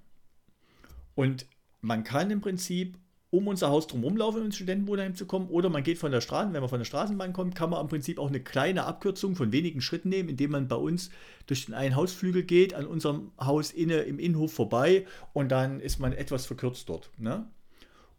Und 1.14 1.46
man 1.80 2.04
kann 2.04 2.30
im 2.30 2.40
Prinzip 2.40 2.98
um 3.30 3.46
unser 3.46 3.68
Haus 3.68 3.86
drum 3.86 4.02
rumlaufen, 4.04 4.40
um 4.40 4.46
ins 4.46 4.56
Studentenwohnheim 4.56 5.14
zu 5.14 5.26
kommen. 5.26 5.48
Oder 5.48 5.68
man 5.68 5.82
geht 5.82 5.98
von 5.98 6.10
der 6.10 6.20
Straße, 6.20 6.52
wenn 6.52 6.60
man 6.60 6.70
von 6.70 6.78
der 6.78 6.86
Straßenbahn 6.86 7.32
kommt, 7.32 7.54
kann 7.54 7.70
man 7.70 7.80
im 7.80 7.88
Prinzip 7.88 8.18
auch 8.18 8.28
eine 8.28 8.40
kleine 8.40 8.84
Abkürzung 8.84 9.36
von 9.36 9.52
wenigen 9.52 9.80
Schritten 9.80 10.08
nehmen, 10.08 10.30
indem 10.30 10.52
man 10.52 10.68
bei 10.68 10.76
uns 10.76 11.10
durch 11.46 11.66
den 11.66 11.74
einen 11.74 11.94
Hausflügel 11.94 12.42
geht, 12.42 12.72
an 12.72 12.86
unserem 12.86 13.32
Haus 13.38 13.70
inne 13.70 13.98
im 14.00 14.18
Innenhof 14.18 14.52
vorbei 14.52 15.06
und 15.34 15.50
dann 15.50 15.80
ist 15.80 15.98
man 15.98 16.12
etwas 16.12 16.46
verkürzt 16.46 16.88
dort. 16.88 17.10
Ne? 17.18 17.46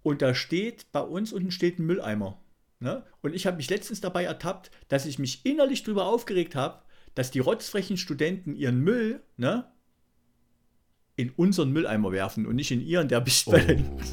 Und 0.03 0.21
da 0.21 0.35
steht, 0.35 0.91
bei 0.91 1.01
uns 1.01 1.33
unten 1.33 1.51
steht 1.51 1.79
ein 1.79 1.85
Mülleimer. 1.85 2.39
Ne? 2.79 3.03
Und 3.21 3.33
ich 3.33 3.47
habe 3.47 3.57
mich 3.57 3.69
letztens 3.69 4.01
dabei 4.01 4.25
ertappt, 4.25 4.69
dass 4.89 5.07
ich 5.07 5.17
mich 5.17 5.43
innerlich 5.43 5.83
darüber 5.83 6.05
aufgeregt 6.05 6.55
habe, 6.55 6.83
dass 7.15 7.31
die 7.31 7.39
rotzfrechen 7.39 7.97
Studenten 7.97 8.55
ihren 8.55 8.79
Müll, 8.79 9.21
ne, 9.35 9.65
in 11.19 11.31
unseren 11.35 11.73
Mülleimer 11.73 12.13
werfen 12.13 12.45
und 12.45 12.55
nicht 12.55 12.71
in 12.71 12.79
ihren, 12.79 13.09
der 13.09 13.21
oh. 13.21 13.29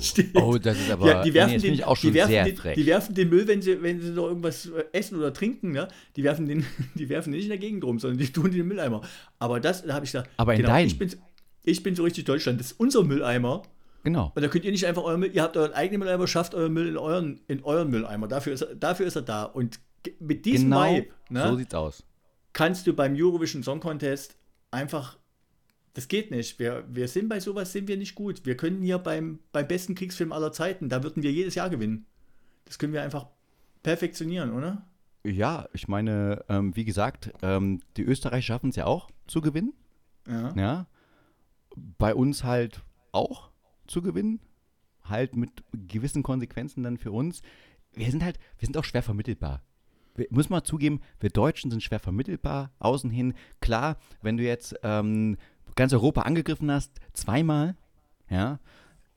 steht. 0.03 0.35
Oh, 0.35 0.59
das 0.59 0.77
ist 0.77 0.91
aber 0.91 1.07
ja, 1.07 1.23
die 1.23 1.33
werfen 1.35 1.53
nee, 1.53 1.77
den, 1.77 1.85
auch 1.85 1.97
schon 1.97 2.11
die 2.11 2.15
werfen 2.15 2.31
sehr 2.33 2.45
den, 2.45 2.57
frech. 2.57 2.75
Die 2.75 2.85
werfen 2.85 3.15
den 3.15 3.29
Müll, 3.29 3.47
wenn 3.47 3.63
sie, 3.63 3.81
wenn 3.81 4.01
sie 4.01 4.11
noch 4.11 4.27
irgendwas 4.27 4.69
essen 4.91 5.17
oder 5.17 5.33
trinken, 5.33 5.71
ne? 5.71 5.87
die, 6.17 6.25
werfen 6.25 6.47
den, 6.47 6.67
die 6.97 7.09
werfen 7.09 7.31
den 7.31 7.37
nicht 7.37 7.45
in 7.45 7.51
der 7.51 7.59
Gegend 7.59 7.85
rum, 7.85 8.01
sondern 8.01 8.19
die 8.19 8.27
tun 8.33 8.51
den 8.51 8.67
Mülleimer. 8.67 9.03
Aber 9.39 9.61
das, 9.61 9.85
da 9.85 9.95
habe 9.95 10.05
ich 10.05 10.11
gesagt, 10.11 10.31
aber 10.37 10.55
in 10.55 10.63
genau, 10.63 10.77
ich, 10.79 10.99
bin, 10.99 11.15
ich 11.63 11.81
bin 11.85 11.95
so 11.95 12.03
richtig 12.03 12.25
Deutschland, 12.25 12.59
das 12.59 12.73
ist 12.73 12.81
unser 12.81 13.05
Mülleimer. 13.05 13.63
Genau. 14.03 14.33
Und 14.35 14.43
da 14.43 14.49
könnt 14.49 14.65
ihr 14.65 14.73
nicht 14.73 14.87
einfach 14.87 15.05
euren 15.05 15.21
Müll, 15.21 15.31
ihr 15.33 15.43
habt 15.45 15.57
euren 15.57 15.75
eigenen 15.75 16.01
Mülleimer, 16.01 16.27
schafft 16.27 16.57
euren 16.57 16.73
Müll 16.73 16.89
in 16.89 16.97
euren, 16.97 17.41
in 17.47 17.63
euren 17.63 17.89
Mülleimer. 17.89 18.27
Dafür 18.27 18.53
ist, 18.53 18.63
er, 18.63 18.75
dafür 18.75 19.07
ist 19.07 19.15
er 19.15 19.23
da. 19.23 19.45
Und 19.45 19.79
mit 20.19 20.45
diesem 20.45 20.71
genau 20.71 20.93
Vibe, 20.93 21.09
ne, 21.29 21.49
so 21.51 21.57
sieht's 21.57 21.75
aus. 21.75 22.05
kannst 22.53 22.89
du 22.89 22.95
beim 22.95 23.15
Eurovision 23.17 23.63
Song 23.63 23.79
Contest 23.79 24.37
einfach 24.73 25.19
das 25.97 26.09
geht 26.09 26.31
nicht. 26.31 26.59
Wir, 26.59 26.85
wir 26.89 27.09
sind 27.09 27.31
bei 27.31 27.41
sowas 27.41 27.73
sind 27.73 27.89
wir 27.89 27.97
nicht 27.97 28.15
gut. 28.15 28.45
Wir 28.45 28.55
können 28.55 28.83
hier 28.83 28.99
beim, 28.99 29.39
beim 29.51 29.67
besten 29.67 29.95
Kriegsfilm 29.95 30.31
aller 30.31 30.53
Zeiten, 30.53 30.91
da 30.91 31.03
würden 31.03 31.23
wir 31.23 31.33
jedes 31.33 31.55
Jahr 31.55 31.71
gewinnen. 31.71 32.05
Das 32.67 32.79
können 32.79 32.93
wir 32.93 33.03
einfach 33.03 33.29
perfektionieren, 33.83 34.53
oder? 34.53 34.87
Ja, 35.25 35.67
ich 35.73 35.89
meine, 35.89 36.45
ähm, 36.51 36.77
wie 36.77 36.85
gesagt, 36.85 37.33
ähm, 37.41 37.81
die 37.97 38.03
Österreicher 38.03 38.43
schaffen 38.43 38.69
es 38.69 38.77
ja 38.77 38.85
auch 38.85 39.09
zu 39.27 39.41
gewinnen. 39.41 39.73
Ja. 40.29 40.55
ja. 40.55 40.87
Bei 41.75 42.15
uns 42.15 42.45
halt 42.45 42.83
auch 43.13 43.51
zu 43.87 44.03
gewinnen. 44.03 44.41
Halt 45.03 45.35
mit 45.35 45.51
gewissen 45.73 46.23
Konsequenzen 46.23 46.83
dann 46.83 46.99
für 46.99 47.11
uns. 47.11 47.41
Wir 47.95 48.11
sind 48.11 48.23
halt, 48.23 48.39
wir 48.59 48.67
sind 48.67 48.77
auch 48.77 48.85
schwer 48.85 49.03
vermittelbar. 49.03 49.63
Wir, 50.15 50.27
muss 50.29 50.51
man 50.51 50.63
zugeben, 50.63 51.01
wir 51.21 51.31
Deutschen 51.31 51.71
sind 51.71 51.83
schwer 51.83 52.01
vermittelbar, 52.01 52.73
außen 52.81 53.11
hin. 53.11 53.33
Klar, 53.61 53.97
wenn 54.21 54.37
du 54.37 54.43
jetzt 54.43 54.75
ähm, 54.83 55.39
ganz 55.77 55.93
Europa 55.93 56.22
angegriffen 56.22 56.70
hast, 56.70 56.93
zweimal, 57.12 57.77
ja, 58.29 58.59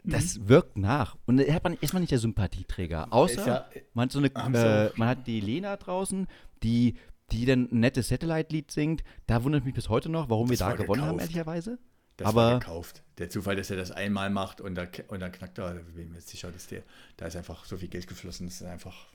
das 0.03 0.37
mhm. 0.37 0.49
wirkt 0.49 0.77
nach. 0.77 1.17
Und 1.25 1.37
da 1.37 1.53
hat 1.53 1.63
man, 1.63 1.73
ist 1.73 1.93
man 1.93 2.01
nicht 2.01 2.11
der 2.11 2.19
Sympathieträger. 2.19 3.11
Außer 3.11 3.47
ja, 3.47 3.69
man, 3.93 4.05
hat 4.05 4.11
so 4.11 4.19
eine, 4.19 4.27
äh, 4.27 4.91
man 4.95 5.07
hat 5.07 5.27
die 5.27 5.39
Lena 5.39 5.75
draußen, 5.75 6.27
die, 6.63 6.95
die 7.31 7.45
dann 7.45 7.69
ein 7.71 7.79
nettes 7.79 8.09
Satellite-Lied 8.09 8.71
singt. 8.71 9.03
Da 9.27 9.43
wundert 9.43 9.65
mich 9.65 9.73
bis 9.73 9.89
heute 9.89 10.09
noch, 10.09 10.29
warum 10.29 10.47
das 10.47 10.59
wir 10.59 10.67
da 10.67 10.73
gewonnen 10.73 11.01
gekauft. 11.01 11.09
haben, 11.09 11.19
ehrlicherweise. 11.19 11.79
Das 12.17 12.27
Aber 12.27 12.41
war 12.41 12.59
gekauft. 12.59 13.03
Der 13.17 13.29
Zufall, 13.29 13.55
dass 13.55 13.69
er 13.69 13.77
das 13.77 13.91
einmal 13.91 14.29
macht 14.29 14.59
und, 14.59 14.75
da, 14.75 14.87
und 15.07 15.21
dann 15.21 15.31
knackt 15.31 15.57
er, 15.57 15.75
bin 15.75 16.11
mir 16.11 16.21
sicher, 16.21 16.51
dass 16.51 16.67
der, 16.67 16.83
da 17.15 17.27
ist 17.27 17.35
einfach 17.35 17.65
so 17.65 17.77
viel 17.77 17.87
Geld 17.87 18.07
geflossen, 18.07 18.47
das 18.47 18.55
ist 18.55 18.67
einfach. 18.67 19.07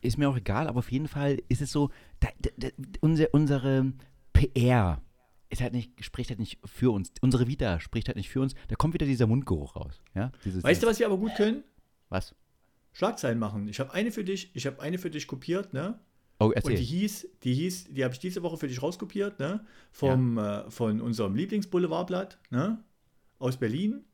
Ist 0.00 0.18
mir 0.18 0.28
auch 0.28 0.36
egal, 0.36 0.66
aber 0.68 0.80
auf 0.80 0.90
jeden 0.90 1.08
Fall 1.08 1.40
ist 1.48 1.60
es 1.62 1.70
so, 1.70 1.90
da, 2.20 2.28
da, 2.40 2.50
da, 2.56 2.68
unsere, 3.00 3.28
unsere 3.30 3.92
PR, 4.32 5.00
ist 5.50 5.60
halt 5.62 5.72
nicht, 5.72 6.04
spricht 6.04 6.30
halt 6.30 6.38
nicht 6.38 6.58
für 6.64 6.92
uns. 6.92 7.12
Unsere 7.20 7.46
Vita 7.46 7.80
spricht 7.80 8.08
halt 8.08 8.16
nicht 8.16 8.28
für 8.28 8.40
uns. 8.40 8.54
Da 8.68 8.76
kommt 8.76 8.94
wieder 8.94 9.06
dieser 9.06 9.26
Mundgeruch 9.26 9.76
raus. 9.76 10.00
Ja? 10.14 10.30
Dieses, 10.44 10.62
weißt 10.62 10.82
du, 10.82 10.86
was 10.86 10.98
wir 10.98 11.06
aber 11.06 11.18
gut 11.18 11.34
können? 11.36 11.64
Was? 12.08 12.34
Schlagzeilen 12.92 13.38
machen. 13.38 13.68
Ich 13.68 13.80
habe 13.80 13.92
eine 13.92 14.10
für 14.10 14.24
dich, 14.24 14.50
ich 14.54 14.66
habe 14.66 14.80
eine 14.80 14.98
für 14.98 15.10
dich 15.10 15.26
kopiert, 15.26 15.72
ne? 15.72 15.98
Oh, 16.40 16.52
erzähl. 16.54 16.72
Und 16.72 16.78
die 16.78 16.84
hieß, 16.84 17.28
die 17.42 17.54
hieß, 17.54 17.94
die 17.94 18.04
habe 18.04 18.14
ich 18.14 18.20
diese 18.20 18.42
Woche 18.42 18.56
für 18.56 18.68
dich 18.68 18.82
rauskopiert, 18.82 19.38
ne? 19.38 19.64
Vom, 19.90 20.36
ja. 20.36 20.66
äh, 20.66 20.70
von 20.70 21.00
unserem 21.00 21.34
Lieblingsboulevardblatt, 21.34 22.38
ne? 22.50 22.82
Aus 23.38 23.56
Berlin. 23.56 24.04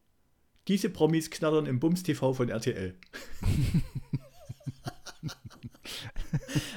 Diese 0.68 0.89
Promis 0.89 1.30
knattern 1.30 1.66
im 1.66 1.80
Bums 1.80 2.03
TV 2.03 2.32
von 2.32 2.49
RTL. 2.49 2.95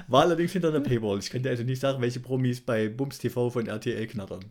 War 0.08 0.22
allerdings 0.22 0.54
hinter 0.54 0.70
einer 0.70 0.80
Paywall. 0.80 1.20
Ich 1.20 1.30
könnte 1.30 1.50
also 1.50 1.64
nicht 1.64 1.82
sagen, 1.82 2.02
welche 2.02 2.20
Promis 2.20 2.62
bei 2.62 2.88
Bums 2.88 3.18
TV 3.18 3.50
von 3.50 3.68
RTL 3.68 4.08
knattern. 4.08 4.46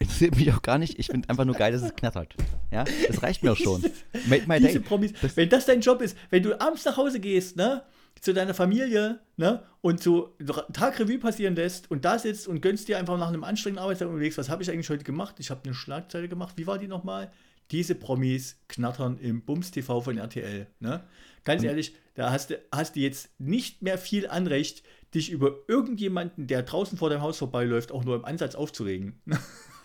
Interessiert 0.00 0.36
mich 0.36 0.52
auch 0.52 0.62
gar 0.62 0.78
nicht. 0.78 0.98
Ich 0.98 1.06
finde 1.06 1.28
einfach 1.28 1.44
nur 1.44 1.54
geil, 1.54 1.72
dass 1.72 1.82
es 1.82 1.94
knattert. 1.94 2.34
Ja, 2.70 2.84
das 3.06 3.22
reicht 3.22 3.42
mir 3.42 3.52
auch 3.52 3.56
schon. 3.56 3.82
Make 4.26 4.44
my 4.46 4.58
Diese 4.58 4.74
day. 4.74 4.80
Promis, 4.80 5.12
das 5.20 5.36
wenn 5.36 5.48
das 5.48 5.66
dein 5.66 5.80
Job 5.80 6.02
ist, 6.02 6.16
wenn 6.30 6.42
du 6.42 6.60
abends 6.60 6.84
nach 6.84 6.96
Hause 6.96 7.18
gehst, 7.18 7.56
ne, 7.56 7.82
zu 8.20 8.32
deiner 8.32 8.54
Familie, 8.54 9.20
ne, 9.36 9.62
und 9.80 10.02
so 10.02 10.36
Tagrevue 10.72 11.18
passieren 11.18 11.56
lässt 11.56 11.90
und 11.90 12.04
da 12.04 12.18
sitzt 12.18 12.46
und 12.46 12.60
gönnst 12.60 12.88
dir 12.88 12.98
einfach 12.98 13.18
nach 13.18 13.28
einem 13.28 13.44
anstrengenden 13.44 13.82
Arbeitstag 13.82 14.08
und 14.08 14.14
überlegst, 14.14 14.38
was 14.38 14.48
habe 14.48 14.62
ich 14.62 14.70
eigentlich 14.70 14.90
heute 14.90 15.04
gemacht? 15.04 15.36
Ich 15.38 15.50
habe 15.50 15.60
eine 15.64 15.74
Schlagzeile 15.74 16.28
gemacht. 16.28 16.54
Wie 16.56 16.66
war 16.66 16.78
die 16.78 16.88
nochmal? 16.88 17.30
Diese 17.70 17.94
Promis 17.94 18.56
knattern 18.68 19.18
im 19.18 19.42
Bums 19.42 19.70
TV 19.70 20.00
von 20.00 20.16
RTL, 20.16 20.68
ne? 20.80 21.04
Ganz 21.48 21.62
ehrlich, 21.62 21.94
da 22.14 22.30
hast 22.30 22.50
du, 22.50 22.60
hast 22.72 22.96
du 22.96 23.00
jetzt 23.00 23.30
nicht 23.40 23.82
mehr 23.82 23.98
viel 23.98 24.28
Anrecht, 24.28 24.82
dich 25.14 25.30
über 25.30 25.56
irgendjemanden, 25.66 26.46
der 26.46 26.62
draußen 26.62 26.98
vor 26.98 27.10
deinem 27.10 27.22
Haus 27.22 27.38
vorbeiläuft, 27.38 27.92
auch 27.92 28.04
nur 28.04 28.16
im 28.16 28.24
Ansatz 28.24 28.54
aufzuregen. 28.54 29.20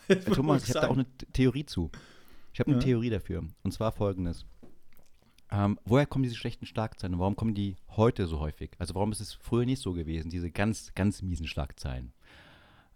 Ja, 0.10 0.16
Thomas, 0.16 0.68
ich 0.68 0.76
habe 0.76 0.82
da 0.82 0.88
auch 0.90 0.98
eine 0.98 1.06
Theorie 1.32 1.66
zu. 1.66 1.90
Ich 2.52 2.60
habe 2.60 2.72
eine 2.72 2.80
ja. 2.82 2.86
Theorie 2.86 3.10
dafür. 3.10 3.46
Und 3.64 3.72
zwar 3.72 3.94
folgendes. 3.94 4.46
Ähm, 5.50 5.80
woher 5.86 6.06
kommen 6.06 6.24
diese 6.24 6.36
schlechten 6.36 6.66
Schlagzeilen? 6.66 7.18
Warum 7.20 7.38
kommen 7.38 7.54
die 7.54 7.78
heute 7.88 8.28
so 8.28 8.42
häufig? 8.42 8.72
Also 8.80 8.96
warum 8.96 9.14
ist 9.14 9.22
es 9.22 9.32
früher 9.32 9.66
nicht 9.66 9.82
so 9.82 9.94
gewesen, 9.94 10.30
diese 10.30 10.52
ganz, 10.52 10.92
ganz 10.94 11.22
miesen 11.22 11.48
Schlagzeilen? 11.48 12.12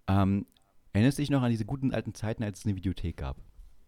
Ähm, 0.09 0.47
erinnerst 0.91 1.17
du 1.17 1.21
dich 1.21 1.29
noch 1.29 1.43
an 1.43 1.49
diese 1.51 1.63
guten 1.63 1.93
alten 1.93 2.13
Zeiten, 2.13 2.43
als 2.43 2.59
es 2.59 2.65
eine 2.65 2.75
Videothek 2.75 3.15
gab? 3.15 3.37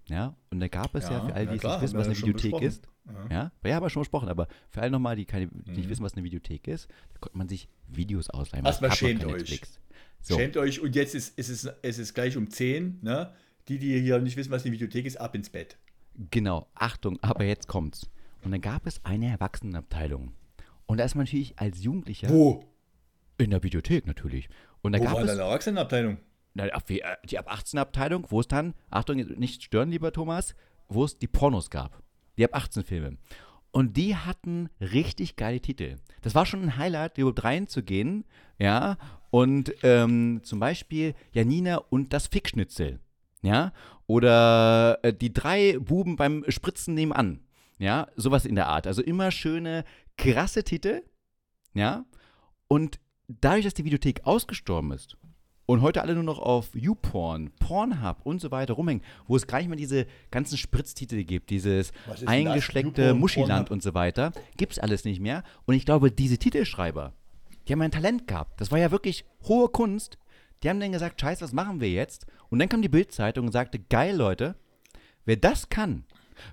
Ja, 0.09 0.35
und 0.49 0.59
da 0.59 0.67
gab 0.67 0.95
es 0.95 1.05
ja, 1.05 1.11
ja 1.11 1.25
für 1.25 1.33
alle, 1.33 1.47
die 1.47 1.57
ja, 1.57 1.71
nicht 1.73 1.81
wissen, 1.81 1.97
was 1.97 2.07
eine 2.07 2.17
Videothek 2.17 2.61
ist. 2.61 2.87
Ja. 3.05 3.51
ja, 3.63 3.69
ja, 3.69 3.77
aber 3.77 3.89
schon 3.89 4.01
besprochen, 4.01 4.29
aber 4.29 4.47
für 4.69 4.81
alle 4.81 4.91
nochmal, 4.91 5.15
die, 5.15 5.25
keine, 5.25 5.47
die 5.47 5.71
mhm. 5.71 5.77
nicht 5.77 5.89
wissen, 5.89 6.03
was 6.03 6.13
eine 6.13 6.23
Videothek 6.23 6.67
ist, 6.67 6.87
da 7.13 7.19
konnte 7.19 7.37
man 7.37 7.47
sich 7.47 7.69
Videos 7.87 8.29
ausleihen. 8.29 8.65
Erstmal 8.65 8.91
schämt 8.91 9.23
euch. 9.25 9.61
So. 10.21 10.35
Schämt 10.35 10.57
euch 10.57 10.81
und 10.81 10.95
jetzt 10.95 11.15
ist, 11.15 11.37
ist, 11.37 11.49
es, 11.49 11.63
ist 11.81 11.97
es 11.97 12.13
gleich 12.13 12.35
um 12.37 12.49
10, 12.49 12.99
ne? 13.01 13.33
Die, 13.67 13.77
die 13.77 13.99
hier 14.01 14.19
nicht 14.19 14.35
wissen, 14.35 14.51
was 14.51 14.65
eine 14.65 14.73
Videothek 14.73 15.05
ist, 15.05 15.17
ab 15.17 15.35
ins 15.35 15.49
Bett. 15.49 15.77
Genau, 16.31 16.67
Achtung, 16.73 17.19
aber 17.21 17.45
jetzt 17.45 17.67
kommt's. 17.67 18.09
Und 18.43 18.51
dann 18.51 18.61
gab 18.61 18.85
es 18.87 19.03
eine 19.05 19.27
Erwachsenenabteilung. 19.27 20.33
Und 20.85 20.97
da 20.97 21.03
ist 21.03 21.15
man 21.15 21.25
natürlich 21.25 21.59
als 21.59 21.83
Jugendlicher. 21.83 22.29
Wo? 22.29 22.65
In 23.37 23.51
der 23.51 23.59
Bibliothek 23.59 24.07
natürlich. 24.07 24.49
Und 24.81 24.93
da 24.93 24.99
Wo 24.99 25.03
gab 25.03 25.13
war 25.13 25.23
es, 25.23 25.29
eine 25.29 25.41
Erwachsenenabteilung? 25.41 26.17
Äh, 26.55 26.69
die 27.25 27.37
ab 27.37 27.51
18 27.51 27.79
Abteilung, 27.79 28.25
wo 28.29 28.39
es 28.39 28.47
dann, 28.47 28.73
Achtung, 28.89 29.17
nicht 29.17 29.63
stören, 29.63 29.91
lieber 29.91 30.11
Thomas, 30.11 30.55
wo 30.87 31.05
es 31.05 31.17
die 31.17 31.27
Pornos 31.27 31.69
gab. 31.69 32.01
Die 32.37 32.43
ab 32.43 32.55
18 32.55 32.83
Filme. 32.83 33.17
Und 33.71 33.97
die 33.97 34.15
hatten 34.15 34.69
richtig 34.79 35.35
geile 35.35 35.59
Titel. 35.59 35.97
Das 36.21 36.33
war 36.33 36.45
schon 36.45 36.63
ein 36.63 36.77
Highlight, 36.77 37.17
überhaupt 37.17 37.43
reinzugehen. 37.43 38.25
Ja. 38.57 38.97
Und 39.29 39.73
ähm, 39.83 40.41
zum 40.43 40.59
Beispiel 40.59 41.13
Janina 41.33 41.77
und 41.77 42.13
das 42.13 42.27
Fickschnitzel. 42.27 42.99
Ja. 43.43 43.73
Oder 44.07 44.99
äh, 45.03 45.13
die 45.13 45.31
drei 45.31 45.77
Buben 45.77 46.15
beim 46.15 46.43
Spritzen 46.47 46.95
nebenan. 46.95 47.41
Ja. 47.77 48.07
Sowas 48.15 48.45
in 48.45 48.55
der 48.55 48.67
Art. 48.67 48.87
Also 48.87 49.03
immer 49.03 49.29
schöne, 49.29 49.85
krasse 50.17 50.63
Titel. 50.63 51.03
Ja. 51.75 52.05
Und 52.67 52.99
dadurch, 53.27 53.65
dass 53.65 53.75
die 53.75 53.85
Videothek 53.85 54.25
ausgestorben 54.25 54.91
ist 54.93 55.15
und 55.69 55.83
heute 55.83 56.01
alle 56.01 56.15
nur 56.15 56.23
noch 56.23 56.39
auf 56.39 56.69
YouPorn, 56.73 57.51
Pornhub 57.59 58.21
und 58.23 58.41
so 58.41 58.49
weiter 58.49 58.73
rumhängen, 58.73 59.03
wo 59.27 59.35
es 59.35 59.45
gar 59.45 59.59
nicht 59.59 59.67
mehr 59.67 59.77
diese 59.77 60.07
ganzen 60.31 60.57
Spritztitel 60.57 61.23
gibt, 61.23 61.51
dieses 61.51 61.91
eingeschleckte 62.25 63.13
Muschiland 63.13 63.69
und 63.69 63.83
so 63.83 63.93
weiter, 63.93 64.31
gibt 64.57 64.71
es 64.71 64.79
alles 64.79 65.05
nicht 65.05 65.19
mehr. 65.19 65.43
Und 65.67 65.75
ich 65.75 65.85
glaube, 65.85 66.11
diese 66.11 66.39
Titelschreiber, 66.39 67.13
die 67.67 67.73
haben 67.73 67.83
ein 67.83 67.91
Talent 67.91 68.27
gehabt. 68.27 68.59
Das 68.59 68.71
war 68.71 68.79
ja 68.79 68.89
wirklich 68.89 69.25
hohe 69.47 69.69
Kunst. 69.69 70.17
Die 70.63 70.69
haben 70.71 70.79
dann 70.79 70.91
gesagt, 70.91 71.21
scheiße, 71.21 71.43
was 71.43 71.53
machen 71.53 71.81
wir 71.81 71.91
jetzt? 71.91 72.25
Und 72.49 72.57
dann 72.57 72.67
kam 72.67 72.81
die 72.81 72.89
Bildzeitung 72.89 73.45
und 73.45 73.51
sagte, 73.51 73.77
geil, 73.77 74.15
Leute, 74.15 74.55
wer 75.25 75.37
das 75.37 75.69
kann, 75.69 76.03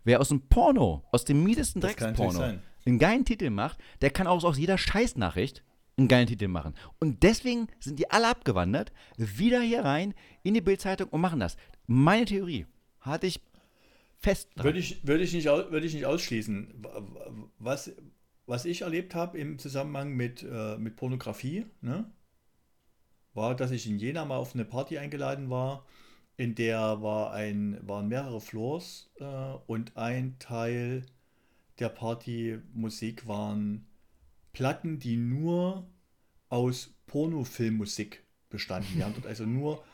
wer 0.05 0.21
aus 0.21 0.29
dem 0.29 0.43
Porno, 0.43 1.05
aus 1.11 1.25
dem 1.25 1.43
miesesten 1.43 1.81
Drecksporno, 1.81 2.59
einen 2.85 2.99
geilen 2.99 3.25
Titel 3.25 3.49
macht, 3.49 3.79
der 4.03 4.11
kann 4.11 4.27
auch 4.27 4.45
aus 4.45 4.59
jeder 4.59 4.77
Scheißnachricht 4.77 5.63
einen 5.97 6.09
geilen 6.09 6.27
Titel 6.27 6.49
machen. 6.49 6.75
Und 6.99 7.23
deswegen 7.23 7.69
sind 7.81 7.99
die 7.99 8.11
alle 8.11 8.29
abgewandert, 8.29 8.93
wieder 9.17 9.61
hier 9.61 9.85
rein 9.85 10.15
in 10.43 10.55
die 10.55 10.61
Bildzeitung 10.61 11.09
und 11.09 11.21
machen 11.21 11.41
das. 11.41 11.57
Meine 11.87 12.27
Theorie 12.27 12.67
hatte 13.01 13.27
ich 13.27 13.41
fest. 14.19 14.51
Würde 14.57 14.79
ich, 14.79 15.07
würde, 15.07 15.25
ich 15.25 15.33
nicht, 15.33 15.47
würde 15.47 15.87
ich 15.87 15.95
nicht 15.95 16.07
ausschließen. 16.07 16.85
Was, 17.59 17.93
was 18.47 18.65
ich 18.65 18.83
erlebt 18.83 19.15
habe 19.15 19.39
im 19.39 19.59
Zusammenhang 19.59 20.13
mit, 20.15 20.43
äh, 20.43 20.77
mit 20.77 20.97
Pornografie, 20.97 21.67
ne, 21.81 22.11
war, 23.35 23.55
dass 23.55 23.71
ich 23.71 23.87
in 23.87 23.99
Jena 23.99 24.25
mal 24.25 24.37
auf 24.37 24.55
eine 24.55 24.65
Party 24.65 24.99
eingeladen 24.99 25.51
war, 25.51 25.87
in 26.37 26.55
der 26.55 27.03
war 27.03 27.33
ein, 27.33 27.79
waren 27.87 28.09
mehrere 28.09 28.41
Floors 28.41 29.11
äh, 29.19 29.25
und 29.67 29.97
ein 29.97 30.39
Teil 30.39 31.07
der 31.79 31.89
Partymusik 31.89 33.27
waren 33.27 33.87
Platten, 34.57 34.99
die 34.99 35.19
nur 35.19 35.87
aus 36.49 36.95
Pornofilmmusik 37.09 38.23
bestanden. 38.49 38.89
Die 38.97 39.05
haben 39.05 39.13
dort 39.13 39.27
also 39.27 39.45
nur, 39.45 39.85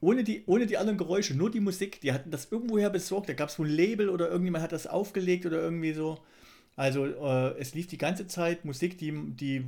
ohne 0.00 0.24
die, 0.24 0.42
ohne 0.44 0.66
die 0.66 0.76
anderen 0.76 0.98
Geräusche, 0.98 1.34
nur 1.34 1.50
die 1.50 1.60
Musik, 1.60 2.02
die 2.02 2.12
hatten 2.12 2.30
das 2.30 2.52
irgendwoher 2.52 2.90
besorgt. 2.90 3.30
Da 3.30 3.32
gab 3.32 3.48
es 3.48 3.58
wohl 3.58 3.66
ein 3.66 3.74
Label 3.74 4.10
oder 4.10 4.28
irgendjemand 4.28 4.62
hat 4.62 4.72
das 4.72 4.86
aufgelegt 4.86 5.46
oder 5.46 5.58
irgendwie 5.58 5.94
so. 5.94 6.22
Also 6.76 7.06
äh, 7.06 7.58
es 7.58 7.74
lief 7.74 7.86
die 7.86 7.96
ganze 7.96 8.26
Zeit 8.26 8.66
Musik, 8.66 8.98
die, 8.98 9.10
die, 9.10 9.64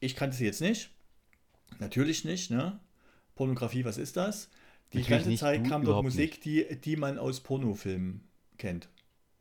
ich 0.00 0.16
kannte 0.16 0.36
sie 0.36 0.44
jetzt 0.44 0.60
nicht. 0.60 0.90
Natürlich 1.78 2.26
nicht, 2.26 2.50
ne? 2.50 2.78
Pornografie, 3.36 3.86
was 3.86 3.96
ist 3.96 4.18
das? 4.18 4.50
Die 4.92 4.98
Natürlich 4.98 5.24
ganze 5.24 5.36
Zeit 5.36 5.64
kam 5.66 5.82
dort 5.82 6.04
Musik, 6.04 6.42
die, 6.42 6.66
die 6.78 6.96
man 6.96 7.18
aus 7.18 7.40
Pornofilmen 7.40 8.20
kennt, 8.58 8.90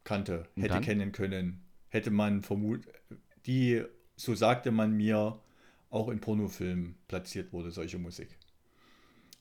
kannte, 0.05 0.47
hätte 0.55 0.79
kennen 0.79 1.11
können, 1.11 1.65
hätte 1.89 2.11
man 2.11 2.43
vermutet, 2.43 2.93
die 3.45 3.83
so 4.17 4.35
sagte 4.35 4.71
man 4.71 4.91
mir, 4.91 5.39
auch 5.89 6.09
in 6.09 6.19
Pornofilmen 6.19 6.95
platziert 7.07 7.53
wurde, 7.53 7.71
solche 7.71 7.97
Musik. 7.97 8.37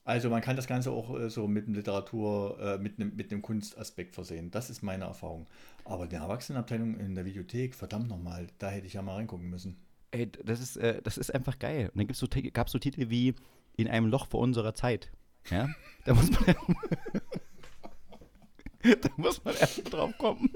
Also 0.05 0.31
man 0.31 0.41
kann 0.41 0.55
das 0.55 0.69
Ganze 0.69 0.93
auch 0.93 1.19
äh, 1.19 1.29
so 1.29 1.49
mit 1.49 1.67
einem 1.67 1.75
Literatur, 1.75 2.61
äh, 2.61 2.79
mit, 2.79 3.01
einem, 3.01 3.17
mit 3.17 3.43
Kunstaspekt 3.43 4.15
versehen. 4.15 4.53
Das 4.53 4.71
ist 4.71 4.83
meine 4.83 5.05
Erfahrung. 5.05 5.49
Aber 5.85 6.07
die 6.07 6.15
Erwachsenenabteilung 6.15 7.01
in 7.01 7.17
der 7.17 7.25
Videothek, 7.25 7.75
verdammt 7.75 8.09
nochmal, 8.09 8.47
da 8.59 8.71
hätte 8.71 8.87
ich 8.87 8.93
ja 8.93 9.03
mal 9.03 9.17
reingucken 9.17 9.51
müssen. 9.51 9.77
Ey, 10.13 10.31
das 10.31 10.61
ist, 10.61 10.77
äh, 10.77 11.03
das 11.03 11.19
ist 11.19 11.35
einfach 11.35 11.59
geil. 11.59 11.91
Und 11.93 12.09
dann 12.09 12.15
so, 12.15 12.29
gab 12.53 12.69
es 12.69 12.73
so 12.73 12.79
Titel 12.79 13.11
wie 13.11 13.35
In 13.77 13.89
einem 13.89 14.07
Loch 14.07 14.29
vor 14.29 14.39
unserer 14.41 14.75
Zeit. 14.75 15.11
Ja, 15.51 15.69
da 16.05 16.15
muss 16.15 16.31
man, 16.31 16.45
da 18.83 19.09
muss 19.17 19.45
man 19.45 19.57
erst 19.57 19.93
drauf 19.93 20.17
kommen. 20.19 20.51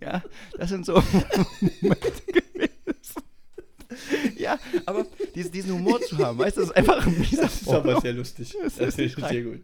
Ja, 0.00 0.22
das 0.58 0.70
sind 0.70 0.86
so 0.86 0.94
Momente 1.80 2.41
ja, 4.72 4.80
aber 4.86 5.06
diesen, 5.34 5.52
diesen 5.52 5.72
Humor 5.72 6.00
zu 6.00 6.18
haben, 6.18 6.38
weißt 6.38 6.56
du, 6.56 6.60
das 6.62 6.70
ist 6.70 6.76
einfach 6.76 7.06
ein 7.06 7.18
mieser 7.18 7.42
Das 7.42 7.54
ist 7.54 7.64
Porno. 7.64 7.80
aber 7.90 8.00
sehr 8.00 8.12
lustig. 8.12 8.54
Das, 8.62 8.76
das 8.76 8.98
ist 8.98 9.16
sehr 9.18 9.42
gut. 9.42 9.60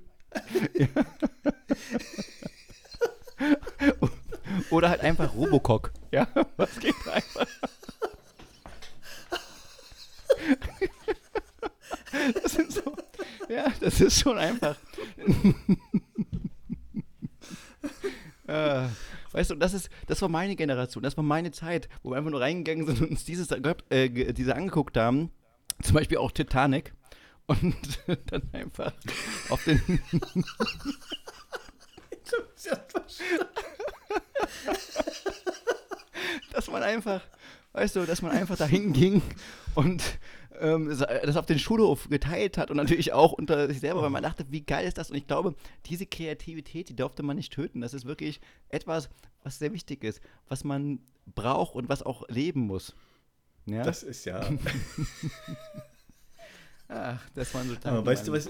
Ja. 0.75 0.87
Oder 4.71 4.91
halt 4.91 5.01
einfach 5.01 5.35
Robocock. 5.35 5.93
Ja, 6.11 6.27
was 6.57 6.79
geht 6.81 6.95
einfach? 7.11 7.47
Das 12.43 12.53
sind 12.53 12.73
so, 12.73 12.95
ja, 13.49 13.67
das 13.81 14.01
ist 14.01 14.21
schon 14.21 14.39
einfach. 14.39 14.77
äh, 18.47 18.87
Weißt 19.39 19.51
du, 19.51 19.55
das 19.55 19.73
ist, 19.73 19.89
das 20.09 20.21
war 20.21 20.29
meine 20.29 20.57
Generation, 20.57 21.05
das 21.05 21.17
war 21.17 21.23
meine 21.23 21.53
Zeit, 21.53 21.89
wo 22.03 22.11
wir 22.11 22.17
einfach 22.17 22.33
nur 22.33 22.41
reingegangen 22.41 22.89
sind 22.89 23.03
und 23.03 23.11
uns 23.11 23.25
dieses, 23.25 23.49
äh, 23.53 24.33
diese 24.33 24.57
angeguckt 24.57 24.97
haben. 24.97 25.31
Zum 25.81 25.95
Beispiel 25.95 26.19
auch 26.19 26.33
Titanic. 26.33 26.93
Und 27.47 27.77
dann 28.27 28.43
einfach 28.53 28.93
auf 29.49 29.63
den. 29.63 29.81
dass 36.53 36.69
man 36.69 36.83
einfach, 36.83 37.21
weißt 37.75 37.95
du, 37.95 38.07
dass 38.07 38.23
man 38.23 38.33
einfach 38.33 38.57
dahin 38.57 38.93
ging 38.93 39.23
und 39.77 40.03
ähm, 40.61 40.89
das 40.89 41.37
auf 41.37 41.47
den 41.47 41.59
Schulhof 41.59 42.09
geteilt 42.09 42.59
hat 42.59 42.71
und 42.71 42.77
natürlich 42.77 43.13
auch 43.13 43.33
unter 43.33 43.69
sich 43.69 43.81
selber, 43.81 44.03
weil 44.03 44.11
man 44.11 44.23
dachte, 44.23 44.47
wie 44.51 44.63
geil 44.63 44.87
ist 44.87 44.99
das? 44.99 45.11
Und 45.11 45.17
ich 45.17 45.27
glaube, 45.27 45.55
diese 45.87 46.07
Kreativität, 46.07 46.89
die 46.89 46.97
durfte 46.97 47.23
man 47.23 47.37
nicht 47.37 47.53
töten. 47.53 47.81
Das 47.81 47.95
ist 47.95 48.05
wirklich 48.05 48.41
etwas, 48.69 49.09
was 49.43 49.59
sehr 49.59 49.73
wichtig 49.73 50.05
ist, 50.05 50.21
was 50.49 50.65
man 50.65 51.01
braucht 51.35 51.75
und 51.75 51.89
was 51.89 52.03
auch 52.03 52.29
leben 52.29 52.61
muss. 52.61 52.95
Ja? 53.67 53.83
Das 53.83 54.03
ist 54.03 54.25
ja. 54.25 54.41
Ach, 56.89 57.21
das 57.35 57.55
waren 57.55 57.69
so 57.69 57.77
Aber 57.85 58.07
weißt 58.07 58.27
du, 58.29 58.33
was, 58.33 58.49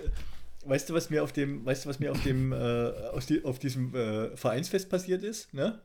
weißt 0.64 0.88
du, 0.90 0.94
was 0.94 1.10
mir 1.10 1.24
auf 1.24 1.32
dem, 1.32 1.66
weißt 1.66 1.84
du, 1.84 1.88
was 1.88 1.98
mir 1.98 2.12
auf 2.12 2.22
dem, 2.22 2.52
äh, 2.52 2.92
auf, 3.12 3.26
die, 3.26 3.44
auf 3.44 3.58
diesem 3.58 3.94
äh, 3.94 4.36
Vereinsfest 4.36 4.88
passiert 4.88 5.24
ist? 5.24 5.52
Ne? 5.52 5.80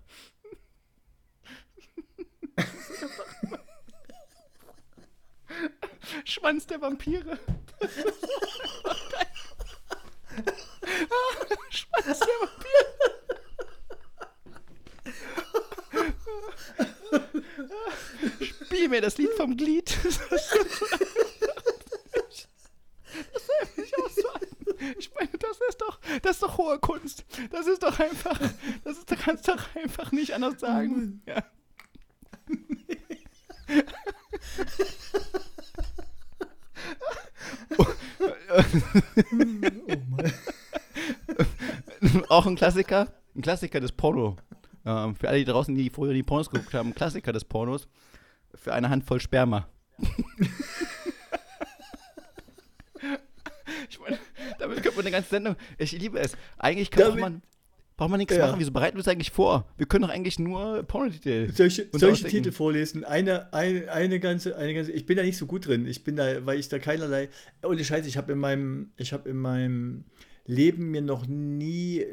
Schwanz 6.26 6.68
der 6.68 6.82
Vampire. 6.82 7.40
Schwanz 11.70 12.20
der 12.20 12.36
Vampire. 12.42 12.86
Spiel 18.42 18.90
mir 18.90 19.02
das 19.02 19.18
Lied 19.18 19.34
vom 19.34 19.58
Glied. 19.58 19.98
Ich 24.98 25.14
meine, 25.14 25.30
das 25.40 25.60
ist 25.70 25.82
doch, 25.82 26.00
das 26.22 26.32
ist 26.32 26.44
doch 26.44 26.58
hohe 26.58 26.80
Kunst. 26.80 27.24
Das 27.52 27.68
ist 27.68 27.84
doch 27.84 28.00
einfach, 28.00 28.40
das 28.84 28.98
ist, 28.98 29.10
da 29.10 29.16
kannst 29.16 29.48
du 29.48 29.54
doch 29.54 29.74
einfach 29.76 30.12
nicht 30.12 30.34
anders 30.34 30.60
sagen. 30.60 31.22
Ja. 31.26 31.46
oh. 37.78 37.86
Auch 42.30 42.46
ein 42.46 42.56
Klassiker, 42.56 43.08
ein 43.36 43.42
Klassiker 43.42 43.80
des 43.80 43.92
Porno. 43.92 44.38
Ähm, 44.86 45.16
für 45.16 45.30
alle, 45.30 45.40
die 45.40 45.46
draußen, 45.46 45.74
die 45.74 45.90
früher 45.90 46.14
die 46.14 46.24
Pornos 46.24 46.50
geguckt 46.50 46.74
haben, 46.74 46.90
ein 46.90 46.96
Klassiker 46.96 47.32
des 47.32 47.46
Pornos. 47.46 47.88
Für 48.56 48.74
eine 48.74 48.90
Handvoll 48.90 49.20
Sperma. 49.20 49.68
ich 53.90 54.00
meine, 54.00 54.20
damit 54.60 54.84
könnte 54.84 54.98
man 54.98 55.06
eine 55.06 55.12
ganze 55.12 55.30
Sendung. 55.30 55.56
Ich 55.78 55.92
liebe 55.94 56.20
es. 56.20 56.36
Eigentlich 56.58 56.92
kann 56.92 57.04
damit, 57.04 57.22
man. 57.22 57.42
Braucht 57.98 58.10
man 58.10 58.18
nichts 58.18 58.36
ja. 58.36 58.48
machen. 58.48 58.60
Wieso 58.60 58.72
bereiten 58.72 58.96
wir 58.96 59.00
uns 59.00 59.08
eigentlich 59.08 59.32
vor? 59.32 59.68
Wir 59.78 59.86
können 59.86 60.04
doch 60.04 60.10
eigentlich 60.10 60.40
nur 60.40 60.84
Pornotitel. 60.84 61.52
Solche, 61.54 61.88
solche 61.92 62.26
Titel 62.26 62.52
vorlesen. 62.52 63.04
Eine, 63.04 63.54
eine, 63.54 63.92
eine, 63.92 64.20
ganze, 64.20 64.58
eine 64.58 64.74
ganze. 64.74 64.92
Ich 64.92 65.06
bin 65.06 65.18
da 65.18 65.24
nicht 65.24 65.38
so 65.38 65.46
gut 65.46 65.68
drin. 65.68 65.86
Ich 65.86 66.04
bin 66.04 66.16
da, 66.16 66.46
weil 66.46 66.60
ich 66.60 66.70
da 66.70 66.80
keinerlei. 66.80 67.30
Ohne 67.62 67.84
Scheiße, 67.84 68.08
ich 68.08 68.18
habe 68.18 68.32
in 68.32 68.40
meinem, 68.40 68.92
ich 68.98 69.14
habe 69.14 69.30
in 69.30 69.38
meinem 69.38 70.06
Leben 70.46 70.92
mir 70.92 71.02
noch 71.02 71.28
nie 71.28 72.04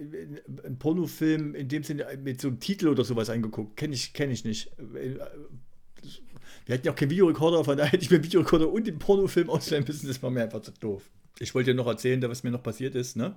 einen 0.64 0.78
Pornofilm 0.78 1.54
in 1.54 1.68
dem 1.68 1.82
Sinne 1.82 2.06
mit 2.22 2.40
so 2.40 2.48
einem 2.48 2.60
Titel 2.60 2.88
oder 2.88 3.04
sowas 3.04 3.30
angeguckt. 3.30 3.76
Kenne 3.76 3.94
ich, 3.94 4.12
kenn 4.12 4.30
ich 4.30 4.44
nicht. 4.44 4.70
Wir 6.66 6.74
hatten 6.74 6.86
ja 6.86 6.92
auch 6.92 6.96
keinen 6.96 7.10
Videorekorder, 7.10 7.64
von 7.64 7.76
daher 7.76 7.90
hätte 7.90 8.04
ich 8.04 8.10
mir 8.10 8.16
einen 8.16 8.24
Videorekorder 8.24 8.70
und 8.70 8.86
den 8.86 8.98
Pornofilm 8.98 9.50
ausleihen 9.50 9.84
müssen. 9.86 10.06
Das 10.06 10.22
war 10.22 10.30
mir 10.30 10.42
einfach 10.42 10.62
zu 10.62 10.72
doof. 10.72 11.10
Ich 11.40 11.54
wollte 11.54 11.70
dir 11.70 11.76
noch 11.76 11.86
erzählen, 11.86 12.22
was 12.22 12.42
mir 12.44 12.50
noch 12.50 12.62
passiert 12.62 12.94
ist, 12.94 13.16
ne? 13.16 13.34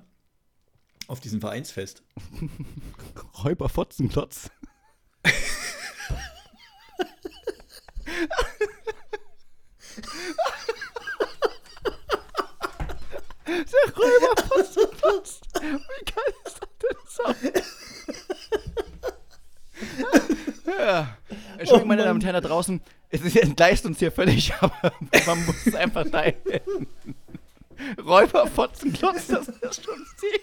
Auf 1.07 1.19
diesem 1.19 1.41
Vereinsfest. 1.41 2.03
Räuber 3.43 3.69
Fotzenklotz. 3.69 4.49
Der 13.45 13.93
Räuber 13.95 14.43
Fotzenklotz. 14.47 15.41
Wie 15.61 16.05
geil 16.05 16.33
ist 16.45 16.59
das 16.59 16.69
denn 16.81 16.97
so? 17.07 17.23
ja. 20.71 21.17
Entschuldigung, 21.57 21.83
oh, 21.83 21.85
meine 21.85 22.03
Damen 22.03 22.19
und 22.19 22.25
Herren 22.25 22.41
da 22.41 22.47
draußen. 22.47 22.81
Es 23.09 23.35
entgleist 23.35 23.85
uns 23.85 23.99
hier 23.99 24.11
völlig, 24.11 24.53
aber 24.59 24.93
man 25.27 25.45
muss 25.45 25.67
es 25.67 25.75
einfach 25.75 26.09
teilen. 26.09 26.87
Räuber 28.03 28.47
Fotzenklotz, 28.47 29.28
das 29.28 29.47
ist 29.47 29.84
schon 29.84 30.05
ziemlich. 30.17 30.41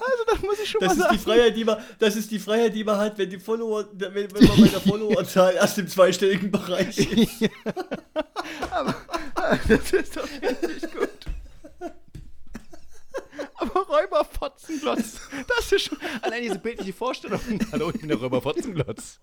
Also 0.00 0.24
das 0.26 0.42
muss 0.42 0.58
ich 0.60 0.68
schon 0.70 0.80
das 0.80 0.88
mal 0.88 0.94
ist 0.94 1.02
sagen. 1.02 1.16
Die 1.16 1.22
Freiheit, 1.22 1.56
die 1.56 1.64
man, 1.64 1.76
das 1.98 2.16
ist 2.16 2.30
die 2.30 2.38
Freiheit, 2.38 2.74
die 2.74 2.84
man 2.84 2.98
hat, 2.98 3.18
wenn 3.18 3.30
die 3.30 3.38
Follower, 3.38 3.86
wenn, 3.92 4.14
wenn 4.14 4.44
man 4.46 4.60
bei 4.60 4.68
der 4.68 4.80
Followerzahl 4.88 5.54
erst 5.54 5.78
im 5.78 5.88
zweistelligen 5.88 6.50
Bereich 6.50 6.98
ist. 6.98 7.40
Ja. 7.40 7.48
Aber, 8.70 8.94
aber 9.34 9.58
das 9.68 9.92
ist 9.92 10.16
doch 10.16 10.26
richtig 10.42 10.90
gut. 10.92 11.08
Aber 13.74 13.86
Räuber 13.86 14.24
Fotzenglotz, 14.24 15.20
das 15.48 15.72
ist 15.72 15.82
schon 15.82 15.98
allein 16.20 16.42
diese 16.42 16.58
bildliche 16.58 16.92
Vorstellung. 16.92 17.40
Hallo, 17.72 17.90
ich 17.90 18.00
bin 18.00 18.08
der 18.08 18.18
Räuber 18.18 18.42
Fotzenglotz. 18.42 19.20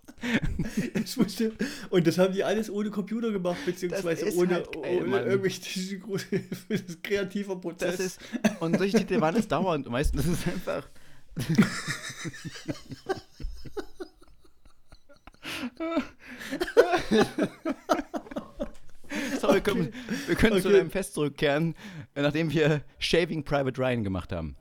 und 1.89 2.07
das 2.07 2.17
haben 2.17 2.33
die 2.33 2.43
alles 2.43 2.69
ohne 2.69 2.89
Computer 2.89 3.31
gemacht, 3.31 3.59
beziehungsweise 3.65 4.33
ohne, 4.35 4.55
halt 4.55 4.71
geil, 4.71 5.03
ohne 5.03 5.21
irgendwelche 5.21 5.99
kreativer 7.03 7.55
Prozess. 7.57 7.97
Das 7.97 8.05
ist, 8.05 8.19
und 8.59 8.77
solche 8.77 8.97
Titel 8.97 9.21
waren 9.21 9.35
es 9.35 9.47
dauernd. 9.47 9.89
Meistens 9.89 10.25
ist 10.25 10.45
es 10.45 10.47
einfach. 10.47 10.87
Sorry, 19.41 19.55
wir 19.55 19.61
können, 19.61 19.93
wir 20.27 20.35
können 20.35 20.53
okay. 20.53 20.61
zu 20.61 20.69
einem 20.69 20.91
Fest 20.91 21.13
zurückkehren, 21.13 21.75
nachdem 22.15 22.51
wir 22.51 22.81
Shaving 22.97 23.43
Private 23.43 23.79
Ryan 23.79 24.03
gemacht 24.03 24.31
haben. 24.31 24.55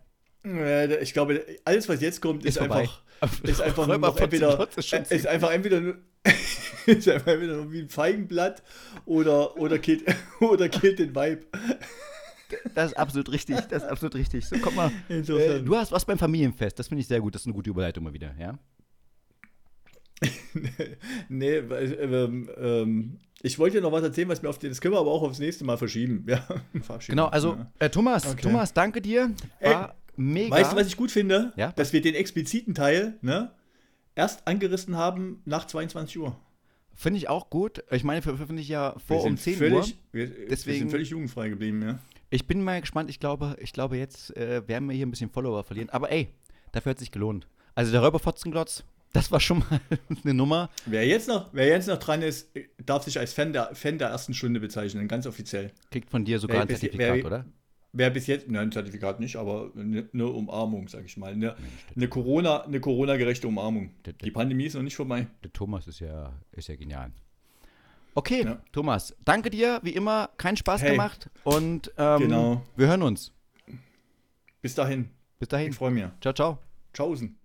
Ich 1.02 1.12
glaube, 1.12 1.44
alles, 1.64 1.88
was 1.88 2.00
jetzt 2.00 2.22
kommt, 2.22 2.44
ist, 2.44 2.56
ist 2.56 2.62
einfach, 2.62 3.02
ist 3.42 3.60
einfach 3.60 3.86
nur 3.86 3.98
noch 3.98 4.16
entweder, 4.16 4.68
ist 4.76 5.26
einfach 5.26 5.50
entweder 5.50 5.80
nur, 5.80 5.96
ist 6.86 7.08
einfach 7.08 7.32
entweder 7.32 7.56
nur 7.56 7.72
wie 7.72 7.80
ein 7.80 7.88
Feigenblatt 7.88 8.62
oder, 9.04 9.56
oder, 9.58 9.78
killt, 9.78 10.04
oder 10.40 10.68
killt 10.68 11.00
den 11.00 11.14
Vibe. 11.14 11.46
Das 12.74 12.92
ist 12.92 12.96
absolut 12.96 13.30
richtig, 13.30 13.56
das 13.68 13.82
ist 13.82 13.88
absolut 13.88 14.14
richtig. 14.14 14.46
So, 14.46 14.56
komm 14.58 14.76
mal. 14.76 14.90
Äh, 15.08 15.20
du 15.22 15.76
hast 15.76 15.92
was 15.92 16.04
beim 16.04 16.18
Familienfest, 16.18 16.78
das 16.78 16.88
finde 16.88 17.02
ich 17.02 17.08
sehr 17.08 17.20
gut, 17.20 17.34
das 17.34 17.42
ist 17.42 17.46
eine 17.46 17.54
gute 17.54 17.70
Überleitung 17.70 18.04
mal 18.04 18.14
wieder, 18.14 18.34
ja? 18.38 18.58
nee, 21.28 21.56
ähm, 21.56 22.50
ähm, 22.56 23.20
ich 23.42 23.58
wollte 23.58 23.76
dir 23.76 23.82
noch 23.82 23.92
was 23.92 24.02
erzählen, 24.02 24.28
was 24.28 24.42
mir 24.42 24.48
auf 24.48 24.58
das 24.58 24.80
können 24.80 24.94
wir 24.94 24.98
aber 24.98 25.12
auch 25.12 25.22
aufs 25.22 25.38
nächste 25.38 25.64
Mal 25.64 25.76
verschieben. 25.76 26.24
Ja, 26.26 26.44
genau, 27.06 27.26
also 27.26 27.56
äh, 27.78 27.88
Thomas, 27.88 28.26
okay. 28.26 28.42
Thomas, 28.42 28.72
danke 28.72 29.00
dir. 29.00 29.30
War 29.60 29.90
Ey, 29.90 29.94
mega. 30.16 30.56
Weißt 30.56 30.72
du, 30.72 30.76
was 30.76 30.86
ich 30.88 30.96
gut 30.96 31.10
finde? 31.10 31.52
Ja? 31.56 31.72
Dass 31.72 31.92
wir 31.92 32.00
den 32.00 32.14
expliziten 32.14 32.74
Teil 32.74 33.18
ne, 33.22 33.52
erst 34.14 34.46
angerissen 34.48 34.96
haben 34.96 35.40
nach 35.44 35.66
22 35.66 36.18
Uhr. 36.18 36.36
Finde 36.94 37.18
ich 37.18 37.28
auch 37.28 37.48
gut. 37.48 37.84
Ich 37.92 38.02
meine, 38.02 38.22
veröffentliche 38.22 38.60
ich 38.60 38.68
ja 38.70 38.96
vor 39.06 39.22
um 39.22 39.36
10 39.36 39.56
völlig, 39.56 39.72
Uhr. 39.76 39.86
Wir, 40.10 40.26
Deswegen, 40.48 40.74
wir 40.74 40.78
sind 40.80 40.90
völlig 40.90 41.10
jugendfrei 41.10 41.48
geblieben, 41.48 41.80
ja. 41.80 42.00
Ich 42.28 42.48
bin 42.48 42.62
mal 42.62 42.80
gespannt. 42.80 43.08
Ich 43.08 43.20
glaube, 43.20 43.56
ich 43.60 43.72
glaube 43.72 43.96
jetzt 43.96 44.36
äh, 44.36 44.66
werden 44.66 44.88
wir 44.88 44.96
hier 44.96 45.06
ein 45.06 45.10
bisschen 45.10 45.30
Follower 45.30 45.62
verlieren. 45.62 45.90
Aber 45.90 46.10
ey, 46.10 46.28
dafür 46.72 46.90
hat 46.90 46.96
es 46.96 47.00
sich 47.00 47.12
gelohnt. 47.12 47.46
Also 47.76 47.92
der 47.92 48.02
Räuberfotzenglotz, 48.02 48.82
das 49.12 49.32
war 49.32 49.40
schon 49.40 49.60
mal 49.60 49.80
eine 50.24 50.34
Nummer. 50.34 50.70
Wer 50.86 51.06
jetzt 51.06 51.28
noch, 51.28 51.48
wer 51.52 51.66
jetzt 51.66 51.88
noch 51.88 51.98
dran 51.98 52.22
ist, 52.22 52.50
darf 52.84 53.04
sich 53.04 53.18
als 53.18 53.32
Fan 53.32 53.52
der, 53.52 53.74
Fan 53.74 53.98
der 53.98 54.08
ersten 54.08 54.34
Stunde 54.34 54.60
bezeichnen, 54.60 55.08
ganz 55.08 55.26
offiziell. 55.26 55.72
Kriegt 55.90 56.10
von 56.10 56.24
dir 56.24 56.38
sogar 56.38 56.56
wer 56.56 56.62
ein 56.62 56.68
Zertifikat, 56.68 57.16
wer, 57.16 57.24
oder? 57.24 57.44
Wer 57.92 58.10
bis 58.10 58.26
jetzt, 58.26 58.48
nein, 58.48 58.68
ein 58.68 58.72
Zertifikat 58.72 59.18
nicht, 59.18 59.36
aber 59.36 59.72
eine, 59.74 60.08
eine 60.12 60.26
Umarmung, 60.26 60.88
sag 60.88 61.04
ich 61.04 61.16
mal. 61.16 61.32
Eine, 61.32 61.56
eine 61.96 62.08
Corona, 62.08 62.62
eine 62.64 62.80
Corona-gerechte 62.80 63.48
Umarmung. 63.48 63.90
Der, 64.04 64.12
der, 64.12 64.26
Die 64.26 64.30
Pandemie 64.30 64.66
ist 64.66 64.74
noch 64.74 64.82
nicht 64.82 64.96
vorbei. 64.96 65.26
Der 65.42 65.52
Thomas 65.52 65.86
ist 65.86 66.00
ja, 66.00 66.32
ist 66.52 66.68
ja 66.68 66.76
genial. 66.76 67.12
Okay, 68.14 68.44
ja. 68.44 68.60
Thomas, 68.72 69.14
danke 69.24 69.48
dir, 69.48 69.80
wie 69.84 69.90
immer, 69.90 70.30
kein 70.36 70.56
Spaß 70.56 70.82
hey. 70.82 70.90
gemacht 70.90 71.30
und 71.44 71.92
ähm, 71.96 72.18
genau. 72.20 72.62
wir 72.76 72.88
hören 72.88 73.02
uns. 73.02 73.32
Bis 74.60 74.74
dahin. 74.74 75.10
Bis 75.38 75.48
dahin. 75.48 75.70
Ich 75.70 75.76
freue 75.76 75.92
mich. 75.92 76.04
Ciao, 76.20 76.34
ciao. 76.34 76.58
Tschaußen. 76.92 77.37